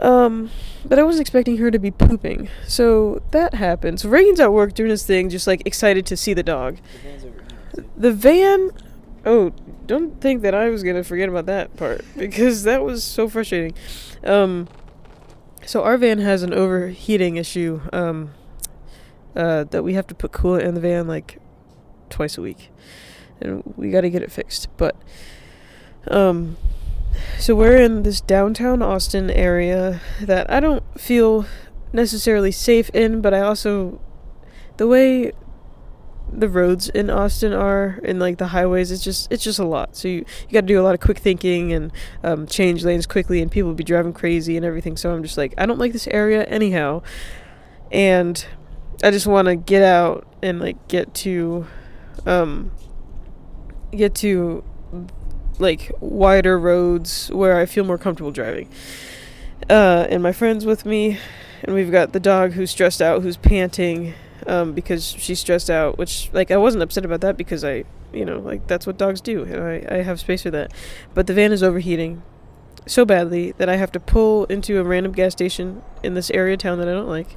um 0.00 0.50
but 0.84 0.98
i 0.98 1.02
wasn't 1.02 1.20
expecting 1.20 1.56
her 1.56 1.70
to 1.70 1.78
be 1.80 1.90
pooping 1.90 2.48
so 2.66 3.20
that 3.32 3.54
happened 3.54 3.98
so 3.98 4.08
reagan's 4.08 4.38
at 4.40 4.52
work 4.52 4.72
doing 4.72 4.90
his 4.90 5.04
thing 5.04 5.28
just 5.28 5.46
like 5.48 5.60
excited 5.66 6.06
to 6.06 6.16
see 6.16 6.32
the 6.32 6.42
dog 6.44 6.76
The 6.76 7.08
van's 7.08 7.24
over 7.24 7.32
here. 7.34 7.48
too. 7.76 7.84
the 7.96 8.12
van 8.12 8.70
oh 9.26 9.52
don't 9.86 10.20
think 10.20 10.42
that 10.42 10.54
i 10.54 10.70
was 10.70 10.84
gonna 10.84 11.02
forget 11.02 11.28
about 11.28 11.46
that 11.46 11.76
part 11.76 12.04
because 12.16 12.62
that 12.62 12.82
was 12.84 13.02
so 13.02 13.28
frustrating 13.28 13.74
um 14.24 14.68
so 15.66 15.82
our 15.82 15.96
van 15.96 16.18
has 16.18 16.42
an 16.42 16.52
overheating 16.52 17.36
issue 17.36 17.80
um 17.92 18.30
uh 19.36 19.64
that 19.64 19.82
we 19.82 19.94
have 19.94 20.06
to 20.06 20.14
put 20.14 20.32
coolant 20.32 20.62
in 20.62 20.74
the 20.74 20.80
van 20.80 21.06
like 21.06 21.38
twice 22.08 22.36
a 22.36 22.42
week. 22.42 22.70
And 23.40 23.62
we 23.76 23.90
got 23.90 24.02
to 24.02 24.10
get 24.10 24.22
it 24.22 24.30
fixed 24.30 24.68
but 24.76 24.96
um 26.08 26.56
so 27.38 27.54
we're 27.54 27.76
in 27.76 28.02
this 28.02 28.20
downtown 28.20 28.82
austin 28.82 29.30
area 29.30 30.00
that 30.20 30.50
i 30.50 30.60
don't 30.60 30.84
feel 30.98 31.46
necessarily 31.92 32.52
safe 32.52 32.88
in 32.90 33.20
but 33.20 33.34
i 33.34 33.40
also 33.40 34.00
the 34.76 34.86
way 34.86 35.32
the 36.32 36.48
roads 36.48 36.88
in 36.88 37.10
Austin 37.10 37.52
are 37.52 37.98
and 38.04 38.20
like 38.20 38.38
the 38.38 38.48
highways 38.48 38.90
it's 38.90 39.02
just 39.02 39.30
it's 39.32 39.42
just 39.42 39.58
a 39.58 39.64
lot. 39.64 39.96
So 39.96 40.08
you, 40.08 40.24
you 40.48 40.52
got 40.52 40.62
to 40.62 40.66
do 40.66 40.80
a 40.80 40.82
lot 40.82 40.94
of 40.94 41.00
quick 41.00 41.18
thinking 41.18 41.72
and 41.72 41.92
um, 42.22 42.46
change 42.46 42.84
lanes 42.84 43.06
quickly 43.06 43.40
and 43.42 43.50
people 43.50 43.74
be 43.74 43.84
driving 43.84 44.12
crazy 44.12 44.56
and 44.56 44.64
everything. 44.64 44.96
So 44.96 45.12
I'm 45.12 45.22
just 45.22 45.36
like 45.36 45.54
I 45.58 45.66
don't 45.66 45.78
like 45.78 45.92
this 45.92 46.06
area 46.08 46.44
anyhow. 46.44 47.02
And 47.90 48.44
I 49.02 49.10
just 49.10 49.26
want 49.26 49.46
to 49.46 49.56
get 49.56 49.82
out 49.82 50.26
and 50.42 50.60
like 50.60 50.88
get 50.88 51.14
to 51.14 51.66
um 52.26 52.70
get 53.90 54.14
to 54.16 54.62
like 55.58 55.90
wider 56.00 56.58
roads 56.58 57.28
where 57.30 57.58
I 57.58 57.66
feel 57.66 57.84
more 57.84 57.98
comfortable 57.98 58.30
driving. 58.30 58.68
Uh 59.68 60.06
and 60.08 60.22
my 60.22 60.32
friends 60.32 60.64
with 60.64 60.86
me 60.86 61.18
and 61.64 61.74
we've 61.74 61.90
got 61.90 62.12
the 62.12 62.20
dog 62.20 62.52
who's 62.52 62.70
stressed 62.70 63.02
out 63.02 63.22
who's 63.22 63.36
panting 63.36 64.14
um, 64.46 64.72
because 64.72 65.04
she's 65.06 65.40
stressed 65.40 65.70
out, 65.70 65.98
which 65.98 66.30
like 66.32 66.50
I 66.50 66.56
wasn't 66.56 66.82
upset 66.82 67.04
about 67.04 67.20
that 67.22 67.36
because 67.36 67.64
I, 67.64 67.84
you 68.12 68.24
know, 68.24 68.38
like 68.38 68.66
that's 68.66 68.86
what 68.86 68.98
dogs 68.98 69.20
do, 69.20 69.44
and 69.44 69.62
I, 69.62 69.96
I 69.96 70.02
have 70.02 70.20
space 70.20 70.42
for 70.42 70.50
that. 70.50 70.72
But 71.14 71.26
the 71.26 71.34
van 71.34 71.52
is 71.52 71.62
overheating 71.62 72.22
so 72.86 73.04
badly 73.04 73.52
that 73.52 73.68
I 73.68 73.76
have 73.76 73.92
to 73.92 74.00
pull 74.00 74.44
into 74.46 74.80
a 74.80 74.84
random 74.84 75.12
gas 75.12 75.32
station 75.32 75.82
in 76.02 76.14
this 76.14 76.30
area 76.30 76.56
town 76.56 76.78
that 76.78 76.88
I 76.88 76.92
don't 76.92 77.08
like, 77.08 77.36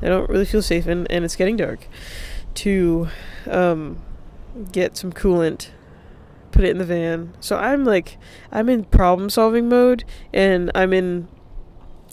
I 0.00 0.06
don't 0.06 0.28
really 0.28 0.44
feel 0.44 0.62
safe 0.62 0.86
in, 0.86 1.06
and 1.08 1.24
it's 1.24 1.36
getting 1.36 1.56
dark, 1.56 1.88
to 2.54 3.08
um, 3.50 4.02
get 4.70 4.96
some 4.96 5.12
coolant, 5.12 5.70
put 6.50 6.64
it 6.64 6.70
in 6.70 6.78
the 6.78 6.84
van. 6.84 7.34
So 7.40 7.56
I'm 7.56 7.84
like, 7.84 8.18
I'm 8.50 8.68
in 8.68 8.84
problem 8.84 9.30
solving 9.30 9.68
mode, 9.68 10.04
and 10.32 10.70
I'm 10.74 10.92
in. 10.92 11.28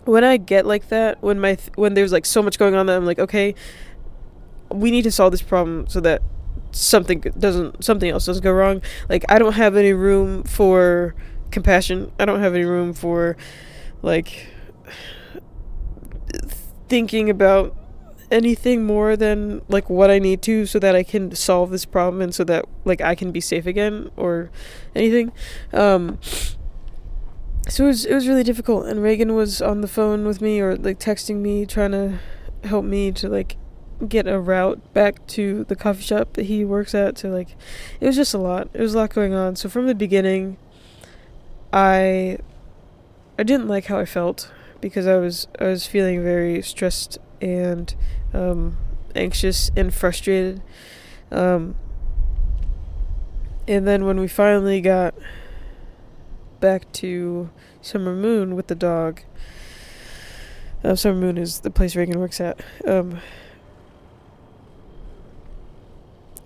When 0.06 0.24
I 0.24 0.38
get 0.38 0.66
like 0.66 0.88
that, 0.90 1.22
when 1.22 1.40
my 1.40 1.56
th- 1.56 1.72
when 1.76 1.94
there's 1.94 2.12
like 2.12 2.26
so 2.26 2.42
much 2.42 2.58
going 2.58 2.74
on 2.74 2.88
that 2.88 2.96
I'm 2.96 3.06
like, 3.06 3.20
okay, 3.20 3.54
we 4.72 4.92
need 4.92 5.04
to 5.04 5.12
solve 5.12 5.32
this 5.32 5.42
problem 5.42 5.88
so 5.88 6.00
that 6.02 6.22
something 6.72 7.20
doesn't 7.38 7.84
something 7.84 8.10
else 8.10 8.26
doesn't 8.26 8.44
go 8.44 8.52
wrong. 8.52 8.82
Like 9.08 9.26
i 9.30 9.40
don't 9.40 9.54
have 9.54 9.76
any 9.76 9.94
room 9.94 10.44
for 10.44 11.16
compassion. 11.52 12.12
I 12.20 12.26
don't 12.26 12.40
have 12.40 12.54
any 12.54 12.66
room 12.66 12.94
for 12.94 13.38
like 14.02 14.48
thinking 16.88 17.30
about 17.30 17.76
anything 18.32 18.86
more 18.86 19.16
than 19.16 19.60
like 19.68 19.90
what 19.90 20.12
i 20.12 20.20
need 20.20 20.40
to 20.40 20.64
so 20.68 20.78
that 20.78 20.96
i 20.96 21.02
can 21.02 21.34
solve 21.34 21.72
this 21.72 21.84
problem 21.84 22.22
and 22.22 22.34
so 22.34 22.44
that 22.44 22.64
like 22.86 23.02
i 23.02 23.16
can 23.16 23.32
be 23.32 23.42
safe 23.42 23.66
again 23.66 24.12
or 24.16 24.52
anything. 24.96 25.32
Um 25.74 26.20
so 27.70 27.84
it 27.84 27.88
was 27.88 28.06
it 28.06 28.14
was 28.14 28.28
really 28.28 28.44
difficult. 28.44 28.88
And 28.88 29.02
Reagan 29.02 29.36
was 29.36 29.62
on 29.62 29.82
the 29.82 29.88
phone 29.88 30.26
with 30.26 30.42
me 30.42 30.60
or 30.60 30.76
like 30.76 31.00
texting 31.00 31.38
me 31.38 31.66
trying 31.66 31.92
to 31.92 32.20
help 32.64 32.84
me 32.84 33.12
to 33.14 33.30
like 33.30 33.58
get 34.08 34.28
a 34.28 34.39
route 34.39 34.93
back 34.93 35.26
to 35.28 35.66
the 35.66 35.76
coffee 35.76 36.04
shop 36.04 36.34
that 36.34 36.45
he 36.45 36.64
works 36.64 36.95
at 36.95 37.16
to 37.18 37.28
like 37.28 37.56
it 38.00 38.08
was 38.08 38.16
just 38.16 38.34
a 38.34 38.38
lot. 38.38 38.70
It 38.74 38.82
was 38.82 38.93
a 38.93 38.97
lot 38.97 39.14
going 39.14 39.34
on. 39.34 39.56
So 39.56 39.70
from 39.70 39.88
the 39.88 39.95
beginning 39.95 40.58
I 41.72 42.39
I 43.38 43.43
didn't 43.43 43.68
like 43.68 43.86
how 43.86 43.97
I 44.00 44.06
felt 44.06 44.52
because 44.82 45.08
I 45.08 45.18
was 45.18 45.47
I 45.60 45.66
was 45.66 45.86
feeling 45.86 46.24
very 46.24 46.62
stressed 46.62 47.18
and 47.41 47.93
um, 48.34 48.78
anxious 49.16 49.72
and 49.76 49.93
frustrated. 49.93 50.62
Um, 51.32 51.76
and 53.68 53.88
then 53.88 54.06
when 54.06 54.20
we 54.20 54.28
finally 54.28 54.82
got 54.82 55.14
back 56.60 56.91
to 56.93 57.50
Summer 57.82 58.16
Moon 58.16 58.56
with 58.56 58.68
the 58.68 58.76
dog, 58.76 59.22
uh, 60.84 60.95
Summer 60.95 61.20
Moon 61.20 61.38
is 61.38 61.60
the 61.60 61.70
place 61.70 61.95
Reagan 61.95 62.20
works 62.20 62.41
at. 62.41 62.62
Um, 62.86 63.20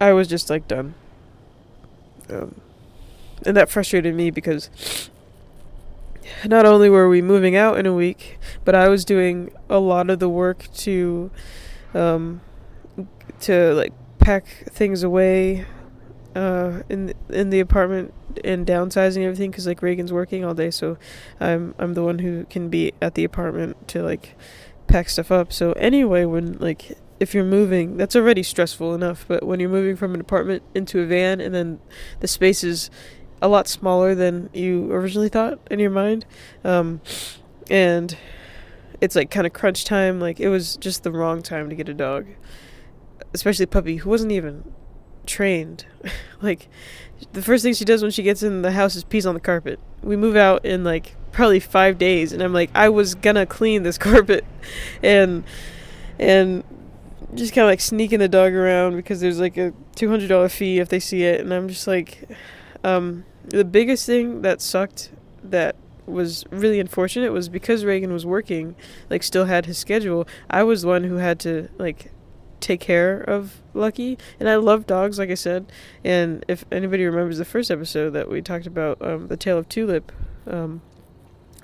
I 0.04 0.12
was 0.12 0.28
just 0.28 0.50
like 0.50 0.68
done. 0.68 0.96
Um, 2.30 2.60
and 3.46 3.56
that 3.56 3.70
frustrated 3.70 4.14
me 4.14 4.32
because 4.32 4.70
not 6.44 6.66
only 6.66 6.90
were 6.90 7.08
we 7.08 7.22
moving 7.22 7.56
out 7.56 7.80
in 7.80 7.86
a 7.86 7.94
week, 7.94 8.38
but 8.66 8.76
I 8.76 8.90
was 8.90 9.06
doing 9.06 9.50
a 9.70 9.80
lot 9.80 10.10
of 10.10 10.20
the 10.20 10.28
work 10.28 10.68
to, 10.74 11.32
um, 11.94 12.42
to 13.42 13.74
like 13.76 13.94
pack 14.20 14.46
things 14.70 15.04
away, 15.04 15.66
uh, 16.36 16.82
in 16.90 17.14
in 17.30 17.50
the 17.50 17.62
apartment 17.62 18.14
and 18.44 18.68
downsizing 18.68 19.24
everything 19.24 19.52
because 19.52 19.68
like 19.68 19.82
Reagan's 19.82 20.12
working 20.12 20.44
all 20.44 20.54
day, 20.54 20.70
so 20.70 20.98
I'm 21.40 21.76
I'm 21.80 21.94
the 21.94 22.04
one 22.04 22.20
who 22.20 22.44
can 22.50 22.68
be 22.68 22.92
at 23.02 23.16
the 23.16 23.24
apartment 23.24 23.88
to 23.90 24.04
like 24.04 24.36
pack 24.88 25.08
stuff 25.08 25.32
up. 25.32 25.54
So 25.54 25.72
anyway, 25.74 26.26
when 26.26 26.58
like 26.60 26.98
if 27.24 27.34
you're 27.34 27.46
moving, 27.46 27.96
that's 27.96 28.16
already 28.16 28.44
stressful 28.44 28.94
enough, 28.94 29.26
but 29.28 29.44
when 29.44 29.60
you're 29.62 29.70
moving 29.70 29.96
from 29.96 30.14
an 30.14 30.20
apartment 30.20 30.62
into 30.76 31.00
a 31.00 31.06
van 31.06 31.40
and 31.40 31.56
then 31.56 31.80
the 32.20 32.28
space 32.28 32.66
is 32.66 32.92
a 33.42 33.48
lot 33.48 33.68
smaller 33.68 34.14
than 34.14 34.50
you 34.54 34.92
originally 34.92 35.30
thought 35.30 35.58
in 35.72 35.80
your 35.80 35.90
mind. 35.90 36.26
Um, 36.66 37.00
and 37.72 38.18
it's 39.00 39.16
like 39.16 39.32
kind 39.32 39.48
of 39.48 39.54
crunch 39.54 39.86
time. 39.86 40.20
Like 40.20 40.42
it 40.42 40.50
was 40.50 40.76
just 40.78 41.04
the 41.04 41.12
wrong 41.12 41.42
time 41.42 41.70
to 41.70 41.76
get 41.76 41.88
a 41.88 41.94
dog, 41.94 42.28
especially 43.34 43.64
a 43.64 43.68
puppy 43.68 43.98
who 43.98 44.10
wasn't 44.10 44.34
even 44.34 44.74
trained. 45.26 45.86
like 46.42 46.68
the 47.32 47.42
first 47.42 47.64
thing 47.64 47.74
she 47.74 47.86
does 47.86 48.02
when 48.02 48.12
she 48.12 48.22
gets 48.22 48.44
in 48.44 48.64
the 48.64 48.74
house 48.74 48.96
is 48.98 49.06
pees 49.06 49.26
on 49.26 49.34
the 49.34 49.40
carpet. 49.40 49.80
We 50.02 50.18
move 50.18 50.36
out 50.36 50.66
in 50.66 50.84
like 50.84 51.16
probably 51.32 51.62
five 51.62 51.98
days, 51.98 52.34
and 52.34 52.44
I'm 52.44 52.54
like, 52.54 52.70
I 52.76 52.90
was 52.90 53.16
gonna 53.16 53.46
clean 53.46 53.84
this 53.84 53.98
carpet, 54.10 54.44
and 55.02 55.46
and 56.20 56.64
just 57.36 57.54
kind 57.54 57.66
of 57.66 57.70
like 57.70 57.82
sneaking 57.82 58.20
the 58.20 58.28
dog 58.28 58.54
around 58.54 58.96
because 58.96 59.22
there's 59.22 59.40
like 59.40 59.58
a 59.58 59.74
two 59.96 60.10
hundred 60.10 60.28
dollar 60.28 60.50
fee 60.50 60.80
if 60.80 60.90
they 60.90 61.00
see 61.00 61.24
it, 61.24 61.42
and 61.42 61.54
I'm 61.54 61.68
just 61.68 61.88
like, 61.88 62.30
um, 62.84 63.26
the 63.46 63.66
biggest 63.66 64.06
thing 64.06 64.42
that 64.42 64.62
sucked 64.62 65.12
that 65.44 65.76
was 66.06 66.46
really 66.50 66.80
unfortunate 66.80 67.32
was 67.32 67.50
because 67.50 67.86
Reagan 67.86 68.12
was 68.12 68.26
working, 68.26 68.76
like 69.10 69.24
still 69.24 69.46
had 69.46 69.66
his 69.66 69.78
schedule. 69.78 70.28
I 70.50 70.64
was 70.64 70.82
the 70.82 70.88
one 70.88 71.04
who 71.06 71.16
had 71.16 71.40
to 71.42 71.70
like 71.78 72.12
take 72.60 72.80
care 72.80 73.20
of 73.20 73.62
Lucky, 73.74 74.18
and 74.40 74.50
I 74.50 74.56
love 74.56 74.88
dogs, 74.88 75.20
like 75.20 75.30
I 75.30 75.36
said. 75.36 75.72
And 76.04 76.46
if 76.48 76.66
anybody 76.72 77.06
remembers 77.06 77.38
the 77.38 77.46
first 77.46 77.72
episode 77.72 78.12
that 78.12 78.30
we 78.30 78.42
talked 78.42 78.68
about, 78.68 79.02
um, 79.02 79.28
the 79.28 79.38
tale 79.38 79.58
of 79.58 79.68
Tulip, 79.70 80.12
um, 80.48 80.82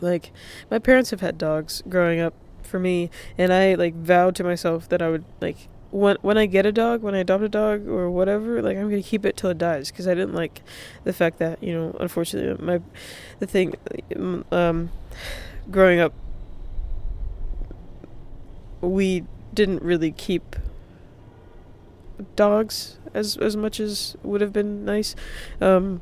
like 0.01 0.32
my 0.70 0.80
parents 0.80 1.09
have 1.09 1.22
had 1.22 1.38
dogs 1.38 1.82
growing 1.88 2.20
up 2.20 2.34
for 2.70 2.80
me, 2.80 3.09
and 3.38 3.51
I 3.51 3.76
like 3.76 3.95
vowed 3.95 4.36
to 4.36 4.43
myself 4.43 4.88
that 4.89 5.01
I 5.01 5.09
would 5.09 5.26
like 5.41 5.67
when 5.91 6.17
when 6.22 6.38
I 6.38 6.45
get 6.45 6.65
a 6.65 6.72
dog, 6.72 7.01
when 7.01 7.15
I 7.15 7.20
adopt 7.20 7.43
a 7.43 7.49
dog 7.49 7.88
or 7.88 8.09
whatever, 8.09 8.61
like 8.61 8.78
I'm 8.78 8.89
gonna 8.89 9.01
keep 9.01 9.26
it 9.26 9.36
till 9.38 9.49
it 9.49 9.57
dies 9.57 9.91
because 9.91 10.07
I 10.07 10.13
didn't 10.13 10.36
like 10.36 10.61
the 11.03 11.13
fact 11.13 11.39
that 11.39 11.61
you 11.63 11.74
know, 11.74 11.95
unfortunately, 11.99 12.63
my 12.63 12.82
the 13.39 13.47
thing, 13.47 13.76
um, 14.51 14.91
growing 15.72 15.99
up, 15.99 16.13
we 18.82 19.24
didn't 19.53 19.82
really 19.82 20.11
keep 20.11 20.55
dogs 22.36 22.97
as 23.13 23.38
as 23.38 23.55
much 23.55 23.80
as 23.80 24.15
would 24.24 24.41
have 24.41 24.53
been 24.53 24.86
nice. 24.86 25.15
Um, 25.61 26.01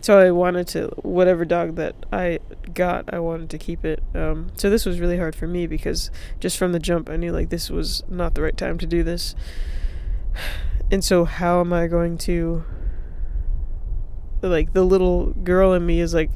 so 0.00 0.18
I 0.18 0.30
wanted 0.32 0.66
to 0.68 0.88
whatever 1.02 1.44
dog 1.44 1.76
that 1.76 1.94
I 2.12 2.40
got, 2.74 3.12
I 3.12 3.20
wanted 3.20 3.50
to 3.50 3.58
keep 3.58 3.84
it. 3.84 4.02
Um, 4.14 4.50
so 4.56 4.68
this 4.68 4.84
was 4.84 4.98
really 5.00 5.16
hard 5.16 5.36
for 5.36 5.46
me 5.46 5.66
because 5.66 6.10
just 6.40 6.58
from 6.58 6.72
the 6.72 6.80
jump, 6.80 7.08
I 7.08 7.16
knew 7.16 7.32
like 7.32 7.50
this 7.50 7.70
was 7.70 8.02
not 8.08 8.34
the 8.34 8.42
right 8.42 8.56
time 8.56 8.78
to 8.78 8.86
do 8.86 9.02
this. 9.02 9.34
And 10.90 11.02
so 11.02 11.24
how 11.24 11.60
am 11.60 11.72
I 11.72 11.86
going 11.86 12.18
to 12.18 12.64
like 14.42 14.72
the 14.72 14.84
little 14.84 15.26
girl 15.30 15.72
in 15.72 15.86
me 15.86 16.00
is 16.00 16.12
like 16.12 16.30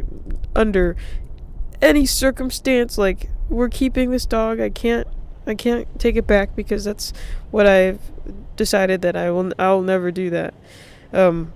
under 0.55 0.97
any 1.83 2.07
circumstance 2.07 2.97
like 2.97 3.29
we're 3.49 3.69
keeping 3.69 4.11
this 4.11 4.27
dog. 4.27 4.61
I 4.61 4.71
can't 4.71 5.07
I 5.47 5.55
can't 5.55 5.87
take 5.99 6.17
it 6.17 6.27
back 6.27 6.57
because 6.57 6.85
that's 6.85 7.13
what 7.51 7.67
I've 7.67 8.01
decided 8.57 9.03
that 9.03 9.17
I 9.17 9.31
will 9.31 9.53
I'll 9.59 9.83
never 9.83 10.11
do 10.11 10.31
that. 10.31 10.55
Um 11.13 11.53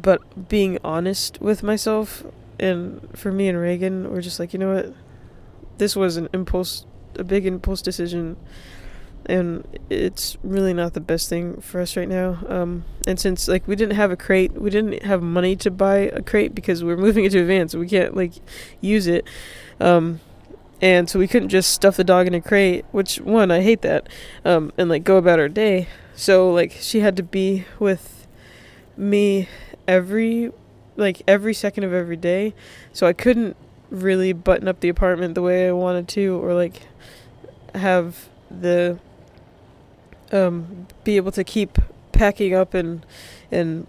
but 0.00 0.48
being 0.48 0.78
honest 0.82 1.40
with 1.40 1.62
myself 1.62 2.24
and 2.58 3.06
for 3.14 3.32
me 3.32 3.48
and 3.48 3.58
Reagan, 3.58 4.10
we're 4.10 4.20
just 4.20 4.38
like, 4.38 4.52
you 4.52 4.58
know 4.58 4.74
what? 4.74 4.94
This 5.78 5.96
was 5.96 6.16
an 6.16 6.28
impulse, 6.32 6.86
a 7.16 7.24
big 7.24 7.44
impulse 7.44 7.82
decision, 7.82 8.36
and 9.26 9.66
it's 9.90 10.36
really 10.42 10.72
not 10.72 10.94
the 10.94 11.00
best 11.00 11.28
thing 11.28 11.60
for 11.60 11.80
us 11.80 11.96
right 11.96 12.08
now. 12.08 12.38
Um, 12.48 12.84
and 13.06 13.18
since 13.18 13.48
like 13.48 13.66
we 13.66 13.76
didn't 13.76 13.96
have 13.96 14.10
a 14.10 14.16
crate, 14.16 14.52
we 14.52 14.70
didn't 14.70 15.02
have 15.02 15.22
money 15.22 15.56
to 15.56 15.70
buy 15.70 15.96
a 15.96 16.22
crate 16.22 16.54
because 16.54 16.84
we 16.84 16.92
are 16.92 16.96
moving 17.08 17.24
into 17.24 17.40
a 17.40 17.44
van, 17.44 17.68
so 17.68 17.78
we 17.78 17.88
can't 17.88 18.16
like 18.16 18.34
use 18.80 19.06
it. 19.06 19.26
Um, 19.80 20.20
and 20.82 21.08
so 21.08 21.20
we 21.20 21.28
couldn't 21.28 21.48
just 21.48 21.72
stuff 21.72 21.96
the 21.96 22.02
dog 22.02 22.26
in 22.26 22.34
a 22.34 22.40
crate, 22.40 22.84
which 22.90 23.20
one 23.20 23.52
I 23.52 23.62
hate 23.62 23.82
that, 23.82 24.08
um, 24.44 24.72
and 24.76 24.90
like 24.90 25.04
go 25.04 25.16
about 25.16 25.38
our 25.38 25.48
day. 25.48 25.86
So 26.16 26.52
like 26.52 26.72
she 26.72 27.00
had 27.00 27.16
to 27.16 27.22
be 27.22 27.64
with 27.78 28.26
me 28.96 29.48
every 29.86 30.50
like 30.96 31.22
every 31.28 31.54
second 31.54 31.84
of 31.84 31.92
every 31.94 32.16
day. 32.16 32.52
So 32.92 33.06
I 33.06 33.12
couldn't 33.12 33.56
really 33.90 34.32
button 34.32 34.66
up 34.66 34.80
the 34.80 34.88
apartment 34.88 35.36
the 35.36 35.42
way 35.42 35.68
I 35.68 35.72
wanted 35.72 36.08
to 36.08 36.42
or 36.42 36.52
like 36.52 36.82
have 37.74 38.28
the 38.50 38.98
um 40.32 40.86
be 41.04 41.16
able 41.16 41.32
to 41.32 41.44
keep 41.44 41.78
packing 42.10 42.54
up 42.54 42.74
and 42.74 43.06
and 43.50 43.86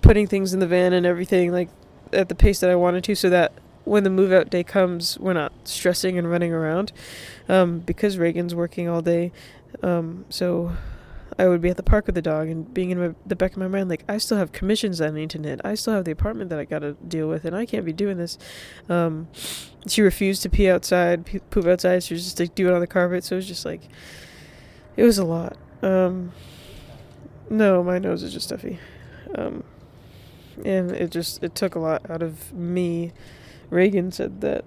putting 0.00 0.26
things 0.26 0.52
in 0.52 0.60
the 0.60 0.66
van 0.66 0.92
and 0.92 1.06
everything 1.06 1.52
like 1.52 1.68
at 2.12 2.28
the 2.28 2.34
pace 2.34 2.60
that 2.60 2.70
I 2.70 2.74
wanted 2.74 3.04
to 3.04 3.14
so 3.14 3.30
that 3.30 3.52
when 3.86 4.04
the 4.04 4.10
move 4.10 4.32
out 4.32 4.50
day 4.50 4.62
comes 4.62 5.18
we're 5.18 5.32
not 5.32 5.52
stressing 5.64 6.18
and 6.18 6.30
running 6.30 6.52
around 6.52 6.92
um 7.48 7.78
because 7.80 8.18
Reagan's 8.18 8.54
working 8.54 8.88
all 8.88 9.00
day 9.00 9.32
um 9.82 10.24
so 10.28 10.76
I 11.38 11.48
would 11.48 11.60
be 11.60 11.68
at 11.68 11.76
the 11.76 11.82
park 11.82 12.06
with 12.06 12.14
the 12.14 12.22
dog 12.22 12.48
and 12.48 12.72
being 12.72 12.90
in 12.90 12.98
my, 12.98 13.14
the 13.26 13.36
back 13.36 13.52
of 13.52 13.58
my 13.58 13.68
mind, 13.68 13.90
like, 13.90 14.04
I 14.08 14.16
still 14.16 14.38
have 14.38 14.52
commissions 14.52 14.98
that 14.98 15.08
I 15.08 15.10
need 15.10 15.28
to 15.30 15.38
knit. 15.38 15.60
I 15.64 15.74
still 15.74 15.92
have 15.92 16.04
the 16.04 16.10
apartment 16.10 16.48
that 16.50 16.58
I 16.58 16.64
got 16.64 16.78
to 16.78 16.94
deal 17.06 17.28
with, 17.28 17.44
and 17.44 17.54
I 17.54 17.66
can't 17.66 17.84
be 17.84 17.92
doing 17.92 18.16
this. 18.16 18.38
Um, 18.88 19.28
she 19.86 20.00
refused 20.00 20.42
to 20.42 20.48
pee 20.48 20.70
outside, 20.70 21.26
poop 21.50 21.66
outside. 21.66 22.02
She 22.04 22.14
was 22.14 22.24
just 22.24 22.40
like, 22.40 22.54
do 22.54 22.68
it 22.68 22.72
on 22.72 22.80
the 22.80 22.86
carpet. 22.86 23.22
So 23.24 23.34
it 23.34 23.38
was 23.38 23.48
just 23.48 23.66
like, 23.66 23.82
it 24.96 25.02
was 25.02 25.18
a 25.18 25.24
lot. 25.24 25.58
Um, 25.82 26.32
no, 27.50 27.82
my 27.82 27.98
nose 27.98 28.22
is 28.22 28.32
just 28.32 28.46
stuffy. 28.46 28.78
Um, 29.34 29.62
and 30.64 30.90
it 30.90 31.10
just, 31.10 31.42
it 31.42 31.54
took 31.54 31.74
a 31.74 31.78
lot 31.78 32.08
out 32.08 32.22
of 32.22 32.52
me. 32.54 33.12
Reagan 33.70 34.12
said 34.12 34.40
that 34.40 34.64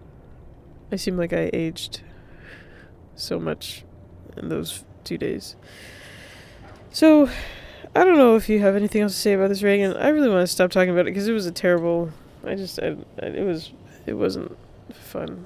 I 0.91 0.95
seem 0.95 1.17
like 1.17 1.33
I 1.33 1.49
aged 1.53 2.01
so 3.15 3.39
much 3.39 3.83
in 4.37 4.49
those 4.49 4.83
two 5.03 5.17
days. 5.17 5.55
So, 6.91 7.29
I 7.95 8.03
don't 8.03 8.17
know 8.17 8.35
if 8.35 8.49
you 8.49 8.59
have 8.59 8.75
anything 8.75 9.01
else 9.01 9.13
to 9.13 9.19
say 9.19 9.33
about 9.33 9.49
this, 9.49 9.63
Reagan. 9.63 9.95
I 9.95 10.09
really 10.09 10.29
want 10.29 10.41
to 10.41 10.47
stop 10.47 10.71
talking 10.71 10.89
about 10.89 11.01
it 11.01 11.13
because 11.13 11.27
it 11.27 11.33
was 11.33 11.45
a 11.45 11.51
terrible. 11.51 12.11
I 12.45 12.55
just, 12.55 12.79
I, 12.79 12.95
I, 13.21 13.25
it 13.25 13.45
was, 13.45 13.71
it 14.05 14.13
wasn't 14.13 14.57
fun. 14.93 15.45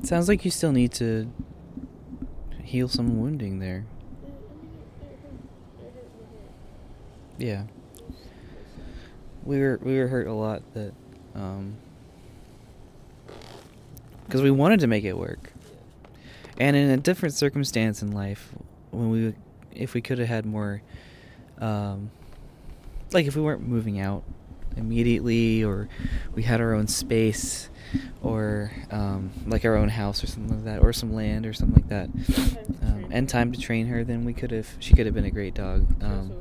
It 0.00 0.06
sounds 0.06 0.28
like 0.28 0.44
you 0.44 0.50
still 0.50 0.72
need 0.72 0.92
to 0.94 1.30
heal 2.62 2.88
some 2.88 3.20
wounding 3.20 3.58
there. 3.58 3.84
Yeah. 7.38 7.64
We 9.44 9.58
were 9.58 9.78
we 9.82 9.98
were 9.98 10.08
hurt 10.08 10.26
a 10.26 10.32
lot 10.32 10.62
that 10.74 10.92
um 11.34 11.74
because 14.26 14.42
we 14.42 14.50
wanted 14.50 14.80
to 14.80 14.86
make 14.86 15.04
it 15.04 15.16
work 15.16 15.52
and 16.58 16.76
in 16.76 16.90
a 16.90 16.96
different 16.96 17.34
circumstance 17.34 18.02
in 18.02 18.12
life 18.12 18.50
when 18.90 19.10
we 19.10 19.34
if 19.74 19.94
we 19.94 20.00
could 20.00 20.18
have 20.18 20.28
had 20.28 20.46
more 20.46 20.82
um 21.58 22.10
like 23.12 23.26
if 23.26 23.36
we 23.36 23.42
weren't 23.42 23.66
moving 23.66 24.00
out 24.00 24.22
immediately, 24.76 25.62
or 25.64 25.88
we 26.34 26.42
had 26.42 26.60
our 26.60 26.72
own 26.74 26.86
space, 26.88 27.68
or 28.22 28.72
um, 28.90 29.30
like 29.46 29.64
our 29.64 29.76
own 29.76 29.88
house 29.88 30.22
or 30.22 30.26
something 30.26 30.56
like 30.56 30.64
that, 30.64 30.82
or 30.82 30.92
some 30.92 31.12
land 31.14 31.46
or 31.46 31.52
something 31.52 31.82
like 31.82 31.88
that, 31.88 32.08
um, 32.82 33.06
and 33.10 33.28
time 33.28 33.52
to 33.52 33.60
train 33.60 33.86
her, 33.86 34.04
then 34.04 34.24
we 34.24 34.32
could 34.32 34.50
have. 34.50 34.68
She 34.78 34.94
could 34.94 35.06
have 35.06 35.14
been 35.14 35.24
a 35.24 35.30
great 35.30 35.54
dog. 35.54 35.86
Um, 36.02 36.32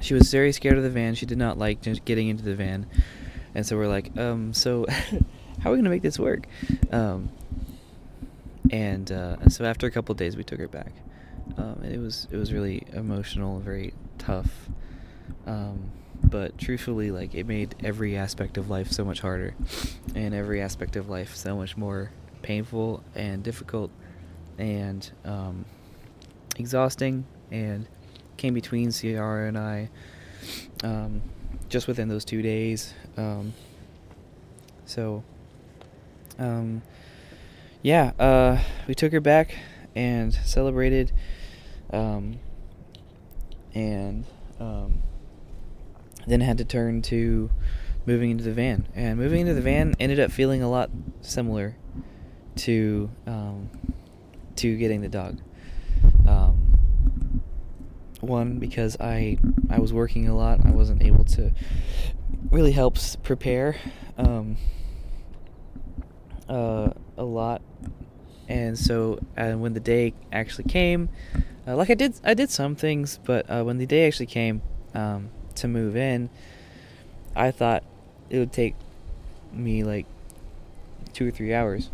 she 0.00 0.14
was 0.14 0.30
very 0.30 0.52
scared 0.52 0.76
of 0.76 0.82
the 0.82 0.90
van. 0.90 1.14
She 1.14 1.26
did 1.26 1.38
not 1.38 1.58
like 1.58 1.82
getting 2.04 2.28
into 2.28 2.44
the 2.44 2.54
van, 2.54 2.86
and 3.54 3.66
so 3.66 3.76
we're 3.76 3.88
like, 3.88 4.16
um, 4.18 4.52
so 4.52 4.86
how 5.60 5.70
are 5.70 5.72
we 5.72 5.78
gonna 5.78 5.90
make 5.90 6.02
this 6.02 6.18
work? 6.18 6.46
Um, 6.90 7.30
and 8.70 9.10
uh, 9.10 9.48
so 9.48 9.64
after 9.64 9.86
a 9.86 9.90
couple 9.90 10.14
days, 10.14 10.36
we 10.36 10.44
took 10.44 10.58
her 10.58 10.68
back. 10.68 10.92
Um, 11.56 11.80
and 11.82 11.92
it 11.92 11.98
was 11.98 12.28
it 12.30 12.36
was 12.36 12.52
really 12.52 12.86
emotional, 12.92 13.58
very 13.60 13.92
tough. 14.18 14.68
Um, 15.46 15.90
but 16.22 16.58
truthfully, 16.58 17.10
like 17.10 17.34
it 17.34 17.46
made 17.46 17.74
every 17.82 18.16
aspect 18.16 18.58
of 18.58 18.70
life 18.70 18.92
so 18.92 19.04
much 19.04 19.20
harder, 19.20 19.54
and 20.14 20.34
every 20.34 20.60
aspect 20.60 20.96
of 20.96 21.08
life 21.08 21.34
so 21.34 21.56
much 21.56 21.76
more 21.76 22.10
painful 22.42 23.02
and 23.14 23.42
difficult, 23.42 23.90
and 24.58 25.10
um, 25.24 25.64
exhausting, 26.56 27.26
and 27.50 27.88
came 28.40 28.54
between 28.54 28.90
Ciara 28.90 29.46
and 29.46 29.58
I. 29.58 29.90
Um, 30.82 31.22
just 31.68 31.86
within 31.86 32.08
those 32.08 32.24
two 32.24 32.42
days. 32.42 32.92
Um, 33.16 33.54
so, 34.84 35.22
um, 36.38 36.82
yeah, 37.82 38.12
uh, 38.18 38.58
we 38.86 38.94
took 38.94 39.12
her 39.12 39.20
back 39.20 39.56
and 39.94 40.34
celebrated, 40.34 41.12
um, 41.92 42.38
and 43.72 44.24
um, 44.58 45.02
then 46.26 46.40
had 46.40 46.58
to 46.58 46.64
turn 46.64 47.02
to 47.02 47.50
moving 48.04 48.30
into 48.30 48.44
the 48.44 48.52
van. 48.52 48.88
And 48.94 49.18
moving 49.18 49.40
into 49.42 49.54
the 49.54 49.62
van 49.62 49.94
ended 50.00 50.18
up 50.18 50.32
feeling 50.32 50.62
a 50.62 50.68
lot 50.68 50.90
similar 51.22 51.76
to 52.56 53.10
um, 53.26 53.70
to 54.56 54.76
getting 54.76 55.00
the 55.00 55.08
dog. 55.08 55.40
One 58.20 58.58
because 58.58 58.96
I 59.00 59.38
I 59.70 59.78
was 59.78 59.92
working 59.92 60.28
a 60.28 60.36
lot. 60.36 60.64
I 60.64 60.70
wasn't 60.70 61.02
able 61.02 61.24
to 61.24 61.52
really 62.50 62.72
help 62.72 62.98
prepare 63.22 63.76
um, 64.18 64.56
uh, 66.48 66.90
a 67.16 67.24
lot, 67.24 67.62
and 68.48 68.78
so 68.78 69.20
uh, 69.36 69.52
when 69.52 69.72
the 69.72 69.80
day 69.80 70.12
actually 70.32 70.64
came, 70.64 71.08
uh, 71.66 71.76
like 71.76 71.90
I 71.90 71.94
did 71.94 72.14
I 72.24 72.34
did 72.34 72.50
some 72.50 72.76
things, 72.76 73.18
but 73.24 73.48
uh, 73.48 73.62
when 73.62 73.78
the 73.78 73.86
day 73.86 74.06
actually 74.06 74.26
came 74.26 74.62
um, 74.94 75.30
to 75.56 75.68
move 75.68 75.96
in, 75.96 76.28
I 77.34 77.50
thought 77.50 77.84
it 78.28 78.38
would 78.38 78.52
take 78.52 78.74
me 79.52 79.84
like 79.84 80.06
two 81.12 81.28
or 81.28 81.30
three 81.30 81.54
hours 81.54 81.90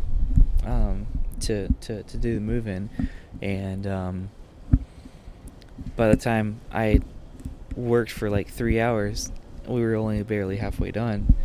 um, 0.65 1.07
to, 1.41 1.67
to 1.81 2.03
to 2.03 2.17
do 2.17 2.35
the 2.35 2.41
move 2.41 2.67
in, 2.67 2.89
and 3.41 3.87
um, 3.87 4.29
by 5.95 6.09
the 6.09 6.17
time 6.17 6.59
I 6.71 6.99
worked 7.75 8.11
for 8.11 8.29
like 8.29 8.49
three 8.49 8.79
hours, 8.79 9.31
we 9.67 9.81
were 9.81 9.95
only 9.95 10.23
barely 10.23 10.57
halfway 10.57 10.91
done. 10.91 11.35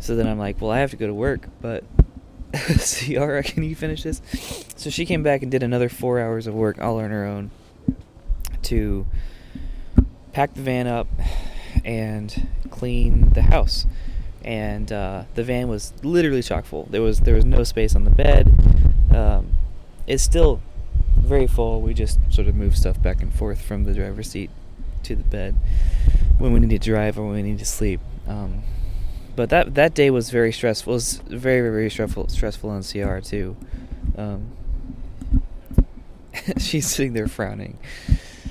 So 0.00 0.16
then 0.16 0.26
I'm 0.26 0.38
like, 0.38 0.60
well, 0.60 0.70
I 0.70 0.78
have 0.78 0.90
to 0.90 0.96
go 0.96 1.06
to 1.06 1.14
work, 1.14 1.48
but 1.60 1.84
Ciara, 2.78 3.42
can 3.42 3.62
you 3.62 3.76
finish 3.76 4.02
this? 4.02 4.20
So 4.76 4.90
she 4.90 5.06
came 5.06 5.22
back 5.22 5.42
and 5.42 5.50
did 5.50 5.62
another 5.62 5.88
four 5.88 6.20
hours 6.20 6.46
of 6.46 6.54
work 6.54 6.80
all 6.80 6.98
on 6.98 7.10
her 7.10 7.24
own 7.24 7.50
to 8.62 9.06
pack 10.32 10.54
the 10.54 10.62
van 10.62 10.86
up 10.86 11.06
and 11.84 12.48
clean 12.70 13.30
the 13.30 13.42
house. 13.42 13.86
And 14.42 14.90
uh, 14.90 15.24
the 15.34 15.44
van 15.44 15.68
was 15.68 15.92
literally 16.02 16.42
chock 16.42 16.64
full. 16.64 16.88
There 16.90 17.02
was 17.02 17.20
there 17.20 17.34
was 17.34 17.44
no 17.44 17.62
space 17.62 17.94
on 17.94 18.04
the 18.04 18.10
bed. 18.10 18.52
Um, 19.14 19.52
it's 20.06 20.22
still 20.22 20.62
very 21.30 21.46
full. 21.46 21.80
We 21.80 21.94
just 21.94 22.18
sort 22.28 22.48
of 22.48 22.54
move 22.54 22.76
stuff 22.76 23.00
back 23.00 23.22
and 23.22 23.32
forth 23.32 23.62
from 23.62 23.84
the 23.84 23.94
driver's 23.94 24.28
seat 24.28 24.50
to 25.04 25.14
the 25.14 25.22
bed 25.22 25.56
when 26.36 26.52
we 26.52 26.60
need 26.60 26.70
to 26.70 26.78
drive 26.78 27.18
or 27.18 27.24
when 27.24 27.34
we 27.34 27.42
need 27.42 27.60
to 27.60 27.64
sleep. 27.64 28.00
Um, 28.26 28.62
but 29.36 29.48
that 29.50 29.74
that 29.76 29.94
day 29.94 30.10
was 30.10 30.28
very 30.30 30.52
stressful. 30.52 30.92
It 30.92 30.96
was 30.96 31.14
very 31.28 31.70
very 31.70 31.88
stressful 31.88 32.28
stressful 32.28 32.68
on 32.68 32.82
CR 32.82 33.20
too. 33.20 33.56
Um, 34.18 34.50
she's 36.58 36.88
sitting 36.88 37.12
there 37.12 37.28
frowning, 37.28 37.78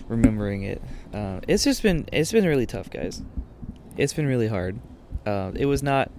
remembering 0.07 0.63
it. 0.63 0.81
Uh, 1.13 1.41
it's 1.47 1.65
just 1.65 1.83
been 1.83 2.07
it's 2.13 2.31
been 2.31 2.45
really 2.45 2.65
tough, 2.65 2.89
guys. 2.89 3.21
It's 3.97 4.13
been 4.13 4.25
really 4.25 4.47
hard. 4.47 4.79
Uh, 5.25 5.51
it 5.53 5.65
was 5.65 5.83
not. 5.83 6.09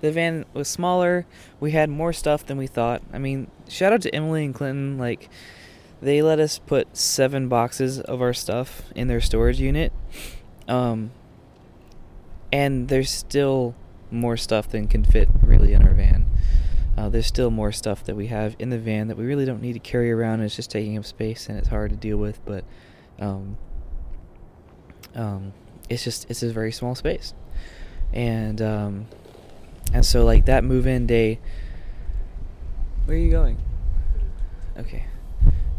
The 0.00 0.12
van 0.12 0.44
was 0.52 0.68
smaller. 0.68 1.26
We 1.60 1.70
had 1.70 1.90
more 1.90 2.12
stuff 2.12 2.44
than 2.44 2.58
we 2.58 2.66
thought. 2.66 3.02
I 3.12 3.18
mean, 3.18 3.50
shout 3.68 3.92
out 3.92 4.02
to 4.02 4.14
Emily 4.14 4.44
and 4.44 4.54
Clinton. 4.54 4.98
Like, 4.98 5.28
they 6.00 6.22
let 6.22 6.38
us 6.38 6.58
put 6.58 6.96
seven 6.96 7.48
boxes 7.48 8.00
of 8.00 8.22
our 8.22 8.32
stuff 8.32 8.82
in 8.94 9.08
their 9.08 9.20
storage 9.20 9.60
unit. 9.60 9.92
Um, 10.68 11.10
and 12.52 12.88
there's 12.88 13.10
still 13.10 13.74
more 14.10 14.36
stuff 14.36 14.68
than 14.68 14.86
can 14.86 15.04
fit 15.04 15.28
really 15.42 15.72
in 15.72 15.82
our 15.82 15.94
van. 15.94 16.26
Uh, 16.96 17.08
there's 17.08 17.26
still 17.26 17.50
more 17.50 17.70
stuff 17.70 18.02
that 18.04 18.16
we 18.16 18.26
have 18.26 18.56
in 18.58 18.70
the 18.70 18.78
van 18.78 19.08
that 19.08 19.16
we 19.16 19.24
really 19.24 19.44
don't 19.44 19.62
need 19.62 19.74
to 19.74 19.78
carry 19.78 20.10
around. 20.10 20.40
It's 20.40 20.56
just 20.56 20.70
taking 20.70 20.98
up 20.98 21.04
space 21.04 21.48
and 21.48 21.58
it's 21.58 21.68
hard 21.68 21.90
to 21.90 21.96
deal 21.96 22.16
with. 22.16 22.44
But 22.44 22.64
um, 23.20 23.56
um, 25.14 25.52
it's 25.88 26.04
just 26.04 26.28
it's 26.30 26.42
a 26.42 26.52
very 26.52 26.72
small 26.72 26.94
space, 26.94 27.34
and 28.12 28.60
um, 28.60 29.06
and 29.92 30.04
so 30.04 30.24
like 30.24 30.46
that 30.46 30.64
move-in 30.64 31.06
day. 31.06 31.38
Where 33.04 33.16
are 33.16 33.20
you 33.20 33.30
going? 33.30 33.58
Okay. 34.76 35.07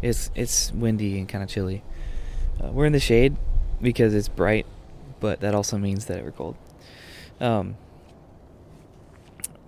It's 0.02 0.30
it's 0.34 0.72
windy 0.72 1.18
and 1.18 1.28
kind 1.28 1.44
of 1.44 1.50
chilly. 1.50 1.82
Uh, 2.62 2.70
we're 2.72 2.86
in 2.86 2.92
the 2.92 3.00
shade 3.00 3.36
because 3.80 4.14
it's 4.14 4.28
bright, 4.28 4.66
but 5.20 5.40
that 5.40 5.54
also 5.54 5.78
means 5.78 6.06
that 6.06 6.24
we're 6.24 6.30
cold. 6.30 6.56
Um, 7.40 7.76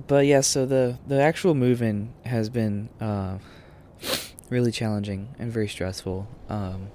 but 0.06 0.26
yeah, 0.26 0.40
so 0.40 0.66
the 0.66 0.98
the 1.06 1.20
actual 1.20 1.54
move-in 1.54 2.12
has 2.24 2.48
been 2.48 2.88
uh, 3.00 3.38
really 4.50 4.72
challenging 4.72 5.34
and 5.38 5.52
very 5.52 5.68
stressful. 5.68 6.28
Um, 6.48 6.88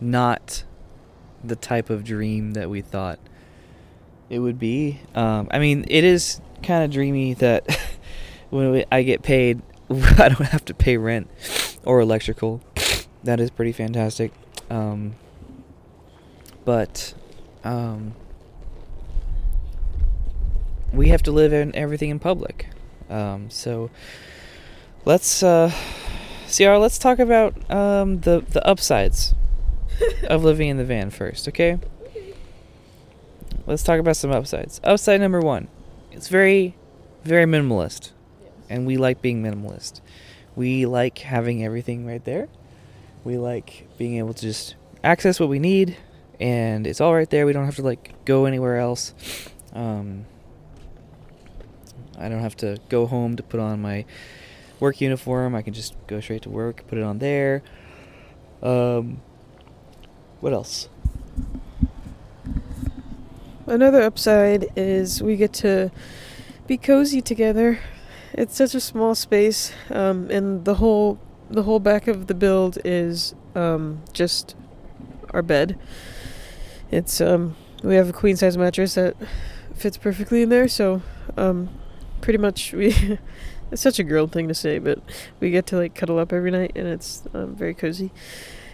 not 0.00 0.64
the 1.42 1.56
type 1.56 1.90
of 1.90 2.04
dream 2.04 2.52
that 2.52 2.70
we 2.70 2.80
thought 2.80 3.18
it 4.30 4.38
would 4.38 4.58
be. 4.58 5.00
Um, 5.14 5.48
I 5.50 5.58
mean, 5.58 5.84
it 5.88 6.04
is 6.04 6.40
kind 6.62 6.84
of 6.84 6.90
dreamy 6.90 7.34
that 7.34 7.64
when 8.50 8.70
we, 8.72 8.84
I 8.90 9.02
get 9.02 9.22
paid, 9.22 9.62
I 9.90 10.28
don't 10.28 10.48
have 10.48 10.64
to 10.66 10.74
pay 10.74 10.96
rent 10.96 11.28
or 11.84 12.00
electrical. 12.00 12.60
That 13.22 13.40
is 13.40 13.50
pretty 13.50 13.72
fantastic. 13.72 14.32
Um, 14.70 15.14
but 16.64 17.14
um, 17.62 18.14
we 20.92 21.08
have 21.08 21.22
to 21.24 21.32
live 21.32 21.52
in 21.52 21.74
everything 21.74 22.10
in 22.10 22.18
public. 22.18 22.68
Um, 23.10 23.50
so 23.50 23.90
let's 25.04 25.42
uh, 25.42 25.72
Ciara. 26.48 26.78
Let's 26.78 26.98
talk 26.98 27.18
about 27.18 27.70
um, 27.70 28.20
the 28.20 28.44
the 28.48 28.66
upsides 28.66 29.34
of 30.28 30.44
living 30.44 30.68
in 30.68 30.76
the 30.76 30.84
van 30.84 31.10
first. 31.10 31.48
Okay. 31.48 31.78
Let's 33.66 33.82
talk 33.82 33.98
about 33.98 34.16
some 34.16 34.30
upsides. 34.30 34.78
Upside 34.84 35.20
number 35.20 35.40
one, 35.40 35.68
it's 36.12 36.28
very, 36.28 36.76
very 37.24 37.46
minimalist, 37.46 38.10
and 38.68 38.86
we 38.86 38.98
like 38.98 39.22
being 39.22 39.42
minimalist. 39.42 40.02
We 40.56 40.86
like 40.86 41.18
having 41.18 41.64
everything 41.64 42.06
right 42.06 42.24
there. 42.24 42.48
We 43.24 43.38
like 43.38 43.88
being 43.98 44.18
able 44.18 44.34
to 44.34 44.40
just 44.40 44.76
access 45.02 45.40
what 45.40 45.48
we 45.48 45.58
need, 45.58 45.96
and 46.38 46.86
it's 46.86 47.00
all 47.00 47.14
right 47.14 47.28
there. 47.28 47.46
We 47.46 47.52
don't 47.52 47.64
have 47.64 47.76
to 47.76 47.82
like 47.82 48.14
go 48.24 48.44
anywhere 48.44 48.78
else. 48.78 49.14
Um, 49.72 50.26
I 52.18 52.28
don't 52.28 52.40
have 52.40 52.56
to 52.58 52.78
go 52.88 53.06
home 53.06 53.36
to 53.36 53.42
put 53.42 53.60
on 53.60 53.80
my 53.82 54.04
work 54.80 55.00
uniform. 55.00 55.54
I 55.54 55.62
can 55.62 55.74
just 55.74 55.94
go 56.06 56.20
straight 56.20 56.42
to 56.42 56.50
work, 56.50 56.84
put 56.86 56.98
it 56.98 57.04
on 57.04 57.18
there. 57.18 57.62
Um, 58.62 59.20
what 60.40 60.52
else? 60.52 60.88
Another 63.66 64.02
upside 64.02 64.66
is 64.76 65.22
we 65.22 65.36
get 65.36 65.52
to 65.54 65.90
be 66.66 66.76
cozy 66.76 67.22
together. 67.22 67.78
It's 68.36 68.56
such 68.56 68.74
a 68.74 68.80
small 68.80 69.14
space, 69.14 69.72
um, 69.90 70.28
and 70.28 70.64
the 70.64 70.74
whole 70.74 71.20
the 71.48 71.62
whole 71.62 71.78
back 71.78 72.08
of 72.08 72.26
the 72.26 72.34
build 72.34 72.78
is 72.84 73.32
um, 73.54 74.02
just 74.12 74.56
our 75.30 75.40
bed. 75.40 75.78
It's 76.90 77.20
um, 77.20 77.54
we 77.84 77.94
have 77.94 78.08
a 78.08 78.12
queen 78.12 78.36
size 78.36 78.58
mattress 78.58 78.94
that 78.94 79.16
fits 79.76 79.96
perfectly 79.96 80.42
in 80.42 80.48
there, 80.48 80.66
so 80.66 81.00
um, 81.36 81.68
pretty 82.20 82.38
much 82.38 82.72
we. 82.72 83.18
it's 83.70 83.82
such 83.82 84.00
a 84.00 84.04
girl 84.04 84.26
thing 84.26 84.48
to 84.48 84.54
say, 84.54 84.80
but 84.80 84.98
we 85.38 85.50
get 85.50 85.66
to 85.66 85.76
like 85.76 85.94
cuddle 85.94 86.18
up 86.18 86.32
every 86.32 86.50
night, 86.50 86.72
and 86.74 86.88
it's 86.88 87.22
um, 87.34 87.54
very 87.54 87.74
cozy. 87.74 88.10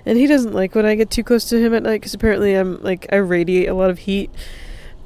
And 0.07 0.17
he 0.17 0.27
doesn't 0.27 0.55
like 0.55 0.75
when 0.75 0.87
I 0.87 0.95
get 0.95 1.11
too 1.11 1.23
close 1.23 1.45
to 1.51 1.59
him 1.59 1.75
at 1.75 1.83
night 1.83 2.01
because 2.01 2.15
apparently 2.15 2.55
I'm 2.55 2.81
like 2.83 3.07
I 3.13 3.17
radiate 3.17 3.69
a 3.69 3.75
lot 3.75 3.91
of 3.91 3.99
heat 3.99 4.31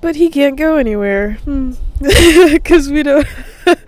But 0.05 0.17
he 0.17 0.29
can't 0.29 0.59
go 0.59 0.77
anywhere. 0.77 1.39
Because 1.99 2.91
we 2.91 3.03
don't. 3.03 3.27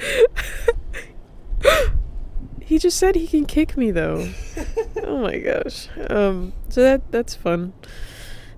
he 2.63 2.79
just 2.79 2.97
said 2.97 3.17
he 3.17 3.27
can 3.27 3.45
kick 3.45 3.77
me, 3.77 3.91
though. 3.91 4.27
oh 5.03 5.19
my 5.19 5.37
gosh. 5.37 5.89
Um, 6.09 6.55
so 6.71 6.81
that 6.81 7.13
that's 7.13 7.35
fun. 7.35 7.75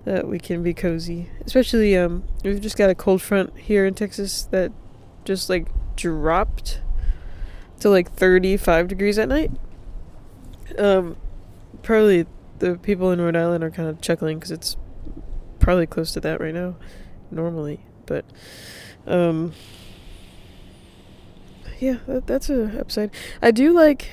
That 0.04 0.28
we 0.28 0.38
can 0.38 0.62
be 0.62 0.72
cozy. 0.72 1.30
Especially, 1.44 1.96
um, 1.96 2.22
we've 2.44 2.61
just 2.61 2.76
got 2.76 2.90
a 2.90 2.94
cold 2.94 3.22
front 3.22 3.59
here 3.59 3.86
in 3.86 3.94
Texas 3.94 4.44
that 4.52 4.70
just 5.24 5.50
like 5.50 5.66
dropped 5.96 6.80
to 7.80 7.90
like 7.90 8.12
35 8.12 8.86
degrees 8.86 9.18
at 9.18 9.28
night. 9.28 9.50
Um, 10.78 11.16
probably 11.82 12.24
the 12.61 12.76
people 12.76 13.11
in 13.11 13.20
Rhode 13.20 13.34
Island 13.34 13.64
are 13.64 13.70
kind 13.72 13.88
of 13.88 14.00
chuckling 14.00 14.38
because 14.38 14.52
it's 14.52 14.76
probably 15.59 15.88
close 15.88 16.12
to 16.12 16.20
that 16.20 16.40
right 16.40 16.54
now, 16.54 16.76
normally. 17.30 17.80
But, 18.06 18.24
um, 19.06 19.52
yeah, 21.78 21.98
that, 22.06 22.26
that's 22.26 22.50
a 22.50 22.78
upside. 22.80 23.10
I 23.42 23.50
do 23.50 23.72
like. 23.72 24.10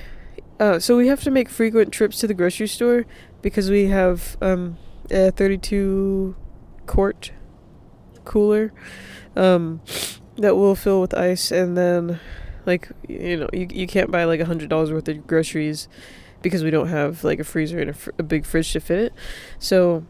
Uh, 0.60 0.80
so 0.80 0.96
we 0.96 1.08
have 1.08 1.22
to 1.24 1.32
make 1.32 1.50
frequent 1.50 1.92
trips 1.92 2.20
to 2.20 2.28
the 2.28 2.34
grocery 2.34 2.68
store 2.68 3.06
because 3.42 3.70
we 3.70 3.88
have 3.88 4.38
um, 4.42 4.78
a 5.12 5.32
32 5.32 6.36
quart 6.86 7.32
cooler 8.24 8.72
um, 9.36 9.82
that 10.38 10.56
will 10.56 10.76
fill 10.76 11.02
with 11.02 11.14
ice, 11.14 11.52
and 11.52 11.78
then 11.78 12.20
like 12.66 12.90
you 13.08 13.38
know 13.38 13.50
you 13.54 13.68
you 13.72 13.88
can't 13.88 14.12
buy 14.12 14.24
like 14.24 14.40
a 14.40 14.46
hundred 14.46 14.70
dollars 14.70 14.92
worth 14.92 15.08
of 15.08 15.28
groceries 15.28 15.88
because 16.42 16.64
we 16.64 16.70
don't 16.70 16.88
have 16.88 17.24
like 17.24 17.40
a 17.40 17.44
freezer 17.44 17.80
and 17.80 17.90
a, 17.90 17.94
fr- 17.94 18.12
a 18.18 18.24
big 18.24 18.46
fridge 18.46 18.72
to 18.74 18.80
fit 18.80 19.00
it. 19.00 19.14
So 19.60 20.06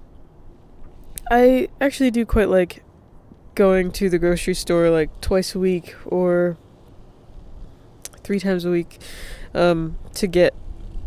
I 1.31 1.69
actually 1.81 2.11
do 2.11 2.25
quite 2.25 2.49
like 2.49 2.83
going 3.55 3.91
to 3.91 4.09
the 4.09 4.19
grocery 4.19 4.53
store 4.53 4.89
like 4.89 5.09
twice 5.21 5.55
a 5.55 5.59
week 5.59 5.95
or 6.05 6.57
three 8.23 8.39
times 8.39 8.65
a 8.65 8.69
week 8.69 8.99
um, 9.53 9.97
to 10.13 10.27
get 10.27 10.53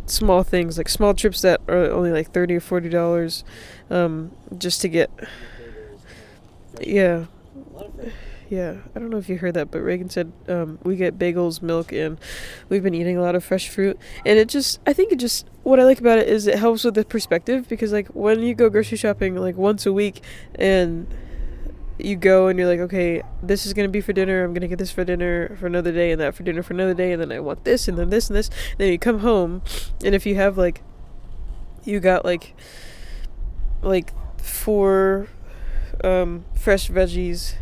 small 0.06 0.42
things 0.42 0.78
like 0.78 0.88
small 0.88 1.12
trips 1.12 1.42
that 1.42 1.60
are 1.68 1.90
only 1.90 2.10
like 2.10 2.32
30 2.32 2.56
or 2.56 2.60
40 2.60 2.88
dollars 2.88 3.44
um, 3.90 4.32
just 4.56 4.80
to 4.80 4.88
get 4.88 5.10
yeah. 6.80 7.26
Yeah 8.48 8.76
i 8.94 8.98
don't 8.98 9.10
know 9.10 9.18
if 9.18 9.28
you 9.28 9.36
heard 9.36 9.52
that 9.54 9.70
but 9.70 9.80
reagan 9.80 10.08
said 10.08 10.32
um, 10.48 10.78
we 10.82 10.96
get 10.96 11.18
bagels 11.18 11.60
milk 11.60 11.92
and 11.92 12.18
we've 12.70 12.82
been 12.82 12.94
eating 12.94 13.18
a 13.18 13.20
lot 13.20 13.34
of 13.34 13.44
fresh 13.44 13.68
fruit. 13.68 13.98
And 14.24 14.38
it 14.38 14.48
just 14.48 14.80
i 14.86 14.94
think 14.94 15.12
it 15.12 15.16
just 15.16 15.46
what 15.64 15.78
i 15.78 15.84
like 15.84 16.00
about 16.00 16.18
it 16.18 16.28
is 16.28 16.46
it 16.46 16.58
helps 16.58 16.84
with 16.84 16.94
the 16.94 17.04
perspective 17.04 17.68
because 17.68 17.92
like 17.92 18.08
when 18.08 18.40
you 18.40 18.54
go 18.54 18.70
grocery 18.70 18.96
shopping 18.96 19.36
like 19.36 19.56
once 19.56 19.84
a 19.84 19.92
week 19.92 20.22
and 20.54 21.06
you 21.98 22.14
go 22.16 22.46
and 22.46 22.58
you're 22.58 22.68
like 22.68 22.80
okay 22.80 23.22
this 23.42 23.66
is 23.66 23.74
to 23.74 23.88
be 23.88 24.00
for 24.00 24.12
dinner 24.12 24.44
i'm 24.44 24.54
to 24.54 24.68
get 24.68 24.78
this 24.78 24.90
for 24.90 25.04
dinner 25.04 25.56
for 25.56 25.66
another 25.66 25.92
day 25.92 26.12
and 26.12 26.20
that 26.20 26.34
for 26.34 26.42
dinner 26.42 26.62
for 26.62 26.72
another 26.72 26.94
day 26.94 27.12
and 27.12 27.20
then 27.20 27.32
i 27.32 27.40
want 27.40 27.64
this 27.64 27.88
and 27.88 27.98
then 27.98 28.10
this 28.10 28.28
and 28.28 28.36
this. 28.36 28.48
And 28.48 28.78
then 28.78 28.92
you 28.92 28.98
come 28.98 29.20
home 29.20 29.62
and 30.04 30.14
if 30.14 30.24
you 30.24 30.36
have 30.36 30.56
like 30.56 30.82
you 31.84 32.00
got 32.00 32.24
like 32.24 32.54
like 33.82 34.12
four 34.38 35.28
um, 36.04 36.44
fresh 36.54 36.90
veggies 36.90 37.54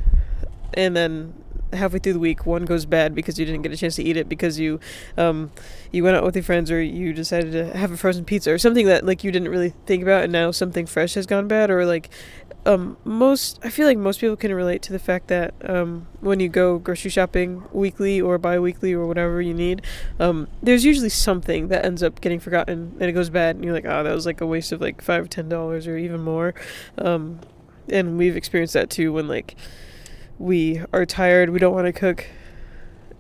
and 0.75 0.97
then 0.97 1.35
halfway 1.73 1.99
through 1.99 2.13
the 2.13 2.19
week 2.19 2.47
one 2.47 2.65
goes 2.65 2.87
bad 2.87 3.15
because 3.15 3.39
you 3.39 3.45
didn't 3.45 3.63
get 3.63 3.73
a 3.73 3.77
chance 3.77 3.97
to 3.97 4.03
eat 4.03 4.17
it 4.17 4.29
because 4.29 4.59
you 4.59 4.79
um 5.19 5.51
you 5.91 6.03
went 6.03 6.17
out 6.17 6.25
with 6.25 6.35
your 6.37 6.43
friends 6.43 6.71
or 6.71 6.81
you 6.81 7.13
decided 7.13 7.53
to 7.53 7.77
have 7.77 7.91
a 7.91 7.97
frozen 7.97 8.25
pizza 8.25 8.53
or 8.53 8.59
something 8.59 8.87
that 8.87 9.05
like 9.05 9.25
you 9.25 9.33
didn't 9.33 9.49
really 9.49 9.71
think 9.85 10.03
about 10.03 10.23
and 10.23 10.33
now 10.33 10.51
something 10.51 10.87
fresh 10.87 11.15
has 11.15 11.27
gone 11.27 11.49
bad 11.49 11.71
or 11.71 11.85
like 11.85 12.09
um 12.67 12.97
most 13.05 13.59
I 13.63 13.71
feel 13.71 13.87
like 13.87 13.97
most 13.97 14.21
people 14.21 14.37
can 14.37 14.53
relate 14.53 14.83
to 14.83 14.93
the 14.93 14.99
fact 14.99 15.29
that 15.29 15.55
um 15.65 16.07
when 16.21 16.41
you 16.41 16.49
go 16.49 16.79
grocery 16.79 17.11
shopping 17.11 17.63
weekly 17.73 18.21
or 18.21 18.37
bi-weekly 18.39 18.93
or 18.93 19.07
whatever 19.07 19.41
you 19.41 19.55
need 19.55 19.83
um 20.19 20.49
there's 20.63 20.85
usually 20.85 21.09
something 21.09 21.69
that 21.69 21.85
ends 21.85 22.03
up 22.03 22.21
getting 22.21 22.41
forgotten 22.41 22.95
and 23.01 23.09
it 23.09 23.13
goes 23.13 23.31
bad 23.31 23.57
and 23.57 23.65
you're 23.65 23.73
like 23.75 23.87
oh 23.87 24.03
that 24.03 24.13
was 24.13 24.27
like 24.27 24.41
a 24.41 24.47
waste 24.47 24.73
of 24.73 24.81
like 24.81 25.01
five 25.01 25.31
ten 25.31 25.49
dollars 25.49 25.87
or 25.87 25.97
even 25.97 26.21
more. 26.21 26.55
Um 26.99 27.41
and 27.89 28.19
we've 28.19 28.37
experienced 28.37 28.75
that 28.75 28.91
too 28.91 29.13
when 29.13 29.29
like 29.29 29.55
we 30.39 30.83
are 30.93 31.07
tired, 31.07 31.51
we 31.51 31.59
don't 31.59 31.73
want 31.73 31.87
to 31.87 31.93
cook, 31.93 32.27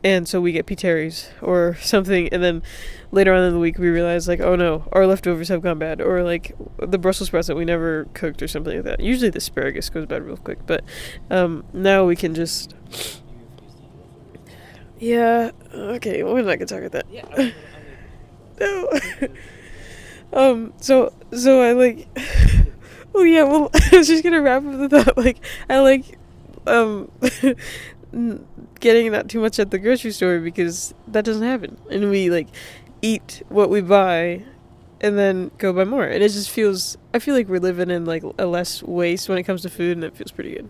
and 0.04 0.28
so 0.28 0.40
we 0.40 0.52
get 0.52 0.66
P. 0.66 0.76
Terry's 0.76 1.30
or 1.42 1.76
something, 1.80 2.28
and 2.28 2.42
then 2.42 2.62
later 3.10 3.32
on 3.32 3.42
in 3.44 3.52
the 3.52 3.58
week 3.58 3.78
we 3.78 3.88
realize 3.88 4.28
like, 4.28 4.40
oh 4.40 4.56
no, 4.56 4.88
our 4.92 5.06
leftovers 5.06 5.48
have 5.48 5.62
gone 5.62 5.78
bad, 5.78 6.00
or 6.00 6.22
like 6.22 6.54
the 6.78 6.98
Brussels 6.98 7.28
sprouts 7.28 7.48
that 7.48 7.56
we 7.56 7.64
never 7.64 8.06
cooked 8.14 8.42
or 8.42 8.48
something 8.48 8.76
like 8.76 8.84
that. 8.84 9.00
Usually 9.00 9.30
the 9.30 9.38
asparagus 9.38 9.88
goes 9.90 10.06
bad 10.06 10.22
real 10.22 10.36
quick, 10.36 10.58
but 10.66 10.84
um, 11.30 11.64
now 11.72 12.04
we 12.04 12.16
can 12.16 12.34
just. 12.34 12.74
Yeah. 14.98 15.50
Okay. 15.74 16.22
We're 16.22 16.42
not 16.42 16.58
gonna 16.58 16.66
talk 16.66 16.82
about 16.82 16.92
that. 16.92 17.06
Yeah. 17.10 17.50
no. 18.60 19.28
um. 20.32 20.72
So. 20.80 21.12
So 21.32 21.62
I 21.62 21.72
like. 21.72 22.08
oh 23.14 23.22
yeah. 23.22 23.42
Well, 23.42 23.70
I 23.74 23.96
was 23.96 24.08
just 24.08 24.22
gonna 24.24 24.40
wrap 24.40 24.64
up 24.64 24.88
the 24.88 25.02
thought. 25.02 25.18
Like 25.18 25.38
I 25.68 25.80
like 25.80 26.18
um 26.66 27.10
getting 28.80 29.12
not 29.12 29.28
too 29.28 29.40
much 29.40 29.58
at 29.58 29.70
the 29.70 29.78
grocery 29.78 30.10
store 30.10 30.38
because 30.38 30.94
that 31.08 31.24
doesn't 31.24 31.42
happen 31.42 31.76
and 31.90 32.10
we 32.10 32.30
like 32.30 32.48
eat 33.02 33.42
what 33.48 33.68
we 33.68 33.80
buy 33.80 34.42
and 35.00 35.18
then 35.18 35.50
go 35.58 35.72
buy 35.72 35.84
more 35.84 36.04
and 36.04 36.22
it 36.22 36.30
just 36.30 36.48
feels 36.48 36.96
i 37.12 37.18
feel 37.18 37.34
like 37.34 37.46
we're 37.48 37.60
living 37.60 37.90
in 37.90 38.06
like 38.06 38.22
a 38.38 38.46
less 38.46 38.82
waste 38.82 39.28
when 39.28 39.36
it 39.36 39.42
comes 39.42 39.60
to 39.62 39.68
food 39.68 39.96
and 39.96 40.04
it 40.04 40.16
feels 40.16 40.32
pretty 40.32 40.54
good 40.54 40.68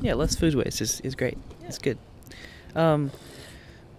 Yeah, 0.00 0.14
less 0.14 0.36
food 0.36 0.54
waste 0.54 0.80
is, 0.82 1.00
is 1.00 1.14
great. 1.14 1.38
It's 1.66 1.78
good. 1.78 1.96
Um, 2.76 3.10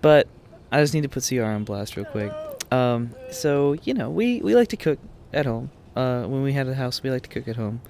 but 0.04 0.28
I 0.72 0.80
just 0.80 0.94
need 0.94 1.02
to 1.02 1.10
put 1.10 1.28
CR 1.28 1.42
on 1.44 1.64
blast 1.64 1.98
real 1.98 2.06
quick. 2.06 2.32
Um, 2.72 3.16
so 3.32 3.74
you 3.84 3.96
know, 3.96 4.12
we, 4.12 4.40
we 4.42 4.54
like 4.56 4.68
to 4.70 4.78
cook 4.78 5.00
at 5.34 5.48
home. 5.48 5.72
Uh, 5.96 6.26
when 6.26 6.44
we 6.44 6.54
had 6.54 6.68
a 6.68 6.76
house, 6.76 7.02
we 7.02 7.10
like 7.10 7.24
to 7.24 7.30
cook 7.30 7.48
at 7.48 7.56
home. 7.56 7.82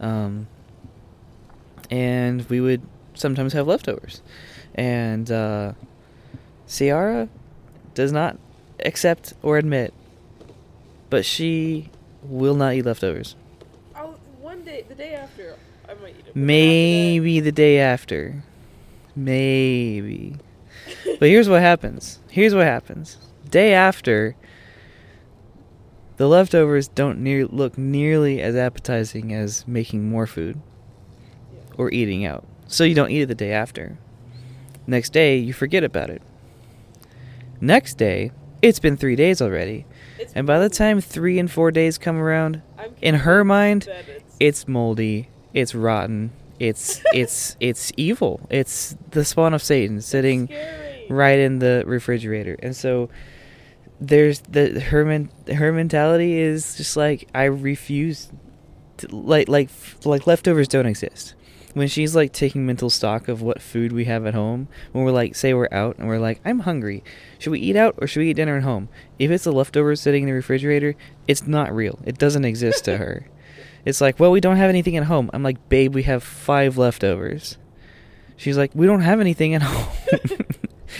Um, 0.00 0.46
and 1.90 2.48
we 2.48 2.60
would 2.62 2.80
sometimes 3.18 3.52
have 3.52 3.66
leftovers. 3.66 4.22
And 4.74 5.30
uh, 5.30 5.72
Ciara 6.68 7.28
does 7.94 8.12
not 8.12 8.38
accept 8.84 9.34
or 9.42 9.58
admit, 9.58 9.92
but 11.10 11.24
she 11.24 11.90
will 12.22 12.54
not 12.54 12.74
eat 12.74 12.84
leftovers. 12.84 13.36
oh 13.96 14.16
one 14.40 14.62
day 14.64 14.84
the 14.88 14.94
day 14.94 15.14
after 15.14 15.56
i 15.88 15.94
might 15.94 16.14
eat 16.18 16.26
it 16.26 16.36
Maybe 16.36 17.40
the 17.40 17.52
day 17.52 17.78
after. 17.78 18.42
Maybe. 19.16 20.36
But 21.18 21.28
here's 21.28 21.48
what 21.48 21.60
happens. 21.60 22.20
Here's 22.30 22.54
what 22.54 22.64
happens. 22.64 23.16
Day 23.48 23.72
after, 23.72 24.36
the 26.18 26.28
leftovers 26.28 26.88
don't 26.88 27.18
near 27.20 27.46
look 27.46 27.76
nearly 27.78 28.40
as 28.40 28.54
appetizing 28.54 29.32
as 29.32 29.66
making 29.66 30.08
more 30.08 30.26
food 30.26 30.60
or 31.76 31.90
eating 31.90 32.24
out. 32.24 32.44
So 32.68 32.84
you 32.84 32.94
don't 32.94 33.10
eat 33.10 33.22
it 33.22 33.26
the 33.26 33.34
day 33.34 33.52
after. 33.52 33.98
Next 34.86 35.12
day, 35.12 35.36
you 35.36 35.52
forget 35.52 35.84
about 35.84 36.10
it. 36.10 36.22
Next 37.60 37.94
day, 37.98 38.30
it's 38.62 38.78
been 38.78 38.96
three 38.96 39.16
days 39.16 39.42
already. 39.42 39.86
And 40.34 40.46
by 40.46 40.58
the 40.58 40.68
time 40.68 41.00
three 41.00 41.38
and 41.38 41.50
four 41.50 41.70
days 41.70 41.98
come 41.98 42.16
around, 42.16 42.62
in 43.02 43.16
her 43.16 43.44
mind, 43.44 43.88
it's 44.38 44.68
moldy, 44.68 45.28
it's 45.54 45.74
rotten, 45.74 46.30
it's 46.58 47.00
it's 47.14 47.56
it's 47.58 47.90
evil. 47.96 48.46
It's 48.50 48.96
the 49.10 49.24
spawn 49.24 49.54
of 49.54 49.62
Satan 49.62 50.00
sitting 50.00 50.48
right 51.08 51.38
in 51.38 51.58
the 51.58 51.84
refrigerator. 51.86 52.56
And 52.62 52.76
so 52.76 53.08
there's 54.00 54.40
the 54.40 54.78
her 54.80 55.04
men, 55.04 55.30
her 55.52 55.72
mentality 55.72 56.38
is 56.38 56.76
just 56.76 56.96
like 56.96 57.28
I 57.34 57.44
refuse 57.44 58.30
to, 58.98 59.14
like 59.14 59.48
like 59.48 59.70
like 60.04 60.26
leftovers 60.26 60.68
don't 60.68 60.86
exist. 60.86 61.34
When 61.78 61.86
she's 61.86 62.16
like 62.16 62.32
taking 62.32 62.66
mental 62.66 62.90
stock 62.90 63.28
of 63.28 63.40
what 63.40 63.62
food 63.62 63.92
we 63.92 64.06
have 64.06 64.26
at 64.26 64.34
home, 64.34 64.66
when 64.90 65.04
we're 65.04 65.12
like 65.12 65.36
say 65.36 65.54
we're 65.54 65.68
out 65.70 65.96
and 65.96 66.08
we're 66.08 66.18
like 66.18 66.40
I'm 66.44 66.58
hungry, 66.60 67.04
should 67.38 67.52
we 67.52 67.60
eat 67.60 67.76
out 67.76 67.94
or 67.98 68.08
should 68.08 68.18
we 68.18 68.30
eat 68.30 68.34
dinner 68.34 68.56
at 68.56 68.64
home? 68.64 68.88
If 69.16 69.30
it's 69.30 69.46
a 69.46 69.52
leftover 69.52 69.94
sitting 69.94 70.24
in 70.24 70.26
the 70.26 70.32
refrigerator, 70.32 70.96
it's 71.28 71.46
not 71.46 71.72
real. 71.72 72.00
It 72.04 72.18
doesn't 72.18 72.44
exist 72.44 72.84
to 72.86 72.96
her. 72.96 73.28
It's 73.84 74.00
like, 74.00 74.18
well, 74.18 74.32
we 74.32 74.40
don't 74.40 74.56
have 74.56 74.68
anything 74.68 74.96
at 74.96 75.04
home. 75.04 75.30
I'm 75.32 75.44
like, 75.44 75.68
babe, 75.68 75.94
we 75.94 76.02
have 76.02 76.22
five 76.22 76.76
leftovers. 76.76 77.56
She's 78.36 78.58
like, 78.58 78.72
we 78.74 78.86
don't 78.86 79.00
have 79.02 79.20
anything 79.20 79.54
at 79.54 79.62
home. 79.62 79.92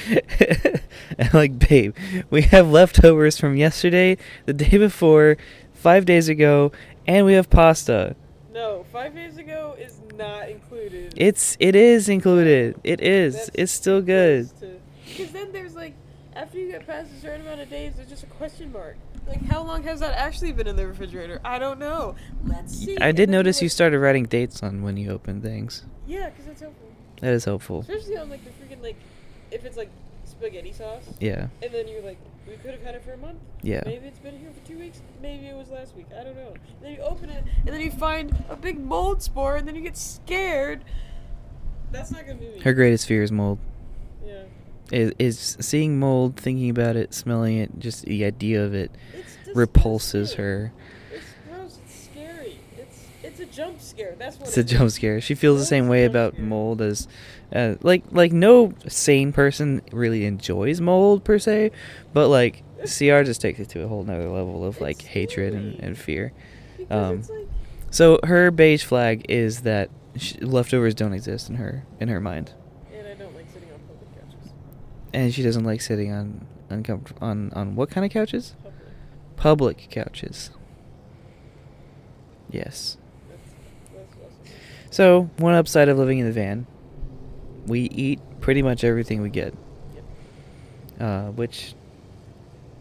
I'm 1.18 1.30
like, 1.34 1.58
babe, 1.58 1.94
we 2.30 2.42
have 2.42 2.70
leftovers 2.70 3.36
from 3.36 3.56
yesterday, 3.56 4.16
the 4.46 4.54
day 4.54 4.78
before, 4.78 5.36
five 5.74 6.06
days 6.06 6.28
ago, 6.30 6.72
and 7.06 7.26
we 7.26 7.34
have 7.34 7.50
pasta. 7.50 8.14
no 8.54 8.86
five 8.90 9.14
days 9.14 9.36
ago 9.36 9.76
is 9.78 10.00
not 10.18 10.48
included 10.50 11.14
It's 11.16 11.56
it 11.60 11.74
is 11.76 12.08
included. 12.08 12.78
It 12.84 13.00
is. 13.00 13.50
It's 13.54 13.72
still 13.72 14.02
good. 14.02 14.50
Because 15.06 15.32
then 15.32 15.52
there's 15.52 15.74
like, 15.74 15.94
after 16.34 16.58
you 16.58 16.70
get 16.70 16.86
past 16.86 17.10
a 17.16 17.20
certain 17.20 17.40
amount 17.42 17.60
of 17.60 17.70
days, 17.70 17.94
there's 17.96 18.08
just 18.08 18.24
a 18.24 18.26
question 18.26 18.70
mark. 18.72 18.96
Like, 19.26 19.42
how 19.46 19.62
long 19.62 19.82
has 19.84 20.00
that 20.00 20.14
actually 20.14 20.52
been 20.52 20.66
in 20.66 20.76
the 20.76 20.86
refrigerator? 20.86 21.40
I 21.44 21.58
don't 21.58 21.78
know. 21.78 22.14
Let's 22.44 22.74
see. 22.76 22.96
I 22.98 23.12
did 23.12 23.28
notice 23.28 23.60
you 23.62 23.68
started 23.68 23.98
writing 23.98 24.24
dates 24.24 24.62
on 24.62 24.82
when 24.82 24.96
you 24.96 25.10
open 25.10 25.40
things. 25.40 25.84
Yeah, 26.06 26.30
because 26.30 26.46
that's 26.46 26.60
helpful. 26.60 26.88
That 27.20 27.32
is 27.34 27.44
helpful. 27.44 27.80
Especially 27.80 28.16
on 28.16 28.30
like 28.30 28.40
the 28.44 28.50
freaking 28.50 28.82
like, 28.82 28.96
if 29.50 29.64
it's 29.64 29.76
like 29.76 29.90
spaghetti 30.24 30.72
sauce, 30.72 31.02
Yeah. 31.20 31.48
and 31.62 31.72
then 31.72 31.88
you're 31.88 32.02
like, 32.02 32.18
we 32.48 32.56
could 32.56 32.72
have 32.72 32.82
had 32.82 32.94
it 32.94 33.04
for 33.04 33.12
a 33.12 33.16
month. 33.16 33.38
Yeah. 33.62 33.82
Maybe 33.84 34.06
it's 34.06 34.18
been 34.18 34.38
here 34.38 34.50
for 34.52 34.66
two 34.66 34.78
weeks. 34.78 35.02
Maybe 35.20 35.46
it 35.46 35.56
was 35.56 35.68
last 35.68 35.94
week. 35.96 36.06
I 36.18 36.24
don't 36.24 36.36
know. 36.36 36.54
And 36.54 36.82
then 36.82 36.92
you 36.92 37.00
open 37.00 37.30
it, 37.30 37.44
and 37.58 37.68
then 37.68 37.80
you 37.80 37.90
find 37.90 38.34
a 38.48 38.56
big 38.56 38.78
mold 38.78 39.22
spore, 39.22 39.56
and 39.56 39.66
then 39.68 39.74
you 39.74 39.82
get 39.82 39.96
scared. 39.96 40.84
That's 41.90 42.10
not 42.10 42.26
gonna 42.26 42.38
be 42.38 42.48
me. 42.48 42.60
Her 42.60 42.72
greatest 42.74 43.06
fear 43.06 43.22
is 43.22 43.32
mold. 43.32 43.58
Yeah. 44.24 44.44
Is, 44.90 45.12
is 45.18 45.56
seeing 45.60 45.98
mold, 45.98 46.36
thinking 46.36 46.70
about 46.70 46.96
it, 46.96 47.12
smelling 47.14 47.58
it, 47.58 47.78
just 47.78 48.04
the 48.04 48.24
idea 48.24 48.64
of 48.64 48.74
it 48.74 48.90
It's 49.14 49.56
repulses 49.56 50.34
her. 50.34 50.72
It's 51.12 51.24
gross. 51.48 51.78
It's 51.84 52.04
scary. 52.04 52.58
It's 52.76 53.04
it's 53.22 53.40
a 53.40 53.46
jump 53.46 53.80
scare. 53.80 54.14
That's 54.18 54.38
what 54.38 54.48
It's 54.48 54.56
a 54.56 54.64
jump 54.64 54.90
scare. 54.90 55.20
She 55.20 55.34
feels 55.34 55.58
the 55.60 55.66
same 55.66 55.88
way 55.88 56.04
about 56.04 56.34
scare. 56.34 56.44
mold 56.44 56.80
as, 56.80 57.06
uh, 57.54 57.74
like 57.82 58.04
like 58.10 58.32
no 58.32 58.74
sane 58.86 59.32
person 59.32 59.82
really 59.92 60.24
enjoys 60.24 60.80
mold 60.80 61.24
per 61.24 61.38
se, 61.38 61.70
but 62.12 62.28
like 62.28 62.62
CR 62.80 63.22
just 63.22 63.40
takes 63.40 63.58
it 63.58 63.68
to 63.70 63.82
a 63.82 63.88
whole 63.88 64.04
nother 64.04 64.28
level 64.28 64.64
of 64.64 64.80
like 64.80 65.02
hatred 65.02 65.54
and, 65.54 65.78
and 65.80 65.98
fear. 65.98 66.32
Um, 66.90 67.22
like 67.22 67.48
So 67.90 68.20
her 68.24 68.50
beige 68.50 68.84
flag 68.84 69.26
is 69.28 69.62
that 69.62 69.90
sh 70.16 70.34
leftovers 70.40 70.94
don't 70.94 71.12
exist 71.12 71.48
in 71.48 71.56
her 71.56 71.84
in 72.00 72.08
her 72.08 72.20
mind, 72.20 72.52
and 72.92 73.06
I 73.06 73.14
don't 73.14 73.34
like 73.34 73.46
sitting 73.52 73.70
on 73.72 73.78
public 73.80 74.14
couches. 74.14 74.52
and 75.12 75.34
she 75.34 75.42
doesn't 75.42 75.64
like 75.64 75.80
sitting 75.80 76.12
on 76.12 76.46
uncomfortable 76.70 77.26
on 77.26 77.50
on 77.54 77.74
what 77.76 77.90
kind 77.90 78.04
of 78.04 78.12
couches? 78.12 78.54
Public. 78.62 79.36
Public 79.36 79.88
couches. 79.90 80.50
Yes. 82.50 82.96
That's 83.28 83.40
that's 83.94 84.12
awesome. 84.14 84.52
So 84.90 85.30
one 85.38 85.54
upside 85.54 85.88
of 85.88 85.98
living 85.98 86.18
in 86.18 86.26
the 86.26 86.32
van, 86.32 86.66
we 87.68 87.80
eat 87.82 88.20
pretty 88.40 88.62
much 88.62 88.82
everything 88.84 89.20
we 89.22 89.28
get, 89.30 89.54
Yep. 89.94 90.04
uh, 91.00 91.26
which 91.32 91.74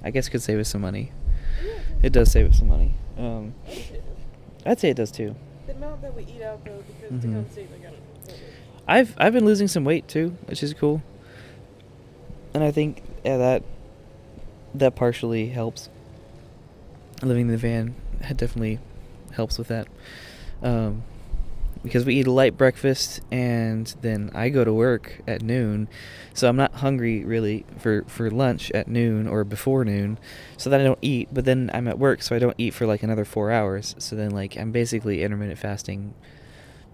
I 0.04 0.12
guess 0.12 0.30
could 0.30 0.42
save 0.42 0.60
us 0.60 0.70
some 0.70 0.82
money. 0.82 1.12
Yeah, 1.64 1.72
It 2.04 2.14
does 2.14 2.32
save 2.32 2.50
us 2.50 2.60
some 2.60 2.68
money. 2.70 2.94
Um, 3.18 3.54
I 3.66 3.70
would 3.70 3.78
say 3.78 3.96
it 3.96 4.04
does. 4.06 4.66
I'd 4.66 4.80
say 4.80 4.90
it 4.90 4.98
does 4.98 5.12
too. 5.12 5.36
The 5.66 5.74
amount 5.74 6.02
that 6.02 6.16
we 6.16 6.24
eat 6.24 6.42
out 6.42 6.64
though, 6.64 6.84
because 6.88 7.22
to 7.22 7.28
Mhm. 7.28 7.34
compensate, 7.34 7.72
like 7.72 7.80
I 7.82 7.84
don't 7.84 7.92
know. 7.94 8.00
it's 8.20 8.28
not 8.30 8.38
really- 8.38 8.44
I've 8.88 9.16
I've 9.18 9.34
been 9.34 9.46
losing 9.46 9.68
some 9.68 9.84
weight 9.84 10.08
too, 10.08 10.36
which 10.46 10.64
is 10.64 10.74
cool. 10.74 11.02
And 12.54 12.64
I 12.64 12.72
think 12.72 13.04
yeah, 13.26 13.38
that 13.38 13.64
that 14.76 14.96
partially 14.96 15.50
helps. 15.50 15.90
Living 17.24 17.44
in 17.44 17.48
the 17.48 17.58
van 17.58 17.96
it 18.22 18.38
definitely 18.38 18.80
helps 19.32 19.58
with 19.58 19.68
that. 19.70 19.88
Um, 20.64 21.04
because 21.84 22.06
we 22.06 22.16
eat 22.16 22.28
a 22.28 22.32
light 22.32 22.58
breakfast 22.58 23.22
and 23.32 23.94
then 24.02 24.32
I 24.34 24.50
go 24.50 24.64
to 24.64 24.74
work 24.74 25.22
at 25.28 25.42
noon, 25.42 25.88
so 26.34 26.48
I'm 26.48 26.56
not 26.56 26.74
hungry 26.76 27.24
really 27.24 27.66
for 27.78 28.04
for 28.08 28.30
lunch 28.30 28.72
at 28.72 28.88
noon 28.88 29.28
or 29.28 29.44
before 29.44 29.84
noon, 29.86 30.20
so 30.58 30.70
then 30.70 30.82
I 30.82 30.84
don't 30.84 31.00
eat. 31.02 31.30
But 31.32 31.46
then 31.46 31.72
I'm 31.74 31.88
at 31.88 32.00
work, 32.00 32.22
so 32.22 32.36
I 32.36 32.40
don't 32.40 32.56
eat 32.58 32.74
for 32.74 32.86
like 32.86 33.04
another 33.04 33.26
four 33.26 33.52
hours. 33.52 33.96
So 33.98 34.16
then 34.16 34.32
like 34.32 34.58
I'm 34.58 34.72
basically 34.72 35.24
intermittent 35.24 35.60
fasting 35.60 36.14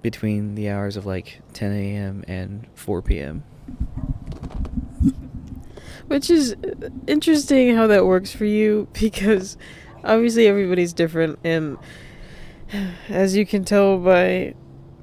between 0.03 0.55
the 0.55 0.69
hours 0.69 0.97
of 0.97 1.05
like 1.07 1.41
10 1.53 1.71
a.m. 1.71 2.23
and 2.27 2.67
4 2.75 3.01
p.m. 3.01 3.43
Which 6.07 6.29
is 6.29 6.55
interesting 7.07 7.75
how 7.75 7.87
that 7.87 8.05
works 8.05 8.31
for 8.31 8.45
you 8.45 8.87
because 8.93 9.57
obviously 10.03 10.47
everybody's 10.47 10.93
different 10.93 11.39
and 11.43 11.77
as 13.09 13.35
you 13.35 13.45
can 13.45 13.63
tell 13.63 13.97
by 13.97 14.53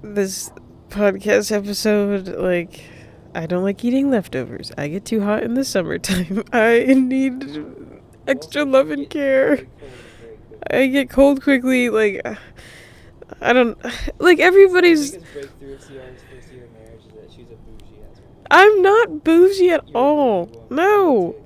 this 0.02 0.50
podcast 0.88 1.52
episode 1.52 2.28
like 2.28 2.84
I 3.34 3.46
don't 3.46 3.62
like 3.62 3.84
eating 3.84 4.10
leftovers. 4.10 4.72
I 4.76 4.88
get 4.88 5.04
too 5.04 5.22
hot 5.22 5.42
in 5.42 5.54
the 5.54 5.64
summertime. 5.64 6.42
I 6.52 6.84
need 6.96 7.64
extra 8.26 8.64
love 8.64 8.90
and 8.90 9.08
care. 9.08 9.66
I 10.70 10.86
get 10.86 11.10
cold 11.10 11.42
quickly 11.42 11.88
like 11.90 12.20
I 13.40 13.52
don't 13.52 13.78
like 14.18 14.40
everybody's 14.40 15.16
breakthrough 15.16 15.74
of 15.74 15.80
CR's 15.80 15.88
first 15.88 16.52
year 16.52 16.64
of 16.64 16.72
marriage 16.72 17.00
is 17.06 17.12
that 17.12 17.30
she's 17.30 17.46
a 17.46 17.56
bougie 17.56 18.00
ass 18.10 18.20
woman. 18.20 18.46
I'm 18.50 18.82
not 18.82 19.24
bougie 19.24 19.70
at 19.70 19.84
all. 19.94 20.66
No. 20.70 21.36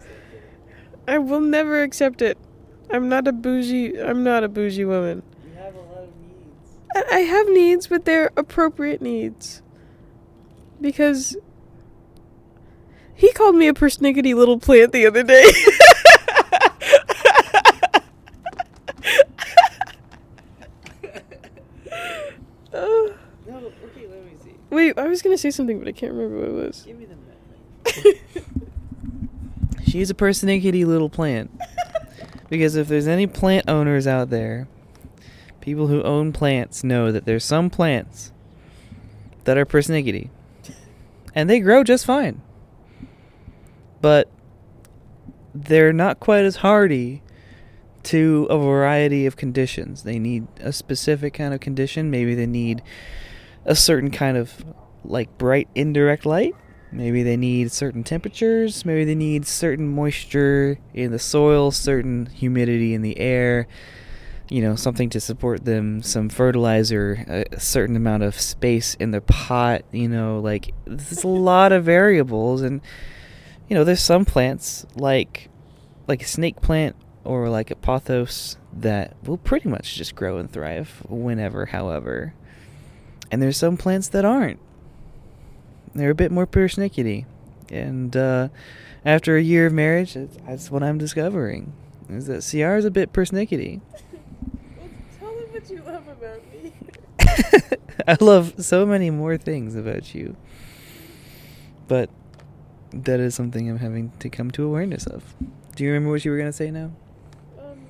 I 1.07 1.19
will 1.19 1.41
never 1.41 1.83
accept 1.83 2.23
it. 2.23 2.39
I'm 2.91 3.09
not 3.09 3.29
a 3.29 3.33
bougie. 3.33 4.01
I'm 4.01 4.25
not 4.25 4.45
a 4.45 4.49
bougie 4.49 4.85
woman. 4.85 5.23
You 5.45 5.53
have 5.59 5.75
a 5.75 5.79
lot 5.79 6.05
of 6.05 6.17
needs. 6.21 6.79
I, 6.95 7.05
I 7.11 7.19
have 7.21 7.49
needs, 7.49 7.87
but 7.87 8.05
they're 8.05 8.31
appropriate 8.37 9.03
needs. 9.03 9.63
Because 10.81 11.37
he 13.15 13.33
called 13.33 13.57
me 13.57 13.69
a 13.69 13.73
persnickety 13.75 14.35
little 14.35 14.59
plant 14.59 14.93
the 14.93 15.07
other 15.07 15.23
day. 15.23 15.45
Uh, 22.73 22.79
No, 23.47 23.57
okay, 23.85 24.07
let 24.09 24.25
me 24.25 24.33
see. 24.43 24.55
wait, 24.71 24.99
I 24.99 25.07
was 25.07 25.23
gonna 25.23 25.39
say 25.39 25.51
something, 25.51 25.79
but 25.79 25.87
I 25.87 25.93
can't 25.93 26.13
remember 26.13 26.39
what 26.41 26.49
it 26.49 26.67
was. 26.67 26.83
Give 26.83 26.99
me 26.99 27.07
the. 27.07 27.15
She's 29.87 30.11
a 30.11 30.15
persnickety 30.15 30.85
little 30.85 31.11
plant. 31.11 31.51
Because 32.51 32.77
if 32.77 32.89
there's 32.89 33.09
any 33.09 33.27
plant 33.27 33.69
owners 33.69 34.07
out 34.07 34.29
there, 34.31 34.69
people 35.65 35.87
who 35.87 36.03
own 36.03 36.31
plants 36.31 36.85
know 36.85 37.11
that 37.11 37.25
there's 37.25 37.43
some 37.43 37.71
plants 37.71 38.33
that 39.45 39.57
are 39.57 39.65
persnickety. 39.65 40.29
And 41.35 41.49
they 41.49 41.59
grow 41.59 41.83
just 41.83 42.05
fine. 42.05 42.43
But 44.03 44.29
they're 45.55 45.95
not 45.95 46.21
quite 46.21 46.45
as 46.45 46.57
hardy 46.57 47.23
to 48.05 48.47
a 48.51 48.59
variety 48.59 49.25
of 49.25 49.37
conditions. 49.37 50.03
They 50.03 50.19
need 50.19 50.47
a 50.61 50.71
specific 50.71 51.33
kind 51.33 51.55
of 51.55 51.61
condition. 51.61 52.11
Maybe 52.11 52.35
they 52.35 52.47
need 52.47 52.83
a 53.65 53.75
certain 53.75 54.11
kind 54.11 54.37
of 54.37 54.63
like 55.03 55.39
bright 55.39 55.69
indirect 55.75 56.27
light. 56.27 56.55
Maybe 56.93 57.23
they 57.23 57.39
need 57.39 57.73
certain 57.73 58.05
temperatures. 58.05 58.85
Maybe 58.85 59.07
they 59.07 59.15
need 59.15 59.47
certain 59.47 59.89
moisture 59.89 60.79
in 60.93 61.11
the 61.11 61.19
soil, 61.19 61.71
certain 61.71 62.27
humidity 62.27 62.93
in 62.93 63.01
the 63.01 63.19
air. 63.19 63.67
You 64.51 64.61
know, 64.61 64.77
something 64.77 65.09
to 65.11 65.21
support 65.21 65.65
them, 65.65 66.03
some 66.03 66.29
fertilizer, 66.29 67.47
a- 67.53 67.59
certain 67.61 67.97
amount 67.97 68.23
of 68.25 68.39
space 68.39 68.95
in 68.97 69.11
the 69.11 69.21
pot. 69.23 69.83
You 69.91 70.09
know, 70.09 70.39
like 70.39 70.75
there's 70.85 71.25
a 71.25 71.29
lot 71.51 71.73
of 71.73 71.85
variables, 71.85 72.61
and 72.63 72.81
you 73.69 73.75
know, 73.75 73.85
there's 73.85 74.03
some 74.03 74.25
plants 74.25 74.85
like 74.97 75.49
like 76.07 76.23
a 76.23 76.27
snake 76.27 76.61
plant 76.61 76.95
or 77.25 77.49
like 77.49 77.71
a 77.71 77.75
pothos 77.75 78.57
that 78.73 79.17
will 79.25 79.39
pretty 79.39 79.69
much 79.69 79.95
just 79.95 80.15
grow 80.15 80.37
and 80.37 80.51
thrive 80.51 81.03
whenever, 81.09 81.67
however. 81.67 82.35
And 83.31 83.41
there's 83.41 83.57
some 83.57 83.79
plants 83.79 84.09
that 84.09 84.25
aren't. 84.27 84.61
They're 85.95 86.11
a 86.11 86.15
bit 86.15 86.31
more 86.31 86.47
persnickety. 86.47 87.25
And 87.71 88.15
uh, 88.15 88.49
after 89.05 89.37
a 89.39 89.43
year 89.43 89.67
of 89.67 89.73
marriage, 89.73 90.15
that's 90.47 90.71
what 90.71 90.83
I'm 90.83 90.99
discovering. 90.99 91.73
Is 92.11 92.27
that 92.27 92.47
CR 92.49 92.77
is 92.77 92.85
a 92.85 92.91
bit 92.91 93.13
persnickety. 93.15 93.81
Well, 94.77 94.89
tell 95.19 95.35
them 95.35 95.45
what 95.51 95.71
you 95.71 95.83
love 95.83 96.07
about 96.09 96.41
me. 96.53 96.73
I 98.09 98.17
love 98.21 98.55
so 98.59 98.85
many 98.87 99.11
more 99.11 99.37
things 99.37 99.75
about 99.75 100.15
you. 100.15 100.37
But 101.89 102.11
that 102.93 103.21
is 103.21 103.35
something 103.35 103.69
I'm 103.69 103.79
having 103.79 104.13
to 104.21 104.29
come 104.29 104.51
to 104.53 104.65
awareness 104.65 105.07
of. 105.07 105.35
Do 105.75 105.85
you 105.85 105.91
remember 105.91 106.11
what 106.13 106.25
you 106.25 106.31
were 106.31 106.37
going 106.37 106.49
to 106.49 106.53
say 106.53 106.71
now? 106.71 106.93
Um, 107.59 107.87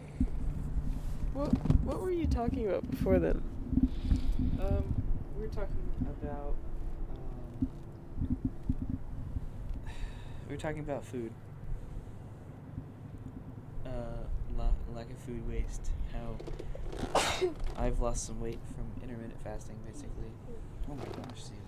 what 1.34 1.48
what 1.84 2.02
were 2.02 2.10
you 2.10 2.26
talking 2.26 2.66
about 2.66 2.90
before 2.90 3.18
then? 3.18 3.42
Um, 4.60 4.84
we 5.36 5.42
were 5.42 5.52
talking 5.52 5.76
about. 6.00 6.54
Um, 7.10 8.50
we 10.48 10.54
were 10.54 10.60
talking 10.60 10.80
about 10.80 11.04
food. 11.04 11.30
Uh, 13.84 14.24
la- 14.56 14.68
lack 14.94 15.06
of 15.10 15.16
food 15.26 15.46
waste. 15.48 15.90
How 16.12 17.48
I've 17.76 18.00
lost 18.00 18.26
some 18.26 18.40
weight 18.40 18.58
from 18.74 18.84
intermittent 19.02 19.40
fasting, 19.42 19.76
basically. 19.86 20.30
Oh 20.90 20.94
my 20.94 21.04
gosh, 21.04 21.42
Seymour. 21.42 21.60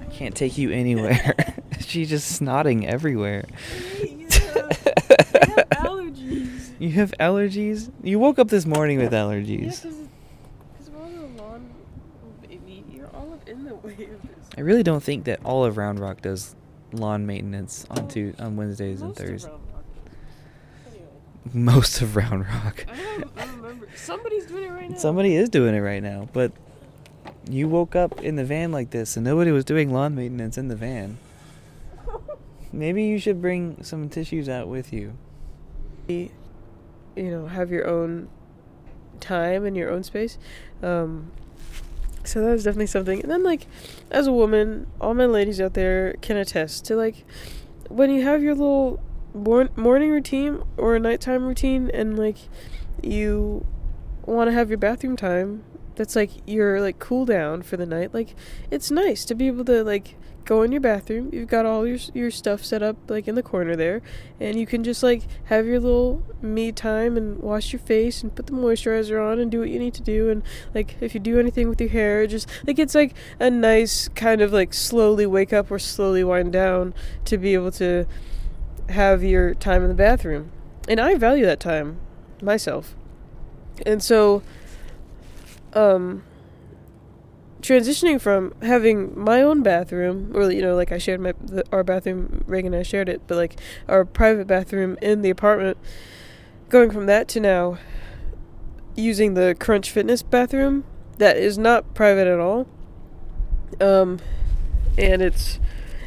I 0.00 0.04
can't 0.12 0.34
take 0.36 0.56
you 0.58 0.70
anywhere. 0.70 1.34
She's 1.80 2.08
just 2.08 2.40
snotting 2.40 2.84
everywhere. 2.86 3.44
Yeah. 4.02 4.28
I 4.40 5.46
have 5.46 5.68
allergies. 5.70 6.70
You 6.78 6.90
have 6.90 7.12
allergies? 7.20 7.90
You 8.02 8.18
woke 8.18 8.38
up 8.38 8.48
this 8.48 8.66
morning 8.66 8.98
with 8.98 9.12
Yeah, 9.12 9.20
allergies. 9.20 9.82
because 9.82 10.88
of 10.88 10.96
all 10.96 11.08
the 11.08 11.42
lawn, 11.42 11.70
baby. 12.42 12.84
You're 12.92 13.08
all 13.14 13.32
up 13.32 13.48
in 13.48 13.64
the 13.64 13.74
way 13.86 13.92
of 13.92 13.98
this. 13.98 14.48
I 14.56 14.60
really 14.60 14.82
don't 14.82 15.02
think 15.02 15.24
that 15.24 15.40
all 15.44 15.64
of 15.64 15.76
Round 15.76 15.98
Rock 15.98 16.20
does 16.22 16.54
lawn 16.92 17.26
maintenance 17.26 17.86
on 17.90 18.08
tu- 18.08 18.34
on 18.38 18.56
Wednesdays 18.56 19.00
and 19.00 19.14
Thursdays. 19.16 19.48
Round 21.46 21.54
Rock. 21.54 21.54
Anyway, 21.54 21.64
Most 21.66 22.00
of 22.02 22.16
Round 22.16 22.46
Rock. 22.46 22.86
I 22.88 22.96
don't, 22.96 23.30
I 23.36 23.44
don't 23.46 23.56
remember. 23.56 23.88
Somebody's 23.96 24.46
doing 24.46 24.64
it 24.64 24.70
right 24.70 24.90
now. 24.90 24.96
Somebody 24.96 25.34
is 25.36 25.48
doing 25.48 25.74
it 25.74 25.80
right 25.80 26.02
now, 26.02 26.28
but 26.32 26.52
you 27.50 27.68
woke 27.68 27.96
up 27.96 28.20
in 28.22 28.36
the 28.36 28.44
van 28.44 28.70
like 28.72 28.90
this 28.90 29.16
and 29.16 29.24
nobody 29.24 29.50
was 29.50 29.64
doing 29.64 29.92
lawn 29.92 30.14
maintenance 30.14 30.56
in 30.56 30.68
the 30.68 30.76
van. 30.76 31.18
Maybe 32.72 33.04
you 33.04 33.18
should 33.18 33.42
bring 33.42 33.82
some 33.82 34.08
tissues 34.08 34.48
out 34.48 34.68
with 34.68 34.92
you. 34.92 35.14
you 36.08 36.30
know 37.16 37.46
have 37.46 37.70
your 37.70 37.86
own 37.86 38.28
time 39.20 39.64
and 39.64 39.76
your 39.76 39.88
own 39.90 40.02
space 40.02 40.36
um 40.82 41.30
so 42.24 42.40
that 42.40 42.50
was 42.52 42.64
definitely 42.64 42.86
something 42.86 43.20
and 43.22 43.30
then 43.30 43.42
like 43.42 43.66
as 44.10 44.26
a 44.26 44.32
woman 44.32 44.86
all 45.00 45.14
my 45.14 45.26
ladies 45.26 45.60
out 45.60 45.74
there 45.74 46.14
can 46.22 46.36
attest 46.36 46.84
to 46.84 46.96
like 46.96 47.24
when 47.88 48.10
you 48.10 48.22
have 48.22 48.42
your 48.42 48.54
little 48.54 48.98
mor- 48.98 48.98
morning 49.34 50.10
routine 50.10 50.62
or 50.76 50.94
a 50.94 51.00
nighttime 51.00 51.44
routine 51.44 51.90
and 51.92 52.18
like 52.18 52.36
you 53.02 53.66
want 54.26 54.48
to 54.48 54.52
have 54.52 54.68
your 54.68 54.78
bathroom 54.78 55.16
time 55.16 55.64
that's 55.96 56.14
like 56.14 56.30
your 56.46 56.80
like 56.80 56.98
cool 56.98 57.24
down 57.24 57.62
for 57.62 57.76
the 57.76 57.86
night 57.86 58.12
like 58.14 58.34
it's 58.70 58.90
nice 58.90 59.24
to 59.24 59.34
be 59.34 59.46
able 59.46 59.64
to 59.64 59.82
like 59.82 60.16
go 60.44 60.62
in 60.62 60.72
your 60.72 60.80
bathroom. 60.80 61.30
You've 61.32 61.48
got 61.48 61.66
all 61.66 61.86
your 61.86 61.98
your 62.14 62.30
stuff 62.30 62.64
set 62.64 62.82
up 62.82 62.96
like 63.08 63.28
in 63.28 63.34
the 63.34 63.42
corner 63.42 63.76
there 63.76 64.02
and 64.40 64.58
you 64.58 64.66
can 64.66 64.84
just 64.84 65.02
like 65.02 65.22
have 65.44 65.66
your 65.66 65.80
little 65.80 66.22
me 66.40 66.72
time 66.72 67.16
and 67.16 67.38
wash 67.38 67.72
your 67.72 67.80
face 67.80 68.22
and 68.22 68.34
put 68.34 68.46
the 68.46 68.52
moisturizer 68.52 69.24
on 69.24 69.38
and 69.38 69.50
do 69.50 69.60
what 69.60 69.70
you 69.70 69.78
need 69.78 69.94
to 69.94 70.02
do 70.02 70.30
and 70.30 70.42
like 70.74 70.96
if 71.00 71.14
you 71.14 71.20
do 71.20 71.38
anything 71.38 71.68
with 71.68 71.80
your 71.80 71.90
hair 71.90 72.26
just 72.26 72.48
like 72.66 72.78
it's 72.78 72.94
like 72.94 73.14
a 73.38 73.50
nice 73.50 74.08
kind 74.08 74.40
of 74.40 74.52
like 74.52 74.74
slowly 74.74 75.26
wake 75.26 75.52
up 75.52 75.70
or 75.70 75.78
slowly 75.78 76.24
wind 76.24 76.52
down 76.52 76.94
to 77.24 77.38
be 77.38 77.54
able 77.54 77.70
to 77.70 78.06
have 78.92 79.22
your 79.22 79.54
time 79.54 79.82
in 79.82 79.88
the 79.88 79.94
bathroom. 79.94 80.50
And 80.88 81.00
i 81.00 81.14
value 81.16 81.44
that 81.46 81.60
time 81.60 81.98
myself. 82.40 82.94
And 83.86 84.02
so 84.02 84.42
um 85.74 86.22
transitioning 87.60 88.20
from 88.20 88.52
having 88.62 89.18
my 89.18 89.40
own 89.40 89.62
bathroom 89.62 90.32
or 90.34 90.50
you 90.50 90.60
know 90.60 90.74
like 90.74 90.90
i 90.90 90.98
shared 90.98 91.20
my 91.20 91.32
the, 91.40 91.64
our 91.70 91.84
bathroom 91.84 92.42
reagan 92.48 92.74
and 92.74 92.80
i 92.80 92.82
shared 92.82 93.08
it 93.08 93.22
but 93.28 93.36
like 93.36 93.60
our 93.88 94.04
private 94.04 94.48
bathroom 94.48 94.98
in 95.00 95.22
the 95.22 95.30
apartment 95.30 95.78
going 96.68 96.90
from 96.90 97.06
that 97.06 97.28
to 97.28 97.38
now 97.38 97.78
using 98.96 99.34
the 99.34 99.56
crunch 99.58 99.90
fitness 99.90 100.22
bathroom 100.22 100.84
that 101.18 101.36
is 101.36 101.58
not 101.58 101.94
private 101.94 102.26
at 102.26 102.38
all. 102.38 102.66
Um 103.80 104.18
and 104.98 105.22
it's 105.22 105.58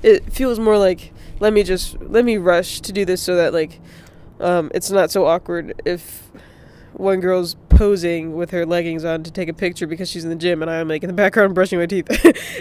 it 0.04 0.32
feels 0.32 0.60
more 0.60 0.78
like 0.78 1.12
let 1.40 1.54
me 1.54 1.64
just 1.64 2.00
let 2.02 2.26
me 2.26 2.38
rush 2.38 2.80
to 2.82 2.92
do 2.92 3.06
this 3.06 3.22
so 3.22 3.36
that 3.36 3.54
like 3.54 3.80
um 4.40 4.72
it's 4.74 4.92
not 4.92 5.12
so 5.12 5.26
awkward 5.26 5.82
if 5.86 6.30
one 6.98 7.20
girl's 7.20 7.56
posing 7.70 8.36
with 8.36 8.52
her 8.52 8.66
leggings 8.66 9.04
on 9.04 9.24
to 9.24 9.32
take 9.32 9.50
a 9.50 9.54
picture 9.54 9.86
because 9.86 10.10
she's 10.10 10.24
in 10.24 10.30
the 10.30 10.36
gym 10.36 10.62
and 10.62 10.72
I'm 10.72 10.88
like 10.88 11.04
in 11.04 11.08
the 11.08 11.14
background 11.14 11.54
brushing 11.54 11.80
my 11.80 11.86
teeth. 11.86 12.08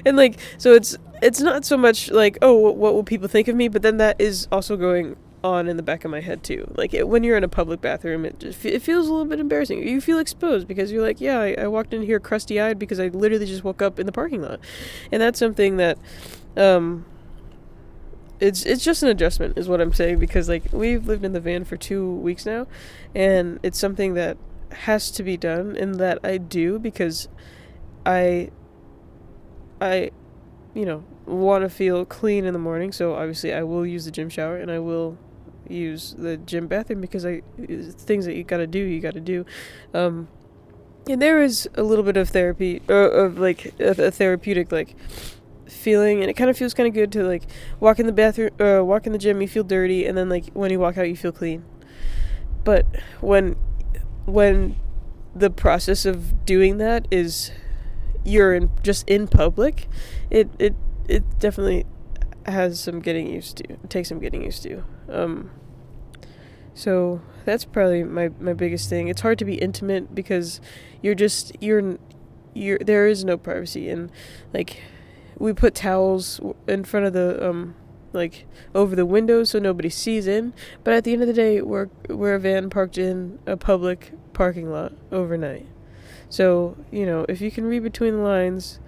and 0.07 0.17
like 0.17 0.39
so 0.59 0.73
it's 0.73 0.97
it's 1.23 1.41
not 1.41 1.65
so 1.65 1.77
much 1.77 2.11
like 2.11 2.39
oh 2.43 2.55
what, 2.55 2.95
will 2.95 3.05
people 3.05 3.29
think 3.29 3.49
of 3.49 3.57
me 3.57 3.69
but 3.69 3.83
then 3.83 3.99
that 3.99 4.21
is 4.21 4.49
also 4.51 4.77
going 4.77 5.17
on 5.43 5.69
in 5.69 5.77
the 5.77 5.83
back 5.83 6.05
of 6.05 6.11
my 6.11 6.21
head 6.21 6.43
too. 6.43 6.67
Like 6.75 6.95
it, 6.95 7.07
when 7.07 7.23
you're 7.23 7.37
in 7.37 7.45
a 7.45 7.49
public 7.49 7.81
bathroom 7.81 8.25
it 8.25 8.41
just 8.41 8.65
it 8.65 8.83
feels 8.83 9.07
a 9.07 9.13
little 9.13 9.27
bit 9.27 9.41
embarrassing. 9.41 9.87
You 9.87 10.01
feel 10.01 10.19
exposed 10.19 10.67
because 10.67 10.91
you're 10.91 11.03
like 11.03 11.21
yeah 11.21 11.39
I, 11.39 11.55
I 11.59 11.67
walked 11.69 11.95
in 11.95 12.03
here 12.03 12.19
crusty 12.19 12.61
eyed 12.61 12.79
because 12.79 12.99
I 12.99 13.09
literally 13.09 13.47
just 13.47 13.63
woke 13.63 13.83
up 13.83 13.99
in 13.99 14.07
the 14.07 14.13
parking 14.13 14.43
lot. 14.43 14.61
And 15.13 15.23
that's 15.23 15.39
something 15.39 15.77
that 15.77 15.99
um 16.57 17.05
it's 18.41 18.67
it's 18.67 18.85
just 18.85 19.03
an 19.03 19.09
adjustment 19.09 19.57
is 19.57 19.69
what 19.69 19.81
I'm 19.81 19.93
saying 19.93 20.19
because 20.19 20.49
like 20.49 20.65
we've 20.73 21.07
lived 21.07 21.25
in 21.25 21.33
the 21.33 21.41
van 21.41 21.65
for 21.65 21.77
2 21.77 22.15
weeks 22.17 22.45
now 22.45 22.67
and 23.15 23.61
it's 23.63 23.79
something 23.79 24.15
that 24.15 24.37
has 24.73 25.11
to 25.13 25.23
be 25.23 25.37
done 25.37 25.77
and 25.77 25.97
that 25.97 26.19
I 26.25 26.39
do 26.39 26.79
because 26.79 27.29
I 28.05 28.51
I 29.81 30.11
you 30.75 30.85
know 30.85 31.05
want 31.27 31.63
to 31.63 31.71
feel 31.71 32.05
clean 32.05 32.45
in 32.45 32.53
the 32.53 32.59
morning. 32.59 32.93
So 32.93 33.15
obviously 33.15 33.55
I 33.55 33.63
will 33.63 33.87
use 33.87 34.05
the 34.05 34.11
gym 34.11 34.29
shower 34.29 34.57
and 34.57 34.71
I 34.71 34.79
will 34.79 35.17
use 35.69 36.15
the 36.19 36.37
gym 36.37 36.67
bathroom 36.67 37.01
because 37.01 37.25
I 37.25 37.43
things 37.57 38.27
that 38.27 38.35
you 38.35 38.45
got 38.45 38.59
to 38.59 38.67
do 38.67 38.79
you 38.79 39.01
got 39.01 39.15
to 39.15 39.21
do. 39.21 39.47
Um 39.93 40.29
and 41.09 41.21
there 41.21 41.43
is 41.43 41.69
a 41.75 41.83
little 41.83 42.05
bit 42.05 42.17
of 42.17 42.31
therapy 42.31 42.81
uh, 42.89 42.95
of 42.95 43.39
like 43.39 43.75
a, 43.79 44.07
a 44.07 44.11
therapeutic 44.11 44.73
like 44.73 44.97
feeling 45.67 46.21
and 46.21 46.31
it 46.31 46.35
kind 46.35 46.51
of 46.51 46.57
feels 46.57 46.75
kind 46.75 46.87
of 46.87 46.95
good 46.95 47.11
to 47.13 47.25
like 47.25 47.45
walk 47.81 47.99
in 47.99 48.07
the 48.07 48.13
bathroom 48.13 48.51
uh, 48.61 48.83
walk 48.85 49.07
in 49.07 49.13
the 49.13 49.19
gym 49.19 49.41
you 49.41 49.49
feel 49.49 49.65
dirty 49.65 50.05
and 50.07 50.17
then 50.17 50.29
like 50.29 50.47
when 50.53 50.71
you 50.71 50.79
walk 50.79 50.99
out 50.99 51.09
you 51.09 51.17
feel 51.17 51.33
clean. 51.33 51.65
But 52.65 52.87
when 53.21 53.57
when 54.27 54.77
the 55.35 55.51
process 55.51 56.07
of 56.07 56.47
doing 56.47 56.79
that 56.79 57.07
is 57.11 57.51
you're 58.25 58.55
in 58.55 58.71
just 58.83 59.07
in 59.09 59.27
public 59.27 59.89
it 60.31 60.49
it 60.59 60.75
it 61.09 61.39
definitely 61.39 61.85
has 62.47 62.79
some 62.81 63.01
getting 63.01 63.27
used 63.27 63.59
to 63.59 63.65
it 63.65 63.91
takes 63.91 64.09
some 64.09 64.19
getting 64.19 64.43
used 64.43 64.63
to. 64.63 64.85
Um 65.09 65.51
so 66.75 67.21
that's 67.45 67.65
probably 67.65 68.03
my 68.03 68.31
my 68.41 68.53
biggest 68.53 68.89
thing. 68.89 69.09
It's 69.09 69.21
hard 69.21 69.39
to 69.39 69.45
be 69.45 69.55
intimate 69.55 70.15
because 70.15 70.61
you're 71.03 71.15
just 71.15 71.53
you're 71.61 71.99
you're 72.55 72.79
there 72.79 73.07
is 73.07 73.25
no 73.25 73.37
privacy 73.37 73.89
and 73.89 74.11
like 74.53 74.83
we 75.39 75.53
put 75.53 75.75
towels 75.75 76.41
in 76.67 76.85
front 76.85 77.07
of 77.07 77.13
the 77.13 77.49
um 77.49 77.75
like 78.13 78.47
over 78.75 78.95
the 78.95 79.05
windows 79.05 79.51
so 79.51 79.59
nobody 79.59 79.91
sees 79.91 80.27
in. 80.27 80.55
But 80.83 80.95
at 80.95 81.05
the 81.05 81.13
end 81.13 81.23
of 81.23 81.29
the 81.29 81.35
day 81.35 81.61
we're 81.61 81.89
we're 82.09 82.35
a 82.35 82.41
van 82.41 82.71
parked 82.71 82.97
in 82.97 83.39
a 83.47 83.57
public 83.57 84.13
parking 84.33 84.71
lot 84.71 84.93
overnight. 85.13 85.67
So 86.29 86.77
you 86.91 87.05
know 87.05 87.27
if 87.29 87.41
you 87.41 87.51
can 87.51 87.65
read 87.65 87.83
between 87.83 88.17
the 88.17 88.23
lines 88.23 88.79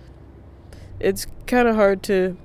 it's 0.99 1.27
kind 1.47 1.69
of 1.69 1.77
hard 1.77 2.03
to 2.05 2.37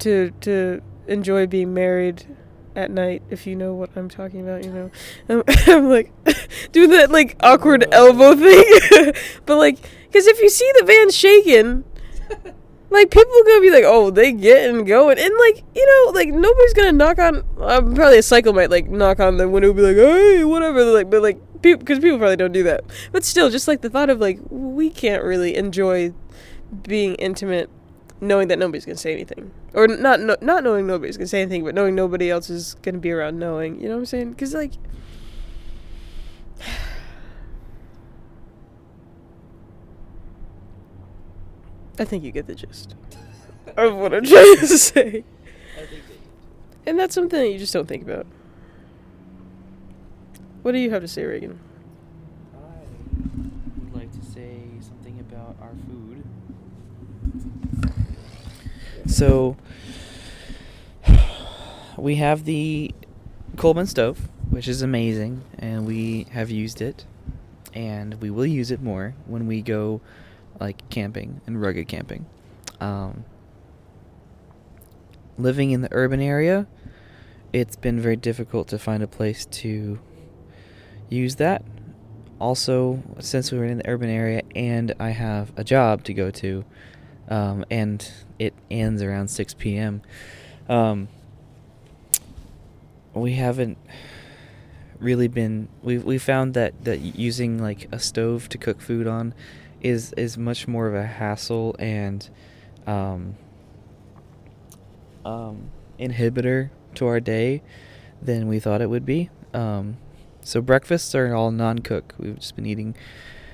to 0.00 0.30
to 0.42 0.80
enjoy 1.08 1.46
being 1.46 1.74
married 1.74 2.36
at 2.76 2.90
night 2.90 3.22
if 3.30 3.46
you 3.46 3.56
know 3.56 3.74
what 3.74 3.90
I'm 3.96 4.08
talking 4.08 4.42
about 4.42 4.64
you 4.64 4.70
know. 4.70 4.90
I'm, 5.28 5.42
I'm 5.66 5.88
like 5.88 6.12
doing 6.72 6.90
that 6.90 7.10
like 7.10 7.36
awkward 7.40 7.86
elbow 7.92 8.36
thing. 8.36 9.12
But 9.46 9.56
like 9.56 9.78
because 10.06 10.26
if 10.26 10.40
you 10.40 10.48
see 10.48 10.70
the 10.78 10.84
van 10.84 11.10
shaking 11.10 11.84
like 12.90 13.10
people 13.10 13.32
are 13.32 13.44
gonna 13.44 13.60
be 13.60 13.70
like, 13.70 13.84
oh, 13.86 14.10
they 14.10 14.32
getting 14.32 14.84
going, 14.84 15.18
and 15.18 15.34
like 15.38 15.62
you 15.74 15.86
know, 15.86 16.12
like 16.12 16.28
nobody's 16.28 16.74
gonna 16.74 16.92
knock 16.92 17.18
on. 17.18 17.44
Um, 17.58 17.94
probably 17.94 18.18
a 18.18 18.22
cycle 18.22 18.52
might 18.52 18.70
like 18.70 18.88
knock 18.88 19.20
on 19.20 19.36
the 19.36 19.48
window, 19.48 19.72
be 19.72 19.82
like, 19.82 19.96
hey, 19.96 20.44
whatever. 20.44 20.84
Like, 20.84 21.10
but 21.10 21.22
like 21.22 21.38
people, 21.62 21.80
because 21.80 21.98
people 21.98 22.18
probably 22.18 22.36
don't 22.36 22.52
do 22.52 22.62
that. 22.64 22.84
But 23.12 23.24
still, 23.24 23.50
just 23.50 23.68
like 23.68 23.82
the 23.82 23.90
thought 23.90 24.10
of 24.10 24.20
like 24.20 24.38
we 24.50 24.90
can't 24.90 25.22
really 25.22 25.56
enjoy 25.56 26.12
being 26.82 27.14
intimate, 27.16 27.70
knowing 28.20 28.48
that 28.48 28.58
nobody's 28.58 28.84
gonna 28.84 28.96
say 28.96 29.12
anything, 29.12 29.50
or 29.74 29.86
not 29.86 30.20
no, 30.20 30.36
not 30.40 30.64
knowing 30.64 30.86
nobody's 30.86 31.16
gonna 31.16 31.28
say 31.28 31.42
anything, 31.42 31.64
but 31.64 31.74
knowing 31.74 31.94
nobody 31.94 32.30
else 32.30 32.50
is 32.50 32.74
gonna 32.82 32.98
be 32.98 33.10
around, 33.10 33.38
knowing. 33.38 33.80
You 33.80 33.88
know 33.88 33.94
what 33.94 34.00
I'm 34.00 34.06
saying? 34.06 34.30
Because 34.30 34.54
like. 34.54 34.72
I 41.98 42.04
think 42.04 42.24
you 42.24 42.30
get 42.30 42.46
the 42.46 42.54
gist 42.54 42.94
of 43.76 43.96
what 43.96 44.14
I'm 44.14 44.24
trying 44.24 44.56
to 44.56 44.66
say. 44.78 45.24
And 46.86 46.98
that's 46.98 47.14
something 47.14 47.38
that 47.38 47.48
you 47.48 47.58
just 47.58 47.72
don't 47.72 47.86
think 47.86 48.02
about. 48.02 48.26
What 50.62 50.72
do 50.72 50.78
you 50.78 50.90
have 50.90 51.02
to 51.02 51.08
say, 51.08 51.24
Reagan? 51.24 51.58
I 52.54 53.84
would 53.84 53.94
like 53.94 54.12
to 54.12 54.24
say 54.24 54.60
something 54.80 55.18
about 55.20 55.56
our 55.60 55.72
food. 55.86 56.24
So, 59.06 59.56
we 61.96 62.16
have 62.16 62.44
the 62.44 62.94
Coleman 63.56 63.86
stove, 63.86 64.28
which 64.50 64.68
is 64.68 64.82
amazing, 64.82 65.42
and 65.58 65.86
we 65.86 66.26
have 66.30 66.50
used 66.50 66.80
it, 66.80 67.04
and 67.74 68.20
we 68.20 68.30
will 68.30 68.46
use 68.46 68.70
it 68.70 68.82
more 68.82 69.14
when 69.26 69.46
we 69.46 69.62
go 69.62 70.00
like 70.60 70.88
camping 70.90 71.40
and 71.46 71.60
rugged 71.60 71.88
camping. 71.88 72.26
Um, 72.80 73.24
living 75.36 75.70
in 75.70 75.82
the 75.82 75.88
urban 75.92 76.20
area, 76.20 76.66
it's 77.52 77.76
been 77.76 78.00
very 78.00 78.16
difficult 78.16 78.68
to 78.68 78.78
find 78.78 79.02
a 79.02 79.06
place 79.06 79.46
to 79.46 79.98
use 81.08 81.36
that. 81.36 81.64
Also, 82.38 83.02
since 83.18 83.50
we 83.50 83.58
were 83.58 83.64
in 83.64 83.78
the 83.78 83.88
urban 83.88 84.10
area 84.10 84.42
and 84.54 84.94
I 85.00 85.10
have 85.10 85.52
a 85.56 85.64
job 85.64 86.04
to 86.04 86.14
go 86.14 86.30
to, 86.30 86.64
um, 87.28 87.64
and 87.70 88.10
it 88.38 88.54
ends 88.70 89.02
around 89.02 89.28
6 89.28 89.54
p.m., 89.54 90.02
um, 90.68 91.08
we 93.14 93.32
haven't 93.32 93.78
really 94.98 95.28
been. 95.28 95.68
We 95.82 95.98
we 95.98 96.18
found 96.18 96.54
that 96.54 96.84
that 96.84 97.00
using 97.00 97.60
like 97.60 97.88
a 97.90 97.98
stove 97.98 98.48
to 98.50 98.58
cook 98.58 98.80
food 98.80 99.06
on 99.06 99.34
is 99.80 100.12
is 100.14 100.36
much 100.36 100.66
more 100.66 100.86
of 100.86 100.94
a 100.94 101.06
hassle 101.06 101.76
and 101.78 102.28
um, 102.86 103.36
um, 105.24 105.70
inhibitor 105.98 106.70
to 106.94 107.06
our 107.06 107.20
day 107.20 107.62
than 108.20 108.48
we 108.48 108.58
thought 108.58 108.80
it 108.80 108.90
would 108.90 109.06
be. 109.06 109.30
Um, 109.54 109.98
so 110.40 110.60
breakfasts 110.60 111.14
are 111.14 111.34
all 111.34 111.50
non-cook. 111.50 112.14
We've 112.18 112.36
just 112.36 112.56
been 112.56 112.66
eating 112.66 112.94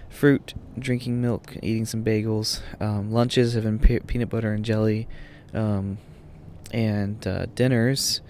fruit, 0.08 0.54
drinking 0.78 1.20
milk, 1.20 1.56
eating 1.62 1.84
some 1.84 2.04
bagels. 2.04 2.60
Um, 2.80 3.10
lunches 3.10 3.54
have 3.54 3.64
been 3.64 3.78
pe- 3.78 4.00
peanut 4.00 4.28
butter 4.28 4.52
and 4.52 4.64
jelly, 4.64 5.08
um, 5.52 5.98
and 6.72 7.26
uh, 7.26 7.46
dinners. 7.54 8.20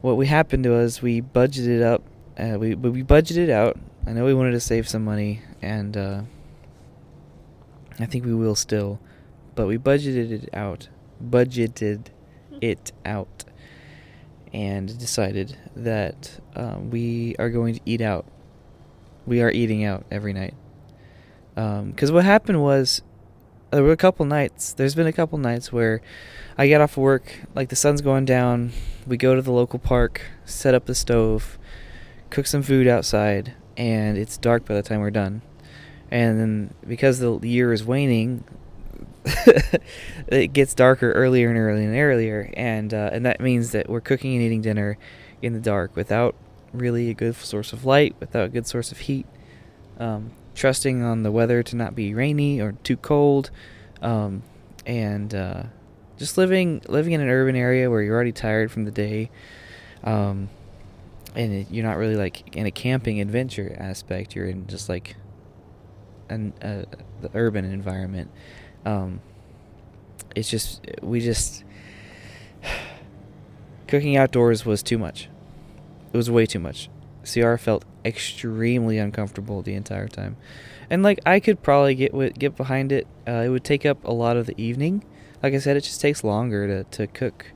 What 0.00 0.16
we 0.16 0.26
happened 0.26 0.64
to 0.64 0.74
us, 0.76 1.02
we 1.02 1.20
budgeted 1.20 1.82
up. 1.82 2.02
Uh, 2.38 2.58
we 2.58 2.74
we 2.74 3.02
budgeted 3.02 3.50
out. 3.50 3.76
I 4.06 4.12
know 4.12 4.24
we 4.24 4.34
wanted 4.34 4.52
to 4.52 4.60
save 4.60 4.88
some 4.88 5.04
money, 5.04 5.42
and 5.60 5.96
uh, 5.96 6.22
I 7.98 8.06
think 8.06 8.24
we 8.24 8.34
will 8.34 8.54
still, 8.54 9.00
but 9.54 9.66
we 9.66 9.78
budgeted 9.78 10.30
it 10.30 10.50
out. 10.52 10.88
Budgeted 11.22 12.06
it 12.60 12.92
out 13.04 13.44
and 14.52 14.98
decided 14.98 15.56
that 15.74 16.40
um, 16.54 16.90
we 16.90 17.36
are 17.38 17.50
going 17.50 17.74
to 17.74 17.80
eat 17.84 18.00
out. 18.00 18.26
We 19.26 19.42
are 19.42 19.50
eating 19.50 19.84
out 19.84 20.04
every 20.10 20.32
night. 20.32 20.54
Because 21.54 22.10
um, 22.10 22.14
what 22.14 22.24
happened 22.24 22.62
was, 22.62 23.02
there 23.70 23.82
were 23.82 23.92
a 23.92 23.96
couple 23.96 24.24
nights, 24.24 24.72
there's 24.72 24.94
been 24.94 25.06
a 25.06 25.12
couple 25.12 25.38
nights 25.38 25.72
where 25.72 26.00
I 26.56 26.68
get 26.68 26.80
off 26.80 26.96
work, 26.96 27.40
like 27.54 27.68
the 27.68 27.76
sun's 27.76 28.00
going 28.00 28.24
down, 28.24 28.72
we 29.06 29.16
go 29.16 29.34
to 29.34 29.42
the 29.42 29.52
local 29.52 29.78
park, 29.78 30.22
set 30.44 30.74
up 30.74 30.86
the 30.86 30.94
stove, 30.94 31.58
cook 32.30 32.46
some 32.46 32.62
food 32.62 32.86
outside, 32.86 33.54
and 33.76 34.16
it's 34.16 34.38
dark 34.38 34.64
by 34.64 34.74
the 34.74 34.82
time 34.82 35.00
we're 35.00 35.10
done. 35.10 35.42
And 36.10 36.40
then 36.40 36.74
because 36.86 37.18
the 37.18 37.38
year 37.42 37.72
is 37.72 37.84
waning, 37.84 38.44
it 40.28 40.52
gets 40.52 40.74
darker 40.74 41.12
earlier 41.12 41.48
and 41.48 41.58
earlier 41.58 41.88
and 41.88 41.98
earlier, 41.98 42.50
and 42.54 42.94
uh, 42.94 43.10
and 43.12 43.26
that 43.26 43.40
means 43.40 43.72
that 43.72 43.88
we're 43.88 44.00
cooking 44.00 44.34
and 44.34 44.42
eating 44.42 44.62
dinner 44.62 44.98
in 45.42 45.52
the 45.52 45.60
dark 45.60 45.96
without 45.96 46.36
really 46.72 47.10
a 47.10 47.14
good 47.14 47.34
source 47.34 47.72
of 47.72 47.84
light, 47.84 48.14
without 48.20 48.46
a 48.46 48.48
good 48.48 48.66
source 48.66 48.92
of 48.92 48.98
heat. 48.98 49.26
Um, 49.98 50.32
trusting 50.54 51.02
on 51.02 51.22
the 51.22 51.32
weather 51.32 51.62
to 51.62 51.76
not 51.76 51.94
be 51.94 52.14
rainy 52.14 52.60
or 52.60 52.72
too 52.72 52.96
cold, 52.96 53.50
um, 54.00 54.42
and 54.84 55.34
uh, 55.34 55.64
just 56.18 56.38
living 56.38 56.82
living 56.86 57.12
in 57.12 57.20
an 57.20 57.28
urban 57.28 57.56
area 57.56 57.90
where 57.90 58.02
you're 58.02 58.14
already 58.14 58.32
tired 58.32 58.70
from 58.70 58.84
the 58.84 58.90
day, 58.92 59.30
um, 60.04 60.48
and 61.34 61.66
you're 61.70 61.84
not 61.84 61.96
really 61.96 62.16
like 62.16 62.54
in 62.56 62.66
a 62.66 62.70
camping 62.70 63.20
adventure 63.20 63.74
aspect. 63.78 64.36
You're 64.36 64.46
in 64.46 64.68
just 64.68 64.88
like 64.88 65.16
an 66.28 66.52
uh, 66.62 66.84
the 67.20 67.30
urban 67.34 67.64
environment 67.64 68.30
um, 68.84 69.20
it's 70.36 70.48
just 70.48 70.86
we 71.02 71.20
just 71.20 71.64
cooking 73.88 74.16
outdoors 74.16 74.64
was 74.64 74.82
too 74.82 74.98
much. 74.98 75.28
It 76.12 76.16
was 76.16 76.30
way 76.30 76.46
too 76.46 76.60
much. 76.60 76.88
Ciara 77.24 77.58
felt 77.58 77.84
extremely 78.04 78.98
uncomfortable 78.98 79.62
the 79.62 79.74
entire 79.74 80.06
time, 80.06 80.36
and 80.88 81.02
like 81.02 81.18
I 81.26 81.40
could 81.40 81.62
probably 81.62 81.96
get 81.96 82.38
get 82.38 82.56
behind 82.56 82.92
it. 82.92 83.08
Uh, 83.26 83.42
it 83.44 83.48
would 83.48 83.64
take 83.64 83.84
up 83.84 84.04
a 84.04 84.12
lot 84.12 84.36
of 84.36 84.46
the 84.46 84.54
evening. 84.60 85.04
Like 85.42 85.54
I 85.54 85.58
said, 85.58 85.76
it 85.76 85.82
just 85.82 86.00
takes 86.00 86.22
longer 86.22 86.66
to 86.68 86.84
to 86.84 87.06
cook 87.08 87.46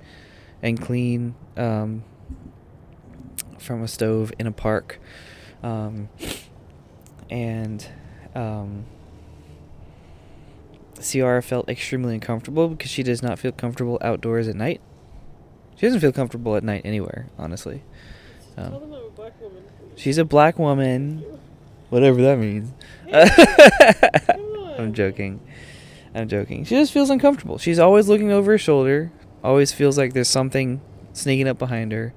and 0.62 0.80
clean 0.80 1.34
um, 1.56 2.02
from 3.58 3.82
a 3.82 3.88
stove 3.88 4.32
in 4.38 4.46
a 4.46 4.52
park, 4.52 4.98
um, 5.62 6.08
and 7.30 7.86
um, 8.34 8.84
Ciara 11.00 11.42
felt 11.42 11.68
extremely 11.68 12.14
uncomfortable 12.14 12.68
because 12.68 12.90
she 12.90 13.02
does 13.02 13.22
not 13.22 13.38
feel 13.38 13.52
comfortable 13.52 13.98
outdoors 14.00 14.48
at 14.48 14.56
night. 14.56 14.80
She 15.76 15.86
doesn't 15.86 16.00
feel 16.00 16.12
comfortable 16.12 16.56
at 16.56 16.62
night 16.62 16.82
anywhere, 16.84 17.28
honestly. 17.38 17.82
Um, 18.56 18.74
a 18.74 19.30
she's 19.96 20.18
a 20.18 20.24
black 20.24 20.58
woman, 20.58 21.24
whatever 21.88 22.20
that 22.22 22.38
means. 22.38 22.72
I'm 24.78 24.92
joking. 24.92 25.40
I'm 26.14 26.28
joking. 26.28 26.64
She 26.64 26.74
just 26.74 26.92
feels 26.92 27.10
uncomfortable. 27.10 27.58
She's 27.58 27.78
always 27.78 28.08
looking 28.08 28.30
over 28.30 28.52
her 28.52 28.58
shoulder. 28.58 29.10
Always 29.42 29.72
feels 29.72 29.96
like 29.96 30.12
there's 30.12 30.28
something 30.28 30.80
sneaking 31.12 31.48
up 31.48 31.58
behind 31.58 31.92
her. 31.92 32.12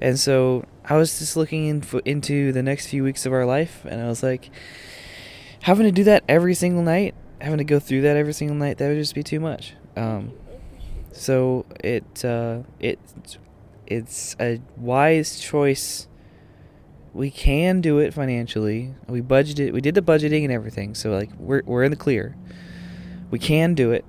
And 0.00 0.18
so 0.18 0.64
I 0.84 0.96
was 0.96 1.18
just 1.18 1.36
looking 1.36 1.66
in 1.66 1.84
into 2.04 2.52
the 2.52 2.62
next 2.62 2.88
few 2.88 3.04
weeks 3.04 3.26
of 3.26 3.32
our 3.32 3.46
life, 3.46 3.84
and 3.88 4.00
I 4.00 4.08
was 4.08 4.22
like, 4.22 4.50
having 5.62 5.86
to 5.86 5.92
do 5.92 6.04
that 6.04 6.24
every 6.28 6.54
single 6.54 6.82
night 6.82 7.14
having 7.40 7.58
to 7.58 7.64
go 7.64 7.78
through 7.78 8.02
that 8.02 8.16
every 8.16 8.32
single 8.32 8.56
night 8.56 8.78
that 8.78 8.88
would 8.88 8.96
just 8.96 9.14
be 9.14 9.22
too 9.22 9.40
much. 9.40 9.74
Um, 9.96 10.32
so 11.12 11.66
it 11.82 12.24
uh, 12.24 12.60
it 12.80 12.98
it's 13.86 14.36
a 14.40 14.60
wise 14.76 15.40
choice. 15.40 16.06
We 17.14 17.30
can 17.30 17.80
do 17.80 17.98
it 17.98 18.14
financially. 18.14 18.94
We 19.08 19.22
budgeted. 19.22 19.72
We 19.72 19.80
did 19.80 19.94
the 19.94 20.02
budgeting 20.02 20.44
and 20.44 20.52
everything. 20.52 20.94
So 20.94 21.10
like 21.10 21.30
we're 21.38 21.62
we're 21.64 21.84
in 21.84 21.90
the 21.90 21.96
clear. 21.96 22.36
We 23.30 23.38
can 23.38 23.74
do 23.74 23.92
it, 23.92 24.04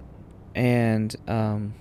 and 0.56 1.16
um, 1.28 1.74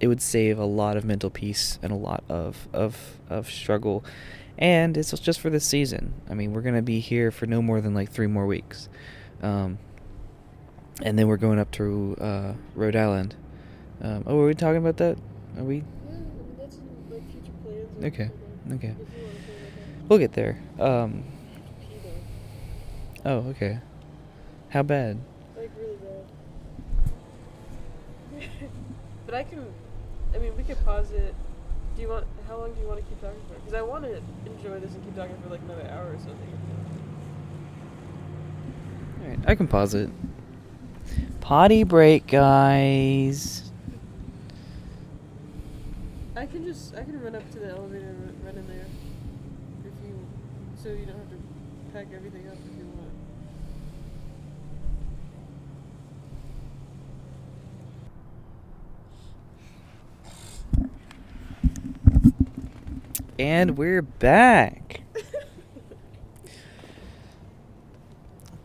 it 0.00 0.08
would 0.08 0.22
save 0.22 0.58
a 0.58 0.64
lot 0.64 0.96
of 0.96 1.04
mental 1.04 1.30
peace 1.30 1.78
and 1.82 1.92
a 1.92 1.96
lot 1.96 2.24
of 2.28 2.68
of 2.72 3.18
of 3.28 3.50
struggle. 3.50 4.04
And 4.58 4.96
it's 4.96 5.12
just 5.18 5.40
for 5.40 5.50
this 5.50 5.64
season. 5.64 6.14
I 6.30 6.34
mean, 6.34 6.52
we're 6.52 6.62
gonna 6.62 6.82
be 6.82 7.00
here 7.00 7.30
for 7.30 7.46
no 7.46 7.60
more 7.60 7.80
than 7.80 7.94
like 7.94 8.10
three 8.10 8.26
more 8.26 8.46
weeks. 8.46 8.88
Um, 9.42 9.78
and 11.02 11.18
then 11.18 11.28
we're 11.28 11.36
going 11.36 11.58
up 11.58 11.70
to 11.72 12.16
uh, 12.20 12.52
Rhode 12.74 12.96
Island. 12.96 13.34
Um, 14.00 14.24
oh, 14.26 14.40
are 14.40 14.46
we 14.46 14.54
talking 14.54 14.78
about 14.78 14.96
that? 14.98 15.18
Are 15.58 15.64
we? 15.64 15.84
Okay. 18.02 18.30
Okay. 18.72 18.94
We'll 20.08 20.18
get 20.18 20.32
there. 20.32 20.60
Um, 20.78 21.24
oh, 23.24 23.38
okay. 23.48 23.78
How 24.68 24.82
bad? 24.82 25.18
Like 25.56 25.70
really 25.78 25.96
bad. 28.36 28.48
but 29.26 29.34
I 29.34 29.42
can. 29.44 29.64
I 30.34 30.38
mean, 30.38 30.56
we 30.56 30.62
could 30.62 30.82
pause 30.84 31.10
it. 31.10 31.34
Do 31.94 32.02
you 32.02 32.08
want? 32.08 32.26
How 32.48 32.58
long 32.58 32.72
do 32.72 32.80
you 32.80 32.86
want 32.86 33.00
to 33.00 33.06
keep 33.06 33.20
talking 33.20 33.40
for? 33.48 33.54
Because 33.54 33.74
I 33.74 33.82
want 33.82 34.04
to 34.04 34.22
enjoy 34.46 34.78
this 34.80 34.92
and 34.92 35.04
keep 35.04 35.16
talking 35.16 35.36
for 35.42 35.48
like 35.50 35.60
another 35.62 35.88
hour 35.90 36.12
or 36.12 36.18
something. 36.18 36.58
All 39.22 39.28
right, 39.28 39.38
I 39.46 39.54
can 39.54 39.66
pause 39.66 39.94
it. 39.94 40.10
Potty 41.40 41.82
break, 41.82 42.26
guys. 42.26 43.70
I 46.36 46.46
can 46.46 46.64
just 46.64 46.94
I 46.94 47.02
can 47.02 47.20
run 47.20 47.34
up 47.34 47.50
to 47.52 47.58
the 47.58 47.70
elevator 47.70 48.08
and 48.08 48.44
run 48.44 48.56
in 48.56 48.68
there 48.68 48.86
if 49.84 50.06
you 50.06 50.26
so 50.80 50.90
you 50.90 51.06
don't 51.06 51.18
have 51.18 51.30
to 51.30 51.38
pack 51.92 52.06
everything 52.14 52.46
up 52.46 52.54
if 52.54 52.78
you 52.78 52.84
want. 52.84 53.10
And 63.38 63.76
we're 63.76 64.00
back. 64.00 65.02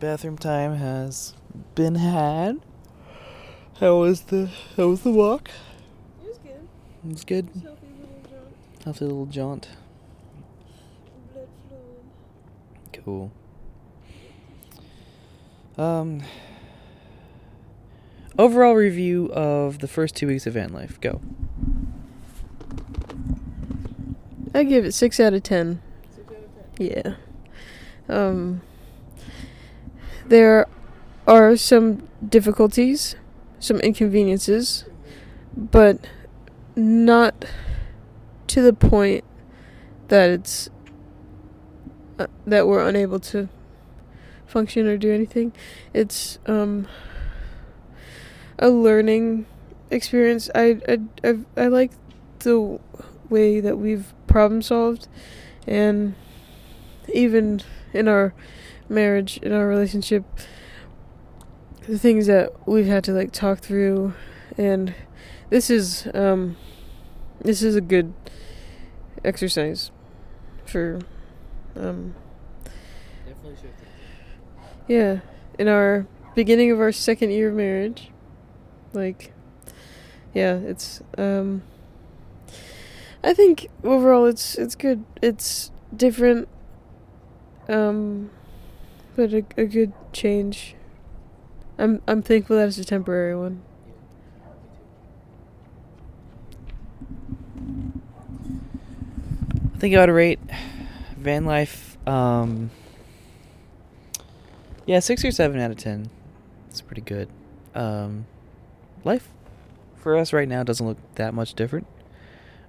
Bathroom 0.00 0.38
time 0.38 0.76
has 0.76 1.34
been 1.74 1.96
had. 1.96 2.60
How 3.80 3.98
was 3.98 4.22
the 4.22 4.50
How 4.78 4.88
was 4.88 5.02
the 5.02 5.10
walk? 5.10 5.50
It 6.22 6.28
was 6.28 6.38
good. 6.38 6.68
It 7.04 7.12
was 7.12 7.24
good. 7.24 7.50
Healthy 7.62 7.86
little 8.00 8.22
jaunt. 8.30 8.84
Healthy 8.84 9.04
little 9.04 9.26
jaunt. 9.26 9.68
Blood 11.34 11.48
flowing. 11.68 12.10
Cool. 13.04 13.32
Um. 15.76 16.22
Overall 18.38 18.74
review 18.74 19.30
of 19.34 19.80
the 19.80 19.88
first 19.88 20.16
two 20.16 20.28
weeks 20.28 20.46
of 20.46 20.54
van 20.54 20.72
life. 20.72 20.98
Go. 21.02 21.20
I 24.54 24.64
give 24.64 24.84
it 24.84 24.92
six 24.92 25.18
out 25.20 25.34
of 25.34 25.42
ten. 25.42 25.80
Six 26.14 26.28
out 26.28 26.36
of 26.36 26.76
ten. 26.76 26.86
Yeah. 26.86 27.14
Um. 28.08 28.62
There 30.26 30.66
are 31.26 31.56
some 31.56 32.08
difficulties 32.26 33.16
some 33.62 33.78
inconveniences, 33.80 34.84
but 35.56 35.98
not 36.74 37.44
to 38.48 38.60
the 38.60 38.72
point 38.72 39.24
that 40.08 40.30
it's 40.30 40.68
uh, 42.18 42.26
that 42.44 42.66
we're 42.66 42.86
unable 42.86 43.20
to 43.20 43.48
function 44.46 44.86
or 44.86 44.98
do 44.98 45.12
anything. 45.12 45.52
It's 45.94 46.38
um 46.46 46.88
a 48.58 48.68
learning 48.68 49.46
experience. 49.90 50.50
I 50.54 50.80
I 50.88 50.98
I, 51.22 51.38
I 51.56 51.66
like 51.68 51.92
the 52.40 52.80
way 53.30 53.60
that 53.60 53.78
we've 53.78 54.12
problem 54.32 54.62
solved 54.62 55.08
and 55.66 56.14
even 57.12 57.60
in 57.92 58.08
our 58.08 58.32
marriage 58.88 59.36
in 59.42 59.52
our 59.52 59.68
relationship 59.68 60.24
the 61.86 61.98
things 61.98 62.26
that 62.26 62.50
we've 62.66 62.86
had 62.86 63.04
to 63.04 63.12
like 63.12 63.30
talk 63.30 63.58
through 63.58 64.14
and 64.56 64.94
this 65.50 65.68
is 65.68 66.08
um 66.14 66.56
this 67.42 67.62
is 67.62 67.76
a 67.76 67.80
good 67.82 68.14
exercise 69.22 69.90
for 70.64 70.98
um 71.76 72.14
Definitely 73.26 73.56
should. 73.60 73.70
yeah 74.88 75.20
in 75.58 75.68
our 75.68 76.06
beginning 76.34 76.70
of 76.70 76.80
our 76.80 76.90
second 76.90 77.32
year 77.32 77.50
of 77.50 77.54
marriage 77.54 78.10
like 78.94 79.34
yeah 80.32 80.54
it's 80.54 81.02
um 81.18 81.62
i 83.22 83.32
think 83.32 83.68
overall 83.84 84.26
it's 84.26 84.56
it's 84.56 84.74
good 84.74 85.04
it's 85.20 85.70
different 85.94 86.48
um 87.68 88.30
but 89.16 89.32
a, 89.32 89.44
a 89.56 89.64
good 89.64 89.92
change 90.12 90.74
i'm 91.78 92.00
i'm 92.06 92.22
thankful 92.22 92.56
that 92.56 92.68
it's 92.68 92.78
a 92.78 92.84
temporary 92.84 93.36
one 93.36 93.62
I 99.74 99.78
think 99.78 99.96
I 99.96 100.00
would 100.00 100.10
rate 100.10 100.38
van 101.16 101.44
life. 101.44 101.96
Um, 102.06 102.70
yeah, 104.86 105.00
six 105.00 105.24
or 105.24 105.30
seven 105.30 105.60
out 105.60 105.70
of 105.70 105.76
ten. 105.76 106.10
It's 106.68 106.80
pretty 106.80 107.02
good. 107.02 107.28
Um, 107.74 108.26
life 109.04 109.28
for 109.96 110.16
us 110.16 110.32
right 110.32 110.48
now 110.48 110.62
doesn't 110.62 110.86
look 110.86 110.98
that 111.14 111.34
much 111.34 111.54
different, 111.54 111.86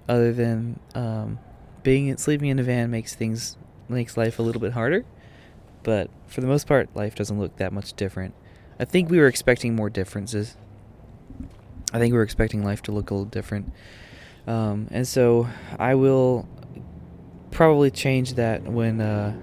other 0.07 0.33
than 0.33 0.79
um, 0.95 1.39
being 1.83 2.15
sleeping 2.17 2.49
in 2.49 2.59
a 2.59 2.63
van 2.63 2.91
makes 2.91 3.15
things 3.15 3.57
makes 3.89 4.17
life 4.17 4.39
a 4.39 4.41
little 4.41 4.61
bit 4.61 4.73
harder. 4.73 5.05
But 5.83 6.09
for 6.27 6.41
the 6.41 6.47
most 6.47 6.67
part, 6.67 6.95
life 6.95 7.15
doesn't 7.15 7.37
look 7.37 7.57
that 7.57 7.73
much 7.73 7.93
different. 7.93 8.33
I 8.79 8.85
think 8.85 9.09
we 9.09 9.19
were 9.19 9.27
expecting 9.27 9.75
more 9.75 9.89
differences. 9.89 10.55
I 11.91 11.99
think 11.99 12.11
we 12.11 12.17
were 12.17 12.23
expecting 12.23 12.63
life 12.63 12.81
to 12.83 12.91
look 12.91 13.11
a 13.11 13.13
little 13.13 13.25
different. 13.25 13.71
Um, 14.47 14.87
and 14.91 15.07
so 15.07 15.47
I 15.77 15.95
will 15.95 16.47
probably 17.51 17.91
change 17.91 18.33
that 18.33 18.63
when 18.63 18.99
uh, 18.99 19.33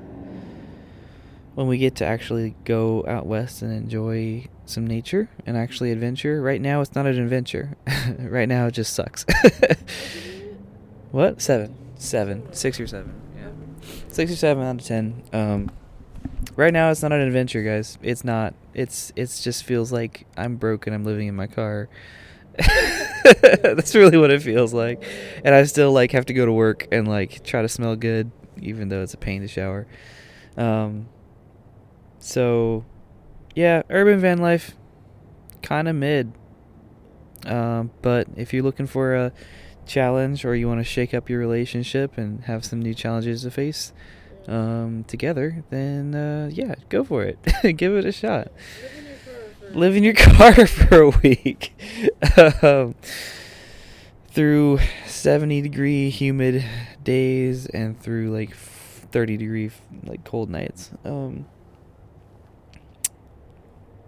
when 1.54 1.66
we 1.66 1.78
get 1.78 1.96
to 1.96 2.06
actually 2.06 2.54
go 2.64 3.04
out 3.06 3.26
west 3.26 3.62
and 3.62 3.72
enjoy 3.72 4.46
some 4.66 4.86
nature 4.86 5.28
and 5.46 5.56
actually 5.56 5.92
adventure. 5.92 6.40
Right 6.40 6.60
now, 6.60 6.80
it's 6.80 6.94
not 6.94 7.06
an 7.06 7.20
adventure. 7.20 7.76
right 8.18 8.48
now, 8.48 8.66
it 8.66 8.72
just 8.72 8.94
sucks. 8.94 9.24
what? 11.10 11.40
Seven, 11.40 11.74
seven, 11.96 12.52
six 12.52 12.78
or 12.80 12.86
seven. 12.86 13.20
Yeah, 13.36 13.50
six 14.08 14.32
or 14.32 14.36
seven 14.36 14.64
out 14.64 14.80
of 14.80 14.86
ten. 14.86 15.22
Um, 15.32 15.70
right 16.56 16.72
now, 16.72 16.90
it's 16.90 17.02
not 17.02 17.12
an 17.12 17.20
adventure, 17.20 17.62
guys. 17.62 17.98
It's 18.02 18.24
not. 18.24 18.54
It's 18.74 19.12
it's 19.16 19.42
just 19.42 19.64
feels 19.64 19.92
like 19.92 20.26
I'm 20.36 20.56
broken. 20.56 20.92
I'm 20.92 21.04
living 21.04 21.28
in 21.28 21.34
my 21.34 21.46
car. 21.46 21.88
That's 23.42 23.94
really 23.94 24.18
what 24.18 24.30
it 24.30 24.42
feels 24.42 24.74
like. 24.74 25.02
And 25.44 25.54
I 25.54 25.64
still 25.64 25.92
like 25.92 26.12
have 26.12 26.26
to 26.26 26.34
go 26.34 26.46
to 26.46 26.52
work 26.52 26.88
and 26.92 27.06
like 27.08 27.44
try 27.44 27.62
to 27.62 27.68
smell 27.68 27.96
good 27.96 28.30
even 28.60 28.88
though 28.88 29.02
it's 29.02 29.14
a 29.14 29.18
pain 29.18 29.40
to 29.42 29.48
shower. 29.48 29.86
Um 30.56 31.08
so 32.18 32.84
yeah, 33.54 33.82
urban 33.88 34.20
van 34.20 34.38
life 34.38 34.76
kind 35.62 35.88
of 35.88 35.96
mid. 35.96 36.32
Um 37.46 37.92
but 38.02 38.28
if 38.36 38.52
you're 38.52 38.64
looking 38.64 38.86
for 38.86 39.14
a 39.14 39.32
challenge 39.90 40.44
or 40.44 40.54
you 40.54 40.68
want 40.68 40.80
to 40.80 40.84
shake 40.84 41.12
up 41.12 41.28
your 41.28 41.40
relationship 41.40 42.16
and 42.16 42.44
have 42.44 42.64
some 42.64 42.80
new 42.80 42.94
challenges 42.94 43.42
to 43.42 43.50
face 43.50 43.92
um 44.48 45.04
together, 45.04 45.62
then 45.70 46.14
uh 46.14 46.48
yeah, 46.52 46.74
go 46.88 47.04
for 47.04 47.24
it. 47.24 47.38
Give 47.76 47.94
it 47.96 48.04
a 48.04 48.12
shot. 48.12 48.48
Live 49.72 49.94
in 49.94 50.02
your 50.02 50.14
car 50.14 50.66
for 50.66 51.00
a 51.02 51.10
week. 51.10 51.74
Um, 52.62 52.94
through 54.28 54.78
70 55.06 55.62
degree 55.62 56.08
humid 56.08 56.64
days 57.02 57.66
and 57.66 58.00
through 58.00 58.30
like 58.30 58.54
30 58.54 59.36
degree 59.36 59.70
like 60.04 60.24
cold 60.24 60.48
nights. 60.48 60.90
Um, 61.04 61.46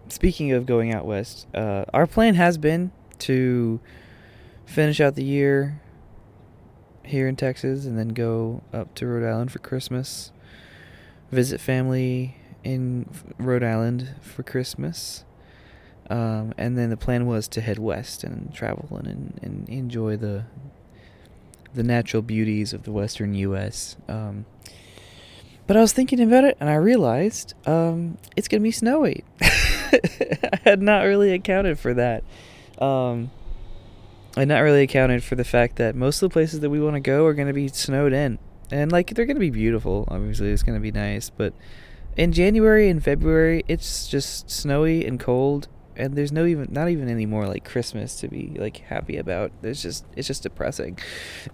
speaking 0.08 0.52
of 0.52 0.66
going 0.66 0.94
out 0.94 1.04
west 1.04 1.46
uh, 1.54 1.84
our 1.92 2.06
plan 2.06 2.34
has 2.34 2.56
been 2.58 2.92
to 3.18 3.80
finish 4.72 5.00
out 5.00 5.14
the 5.14 5.24
year 5.24 5.80
here 7.04 7.28
in 7.28 7.36
texas 7.36 7.84
and 7.84 7.98
then 7.98 8.08
go 8.08 8.62
up 8.72 8.94
to 8.94 9.06
rhode 9.06 9.26
island 9.28 9.50
for 9.52 9.58
christmas 9.58 10.32
visit 11.30 11.60
family 11.60 12.36
in 12.64 13.08
rhode 13.38 13.62
island 13.62 14.14
for 14.20 14.42
christmas 14.42 15.24
um, 16.10 16.52
and 16.58 16.76
then 16.76 16.90
the 16.90 16.96
plan 16.96 17.26
was 17.26 17.48
to 17.48 17.60
head 17.60 17.78
west 17.78 18.22
and 18.22 18.52
travel 18.52 18.88
and, 18.98 19.06
and, 19.06 19.40
and 19.42 19.68
enjoy 19.68 20.16
the 20.16 20.44
the 21.74 21.82
natural 21.82 22.22
beauties 22.22 22.72
of 22.72 22.82
the 22.82 22.92
western 22.92 23.34
U.S. 23.34 23.96
Um, 24.08 24.44
but 25.66 25.76
I 25.76 25.80
was 25.80 25.92
thinking 25.92 26.20
about 26.20 26.44
it, 26.44 26.56
and 26.60 26.68
I 26.68 26.74
realized 26.74 27.54
um, 27.66 28.18
it's 28.36 28.48
gonna 28.48 28.62
be 28.62 28.72
snowy. 28.72 29.24
I 29.40 30.58
had 30.64 30.82
not 30.82 31.02
really 31.02 31.32
accounted 31.32 31.78
for 31.78 31.94
that. 31.94 32.24
Um, 32.78 33.30
Had 34.36 34.48
not 34.48 34.60
really 34.60 34.82
accounted 34.82 35.22
for 35.22 35.34
the 35.34 35.44
fact 35.44 35.76
that 35.76 35.94
most 35.94 36.22
of 36.22 36.30
the 36.30 36.32
places 36.32 36.60
that 36.60 36.70
we 36.70 36.80
want 36.80 36.94
to 36.94 37.00
go 37.00 37.26
are 37.26 37.34
gonna 37.34 37.52
be 37.52 37.68
snowed 37.68 38.12
in, 38.12 38.38
and 38.70 38.90
like 38.90 39.14
they're 39.14 39.26
gonna 39.26 39.38
be 39.38 39.50
beautiful. 39.50 40.08
Obviously, 40.08 40.50
it's 40.50 40.62
gonna 40.62 40.80
be 40.80 40.92
nice, 40.92 41.28
but 41.28 41.52
in 42.16 42.32
January 42.32 42.88
and 42.88 43.02
February, 43.02 43.64
it's 43.68 44.08
just 44.08 44.50
snowy 44.50 45.04
and 45.06 45.20
cold, 45.20 45.68
and 45.96 46.14
there's 46.14 46.32
no 46.32 46.46
even 46.46 46.68
not 46.70 46.88
even 46.88 47.08
any 47.08 47.26
more 47.26 47.46
like 47.46 47.64
Christmas 47.64 48.16
to 48.20 48.28
be 48.28 48.54
like 48.56 48.78
happy 48.78 49.16
about. 49.16 49.52
There's 49.60 49.82
just 49.82 50.04
it's 50.16 50.28
just 50.28 50.42
depressing. 50.42 50.98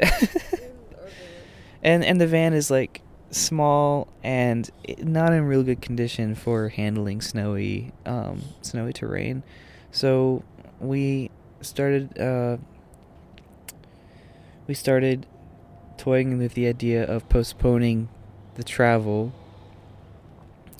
and 1.82 2.04
and 2.04 2.20
the 2.20 2.26
van 2.26 2.52
is 2.52 2.70
like 2.70 3.02
small 3.30 4.08
and 4.22 4.70
not 4.98 5.32
in 5.32 5.44
real 5.44 5.62
good 5.62 5.82
condition 5.82 6.34
for 6.34 6.70
handling 6.70 7.20
snowy 7.20 7.92
um 8.06 8.42
snowy 8.62 8.92
terrain. 8.92 9.42
So 9.90 10.42
we 10.80 11.30
started 11.60 12.18
uh 12.18 12.56
we 14.66 14.74
started 14.74 15.26
toying 15.96 16.38
with 16.38 16.54
the 16.54 16.66
idea 16.66 17.04
of 17.04 17.28
postponing 17.28 18.08
the 18.54 18.62
travel 18.62 19.32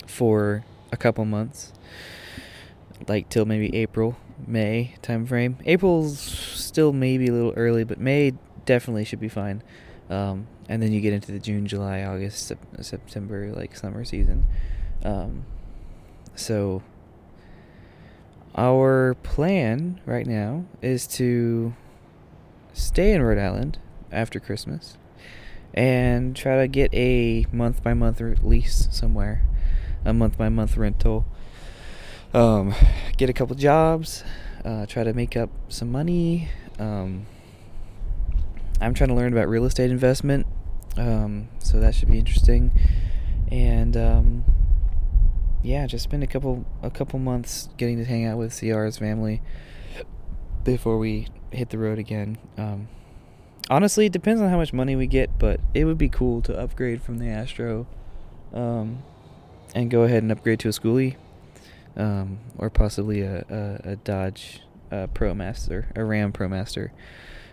for 0.05 0.63
a 0.91 0.97
couple 0.97 1.25
months 1.25 1.73
like 3.07 3.29
till 3.29 3.45
maybe 3.45 3.75
April, 3.75 4.17
May 4.45 4.95
time 5.01 5.25
frame. 5.25 5.57
April's 5.65 6.19
still 6.19 6.91
maybe 6.91 7.27
a 7.27 7.31
little 7.31 7.53
early, 7.55 7.83
but 7.83 7.99
May 7.99 8.33
definitely 8.65 9.05
should 9.05 9.19
be 9.19 9.29
fine. 9.29 9.63
Um, 10.09 10.47
and 10.67 10.81
then 10.81 10.91
you 10.91 11.01
get 11.01 11.13
into 11.13 11.31
the 11.31 11.39
June, 11.39 11.67
July, 11.67 12.03
August, 12.03 12.47
sep- 12.47 12.59
September, 12.81 13.51
like 13.51 13.75
summer 13.75 14.03
season. 14.03 14.45
Um, 15.03 15.45
so 16.35 16.83
our 18.59 19.13
plan 19.23 20.01
right 20.05 20.27
now 20.27 20.65
is 20.81 21.07
to 21.07 21.73
stay 22.73 23.13
in 23.13 23.21
Rhode 23.21 23.37
Island 23.37 23.79
after 24.11 24.39
Christmas 24.39 24.97
and 25.73 26.35
try 26.35 26.57
to 26.57 26.67
get 26.67 26.93
a 26.93 27.45
month 27.53 27.81
by 27.81 27.93
month 27.93 28.21
lease 28.43 28.89
somewhere, 28.91 29.47
a 30.03 30.13
month 30.13 30.37
by 30.37 30.49
month 30.49 30.75
rental 30.75 31.25
um, 32.33 32.75
get 33.17 33.29
a 33.29 33.33
couple 33.33 33.55
jobs, 33.55 34.23
uh, 34.63 34.85
try 34.85 35.03
to 35.03 35.13
make 35.13 35.35
up 35.35 35.49
some 35.67 35.91
money. 35.91 36.49
Um, 36.77 37.25
I'm 38.81 38.93
trying 38.93 39.09
to 39.09 39.15
learn 39.15 39.33
about 39.33 39.47
real 39.47 39.65
estate 39.65 39.91
investment, 39.91 40.45
um, 40.97 41.49
so 41.59 41.79
that 41.79 41.95
should 41.95 42.09
be 42.09 42.19
interesting. 42.19 42.71
And 43.51 43.97
um, 43.97 44.45
yeah, 45.61 45.85
just 45.87 46.03
spend 46.03 46.23
a 46.23 46.27
couple 46.27 46.65
a 46.81 46.89
couple 46.89 47.19
months 47.19 47.69
getting 47.77 47.97
to 47.97 48.05
hang 48.05 48.25
out 48.25 48.37
with 48.37 48.57
Ciara's 48.59 48.97
family 48.97 49.41
before 50.63 50.97
we 50.97 51.27
hit 51.51 51.69
the 51.69 51.77
road 51.77 51.99
again. 51.99 52.37
Um, 52.57 52.87
honestly, 53.69 54.05
it 54.05 54.11
depends 54.11 54.41
on 54.41 54.49
how 54.49 54.57
much 54.57 54.73
money 54.73 54.95
we 54.95 55.07
get, 55.07 55.37
but 55.39 55.59
it 55.73 55.85
would 55.85 55.97
be 55.97 56.09
cool 56.09 56.41
to 56.43 56.57
upgrade 56.57 57.01
from 57.01 57.17
the 57.17 57.27
Astro 57.27 57.87
um, 58.53 59.03
and 59.75 59.89
go 59.89 60.03
ahead 60.03 60.23
and 60.23 60.31
upgrade 60.31 60.59
to 60.61 60.69
a 60.69 60.71
schoolie 60.71 61.15
um, 61.97 62.39
or 62.57 62.69
possibly 62.69 63.21
a, 63.21 63.45
a, 63.49 63.91
a 63.91 63.95
Dodge 63.97 64.61
uh, 64.91 65.07
ProMaster, 65.07 65.85
a 65.95 66.03
Ram 66.03 66.31
ProMaster. 66.31 66.91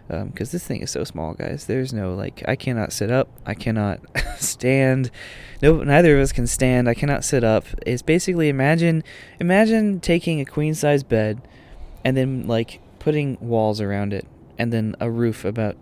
Because 0.08 0.48
um, 0.48 0.52
this 0.52 0.66
thing 0.66 0.82
is 0.82 0.90
so 0.90 1.02
small, 1.02 1.34
guys. 1.34 1.66
There's 1.66 1.92
no 1.92 2.14
like, 2.14 2.42
I 2.46 2.54
cannot 2.54 2.92
sit 2.92 3.10
up. 3.10 3.28
I 3.44 3.54
cannot 3.54 4.00
stand. 4.38 5.10
No, 5.62 5.82
neither 5.82 6.16
of 6.16 6.22
us 6.22 6.32
can 6.32 6.46
stand. 6.46 6.88
I 6.88 6.94
cannot 6.94 7.24
sit 7.24 7.42
up. 7.42 7.64
It's 7.84 8.02
basically 8.02 8.48
imagine, 8.48 9.02
imagine 9.40 10.00
taking 10.00 10.40
a 10.40 10.44
queen 10.44 10.74
size 10.74 11.02
bed, 11.02 11.40
and 12.04 12.16
then 12.16 12.46
like 12.46 12.80
putting 13.00 13.36
walls 13.40 13.80
around 13.80 14.12
it, 14.12 14.26
and 14.58 14.72
then 14.72 14.94
a 15.00 15.10
roof 15.10 15.44
about 15.44 15.76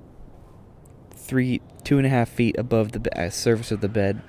three, 1.10 1.60
two 1.82 1.98
and 1.98 2.06
a 2.06 2.10
half 2.10 2.28
feet 2.28 2.56
above 2.58 2.92
the 2.92 3.18
uh, 3.18 3.28
surface 3.28 3.70
of 3.72 3.80
the 3.80 3.88
bed, 3.88 4.22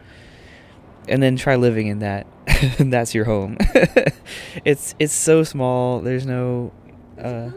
and 1.08 1.24
then 1.24 1.38
try 1.38 1.56
living 1.56 1.88
in 1.88 2.00
that. 2.00 2.28
that's 2.80 3.16
your 3.16 3.26
home. 3.26 3.58
it's 4.66 4.96
it's 5.00 5.14
so 5.14 5.44
small. 5.44 6.02
There's 6.02 6.26
no. 6.26 6.74
Uh, 7.18 7.52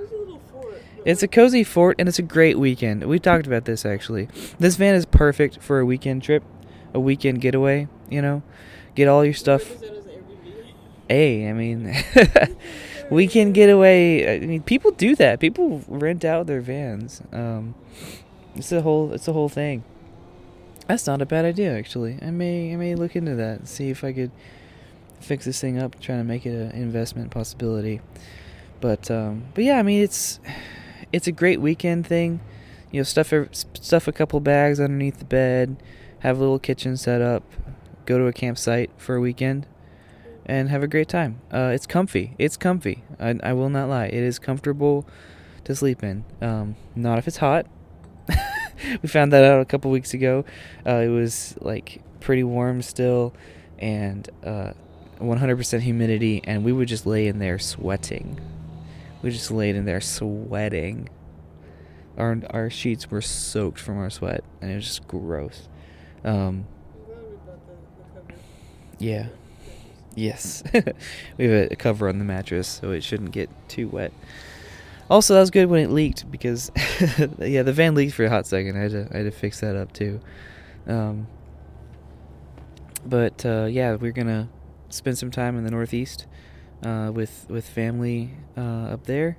It's 1.08 1.22
a 1.22 1.28
cozy 1.28 1.64
fort 1.64 1.96
and 1.98 2.06
it's 2.06 2.18
a 2.18 2.22
great 2.22 2.58
weekend. 2.58 3.02
We 3.02 3.18
talked 3.18 3.46
about 3.46 3.64
this 3.64 3.86
actually. 3.86 4.28
This 4.58 4.76
van 4.76 4.94
is 4.94 5.06
perfect 5.06 5.58
for 5.62 5.80
a 5.80 5.86
weekend 5.86 6.22
trip, 6.22 6.44
a 6.92 7.00
weekend 7.00 7.40
getaway. 7.40 7.88
You 8.10 8.20
know, 8.20 8.42
get 8.94 9.08
all 9.08 9.24
your 9.24 9.32
stuff. 9.32 9.72
Hey, 11.08 11.48
I 11.48 11.54
mean, 11.54 11.96
weekend 13.10 13.54
getaway. 13.54 14.36
I 14.36 14.40
mean, 14.40 14.62
people 14.62 14.90
do 14.90 15.16
that. 15.16 15.40
People 15.40 15.82
rent 15.88 16.26
out 16.26 16.46
their 16.46 16.60
vans. 16.60 17.22
Um, 17.32 17.74
it's 18.54 18.70
a 18.70 18.82
whole. 18.82 19.14
It's 19.14 19.28
a 19.28 19.32
whole 19.32 19.48
thing. 19.48 19.84
That's 20.88 21.06
not 21.06 21.22
a 21.22 21.26
bad 21.26 21.46
idea, 21.46 21.74
actually. 21.74 22.18
I 22.20 22.30
may. 22.30 22.74
I 22.74 22.76
may 22.76 22.94
look 22.94 23.16
into 23.16 23.34
that. 23.34 23.60
And 23.60 23.66
see 23.66 23.88
if 23.88 24.04
I 24.04 24.12
could 24.12 24.30
fix 25.20 25.46
this 25.46 25.58
thing 25.58 25.78
up. 25.78 25.98
Trying 26.00 26.18
to 26.18 26.24
make 26.24 26.44
it 26.44 26.52
an 26.52 26.72
investment 26.72 27.30
possibility. 27.30 28.02
But 28.82 29.10
um, 29.10 29.44
but 29.54 29.64
yeah, 29.64 29.78
I 29.78 29.82
mean, 29.82 30.02
it's 30.02 30.38
it's 31.12 31.26
a 31.26 31.32
great 31.32 31.60
weekend 31.60 32.06
thing. 32.06 32.40
You 32.90 33.00
know, 33.00 33.04
stuff 33.04 33.32
a, 33.32 33.48
stuff 33.52 34.08
a 34.08 34.12
couple 34.12 34.40
bags 34.40 34.80
underneath 34.80 35.18
the 35.18 35.24
bed, 35.24 35.82
have 36.20 36.38
a 36.38 36.40
little 36.40 36.58
kitchen 36.58 36.96
set 36.96 37.20
up, 37.20 37.42
go 38.06 38.18
to 38.18 38.26
a 38.26 38.32
campsite 38.32 38.90
for 38.96 39.16
a 39.16 39.20
weekend, 39.20 39.66
and 40.46 40.70
have 40.70 40.82
a 40.82 40.88
great 40.88 41.08
time. 41.08 41.40
Uh, 41.52 41.70
it's 41.74 41.86
comfy. 41.86 42.34
It's 42.38 42.56
comfy. 42.56 43.04
I, 43.20 43.38
I 43.42 43.52
will 43.52 43.68
not 43.68 43.88
lie. 43.88 44.06
It 44.06 44.14
is 44.14 44.38
comfortable 44.38 45.06
to 45.64 45.74
sleep 45.74 46.02
in. 46.02 46.24
Um, 46.40 46.76
not 46.96 47.18
if 47.18 47.28
it's 47.28 47.36
hot. 47.36 47.66
we 49.02 49.08
found 49.08 49.32
that 49.32 49.44
out 49.44 49.60
a 49.60 49.64
couple 49.66 49.90
weeks 49.90 50.14
ago. 50.14 50.44
Uh, 50.86 50.96
it 50.96 51.08
was 51.08 51.54
like 51.60 52.02
pretty 52.20 52.44
warm 52.44 52.80
still, 52.80 53.34
and 53.78 54.28
uh, 54.44 54.72
100% 55.20 55.80
humidity, 55.80 56.40
and 56.44 56.64
we 56.64 56.72
would 56.72 56.88
just 56.88 57.06
lay 57.06 57.26
in 57.26 57.38
there 57.38 57.58
sweating. 57.58 58.40
We 59.22 59.30
just 59.30 59.50
laid 59.50 59.76
in 59.76 59.84
there 59.84 60.00
sweating. 60.00 61.08
Our 62.16 62.38
our 62.50 62.70
sheets 62.70 63.10
were 63.10 63.20
soaked 63.20 63.80
from 63.80 63.98
our 63.98 64.10
sweat, 64.10 64.44
and 64.60 64.70
it 64.70 64.74
was 64.76 64.84
just 64.84 65.08
gross. 65.08 65.68
Um, 66.24 66.66
yeah. 68.98 69.28
Yes. 70.14 70.64
we 71.38 71.44
have 71.44 71.70
a 71.70 71.76
cover 71.76 72.08
on 72.08 72.18
the 72.18 72.24
mattress, 72.24 72.66
so 72.66 72.90
it 72.90 73.04
shouldn't 73.04 73.30
get 73.30 73.48
too 73.68 73.88
wet. 73.88 74.12
Also, 75.08 75.34
that 75.34 75.40
was 75.40 75.50
good 75.50 75.66
when 75.66 75.80
it 75.80 75.90
leaked 75.90 76.30
because, 76.30 76.70
yeah, 77.38 77.62
the 77.62 77.72
van 77.72 77.94
leaked 77.94 78.14
for 78.14 78.24
a 78.24 78.28
hot 78.28 78.46
second. 78.46 78.76
I 78.76 78.82
had 78.82 78.90
to, 78.90 79.08
I 79.12 79.18
had 79.18 79.22
to 79.24 79.30
fix 79.30 79.60
that 79.60 79.76
up 79.76 79.92
too. 79.92 80.20
Um, 80.86 81.28
but 83.06 83.46
uh, 83.46 83.68
yeah, 83.70 83.94
we're 83.94 84.12
gonna 84.12 84.48
spend 84.90 85.16
some 85.16 85.30
time 85.30 85.56
in 85.56 85.64
the 85.64 85.70
Northeast 85.70 86.26
uh, 86.84 87.10
with 87.12 87.46
with 87.48 87.68
family 87.68 88.30
uh, 88.56 88.92
up 88.92 89.04
there, 89.04 89.38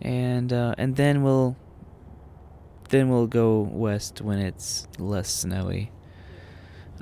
and 0.00 0.52
uh, 0.52 0.74
and 0.78 0.96
then 0.96 1.22
we'll 1.22 1.56
then 2.90 3.08
we'll 3.08 3.26
go 3.26 3.60
west 3.60 4.20
when 4.20 4.38
it's 4.38 4.86
less 4.98 5.32
snowy. 5.32 5.92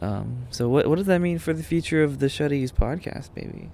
Um, 0.01 0.47
so 0.51 0.69
what 0.69 0.87
what 0.87 0.97
does 0.97 1.07
that 1.07 1.21
mean 1.21 1.39
for 1.39 1.53
the 1.53 1.63
future 1.63 2.03
of 2.03 2.19
the 2.19 2.27
Shuddies 2.27 2.73
podcast, 2.73 3.35
baby? 3.35 3.71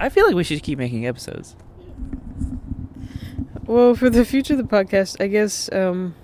I 0.00 0.08
feel 0.08 0.26
like 0.26 0.34
we 0.34 0.44
should 0.44 0.62
keep 0.62 0.78
making 0.78 1.06
episodes. 1.06 1.56
Well, 3.66 3.94
for 3.94 4.08
the 4.08 4.24
future 4.24 4.54
of 4.54 4.58
the 4.58 4.64
podcast, 4.64 5.20
I 5.20 5.26
guess, 5.26 5.70
um, 5.72 6.14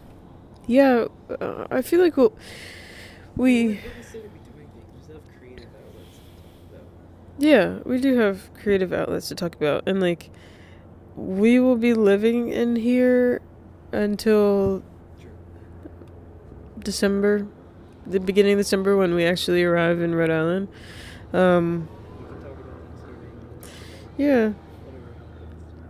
yeah, 0.67 1.07
uh, 1.29 1.67
I 1.71 1.83
feel 1.83 2.01
like 2.01 2.17
we'll, 2.17 2.33
we, 3.37 3.81
yeah, 7.45 7.79
we 7.85 8.01
do 8.01 8.17
have 8.19 8.53
creative 8.55 8.93
outlets 8.93 9.29
to 9.29 9.35
talk 9.35 9.55
about, 9.55 9.87
and 9.87 10.01
like, 10.01 10.31
we 11.17 11.61
will 11.61 11.77
be 11.77 11.95
living 11.95 12.49
in 12.49 12.77
here 12.77 13.41
until 13.93 14.83
December, 16.79 17.47
the 18.07 18.21
beginning 18.21 18.55
of 18.55 18.59
December 18.59 18.97
when 18.97 19.15
we 19.15 19.25
actually 19.25 19.63
arrive 19.63 20.01
in 20.01 20.15
Rhode 20.15 20.31
Island. 20.31 20.69
Um, 21.33 21.89
yeah, 24.17 24.53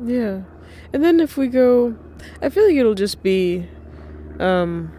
yeah. 0.03 0.43
And 0.93 1.03
then 1.03 1.21
if 1.21 1.37
we 1.37 1.49
go, 1.49 1.97
I 2.41 2.49
feel 2.49 2.67
like 2.67 2.77
it'll 2.77 2.95
just 2.95 3.23
be 3.23 3.69
um 4.41 4.93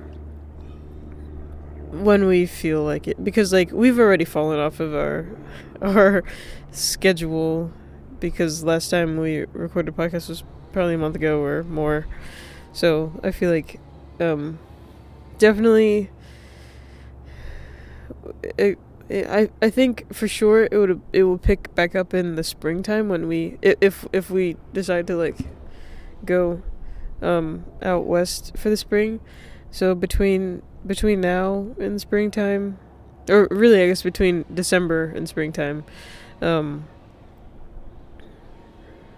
when 2.03 2.26
we 2.26 2.45
feel 2.45 2.84
like 2.84 3.07
it 3.07 3.23
because 3.23 3.53
like 3.53 3.72
we've 3.72 3.99
already 3.99 4.26
fallen 4.26 4.59
off 4.59 4.80
of 4.80 4.93
our 4.93 5.26
our 5.81 6.23
schedule 6.72 7.72
because 8.19 8.63
last 8.63 8.89
time 8.89 9.17
we 9.17 9.45
recorded 9.53 9.89
a 9.89 9.97
podcast 9.97 10.30
was 10.30 10.43
probably 10.72 10.95
a 10.95 10.97
month 10.97 11.15
ago 11.15 11.41
or 11.41 11.63
more. 11.63 12.05
So, 12.73 13.17
I 13.23 13.31
feel 13.31 13.49
like 13.51 13.80
um 14.19 14.59
definitely 15.38 16.09
it, 18.57 18.77
I 19.09 19.49
I 19.61 19.69
think 19.69 20.13
for 20.13 20.27
sure 20.27 20.67
it 20.72 20.77
would 20.77 21.01
it 21.13 21.23
will 21.23 21.38
pick 21.38 21.73
back 21.76 21.95
up 21.95 22.13
in 22.13 22.35
the 22.35 22.43
springtime 22.43 23.07
when 23.09 23.27
we 23.27 23.57
if 23.61 24.05
if 24.11 24.30
we 24.30 24.57
decide 24.73 25.07
to 25.07 25.15
like 25.15 25.38
go 26.26 26.61
um, 27.22 27.65
out 27.81 28.05
west 28.05 28.57
for 28.57 28.69
the 28.69 28.77
spring. 28.77 29.19
So 29.76 29.93
between 29.93 30.61
between 30.88 31.19
now 31.19 31.76
and 31.77 31.99
springtime, 31.99 32.80
or 33.27 33.49
really, 33.52 33.84
I 33.84 33.88
guess 33.88 34.03
between 34.03 34.45
December 34.53 35.11
and 35.14 35.27
springtime, 35.27 35.84
um, 36.41 36.88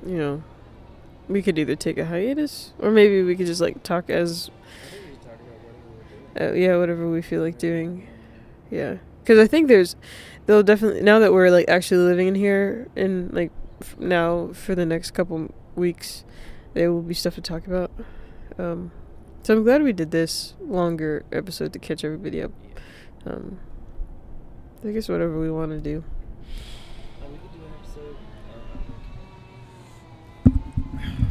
you 0.04 0.18
know, 0.18 0.44
we 1.30 1.44
could 1.44 1.60
either 1.60 1.76
take 1.76 2.00
a 2.00 2.06
hiatus 2.06 2.74
or 2.80 2.90
maybe 2.90 3.22
we 3.22 3.36
could 3.36 3.46
just 3.46 3.62
like 3.62 3.84
talk 3.84 4.10
as. 4.10 4.50
Uh, 6.42 6.54
yeah, 6.54 6.76
whatever 6.78 7.08
we 7.08 7.22
feel 7.22 7.44
like 7.44 7.60
doing. 7.60 8.08
Yeah, 8.72 8.96
because 9.22 9.38
I 9.38 9.46
think 9.46 9.68
there's, 9.68 9.96
they'll 10.48 10.64
definitely 10.64 11.02
now 11.02 11.20
that 11.20 11.34
we're 11.34 11.52
like 11.52 11.70
actually 11.70 12.04
living 12.04 12.30
in 12.30 12.34
here 12.36 12.88
and 12.96 13.32
like 13.32 13.52
f- 13.80 14.00
now 14.00 14.54
for 14.54 14.74
the 14.74 14.88
next 14.88 15.12
couple 15.12 15.54
weeks 15.76 16.26
there 16.74 16.92
will 16.92 17.04
be 17.04 17.14
stuff 17.14 17.36
to 17.36 17.42
talk 17.42 17.68
about. 17.68 17.92
Um, 18.58 18.92
so 19.48 19.54
I'm 19.54 19.64
glad 19.64 19.82
we 19.82 19.94
did 19.94 20.12
this 20.12 20.56
longer 20.60 21.24
episode 21.32 21.72
to 21.72 21.80
catch 21.80 22.04
everybody 22.04 22.42
up. 22.42 22.52
Um, 23.26 23.58
I 24.84 24.92
guess 24.92 25.08
whatever 25.08 25.40
we 25.40 25.50
want 25.50 25.72
to 25.72 25.80
do. 25.80 26.04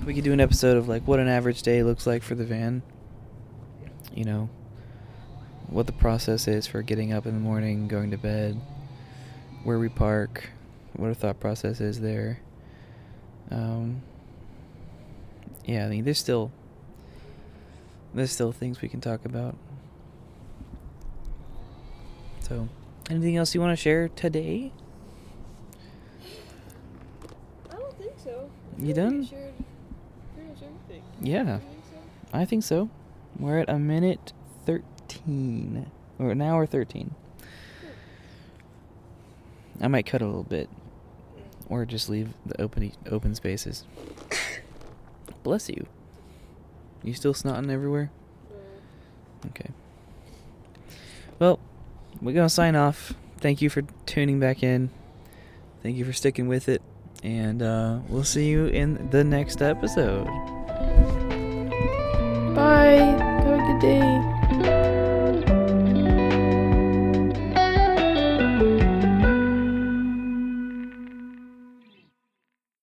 We 0.06 0.14
could 0.14 0.24
do 0.24 0.32
an 0.32 0.40
episode 0.40 0.78
of 0.78 0.88
like 0.88 1.06
what 1.06 1.20
an 1.20 1.28
average 1.28 1.60
day 1.60 1.82
looks 1.82 2.06
like 2.06 2.22
for 2.22 2.34
the 2.34 2.46
van. 2.46 2.80
You 4.14 4.24
know, 4.24 4.48
what 5.66 5.84
the 5.84 5.92
process 5.92 6.48
is 6.48 6.66
for 6.66 6.80
getting 6.80 7.12
up 7.12 7.26
in 7.26 7.34
the 7.34 7.40
morning, 7.40 7.86
going 7.86 8.12
to 8.12 8.16
bed, 8.16 8.58
where 9.62 9.78
we 9.78 9.90
park, 9.90 10.48
what 10.94 11.08
our 11.08 11.14
thought 11.14 11.38
process 11.38 11.82
is 11.82 12.00
there. 12.00 12.40
Um, 13.50 14.00
yeah, 15.66 15.84
I 15.84 15.90
mean, 15.90 16.04
there's 16.04 16.18
still 16.18 16.50
there's 18.16 18.32
still 18.32 18.50
things 18.50 18.80
we 18.80 18.88
can 18.88 19.00
talk 19.00 19.24
about. 19.24 19.54
So, 22.40 22.68
anything 23.10 23.36
else 23.36 23.54
you 23.54 23.60
want 23.60 23.76
to 23.76 23.82
share 23.82 24.08
today? 24.08 24.72
I 27.70 27.74
don't 27.74 27.98
think 27.98 28.14
so. 28.22 28.50
You 28.78 28.94
done? 28.94 29.28
Yeah, 31.20 31.58
I 32.32 32.44
think 32.44 32.62
so. 32.62 32.88
We're 33.38 33.58
at 33.58 33.68
a 33.68 33.78
minute 33.78 34.32
13. 34.64 35.90
Or 36.18 36.30
an 36.30 36.40
hour 36.40 36.64
13. 36.64 37.14
I 39.80 39.88
might 39.88 40.06
cut 40.06 40.22
a 40.22 40.26
little 40.26 40.42
bit. 40.42 40.70
Or 41.68 41.84
just 41.84 42.08
leave 42.08 42.30
the 42.46 42.60
open 42.62 42.92
open 43.10 43.34
spaces. 43.34 43.84
Bless 45.42 45.68
you. 45.68 45.86
You 47.02 47.14
still 47.14 47.34
snotting 47.34 47.70
everywhere? 47.70 48.10
Okay. 49.46 49.70
Well, 51.38 51.58
we're 52.20 52.32
going 52.32 52.46
to 52.46 52.54
sign 52.54 52.76
off. 52.76 53.14
Thank 53.38 53.62
you 53.62 53.70
for 53.70 53.82
tuning 54.06 54.40
back 54.40 54.62
in. 54.62 54.90
Thank 55.82 55.96
you 55.96 56.04
for 56.04 56.12
sticking 56.12 56.48
with 56.48 56.68
it. 56.68 56.82
And 57.22 57.62
uh, 57.62 58.00
we'll 58.08 58.24
see 58.24 58.48
you 58.48 58.66
in 58.66 59.10
the 59.10 59.24
next 59.24 59.62
episode. 59.62 60.26
Bye. 62.54 63.16
Have 63.44 63.46
a 63.46 63.72
good 63.72 63.80
day. 63.80 64.92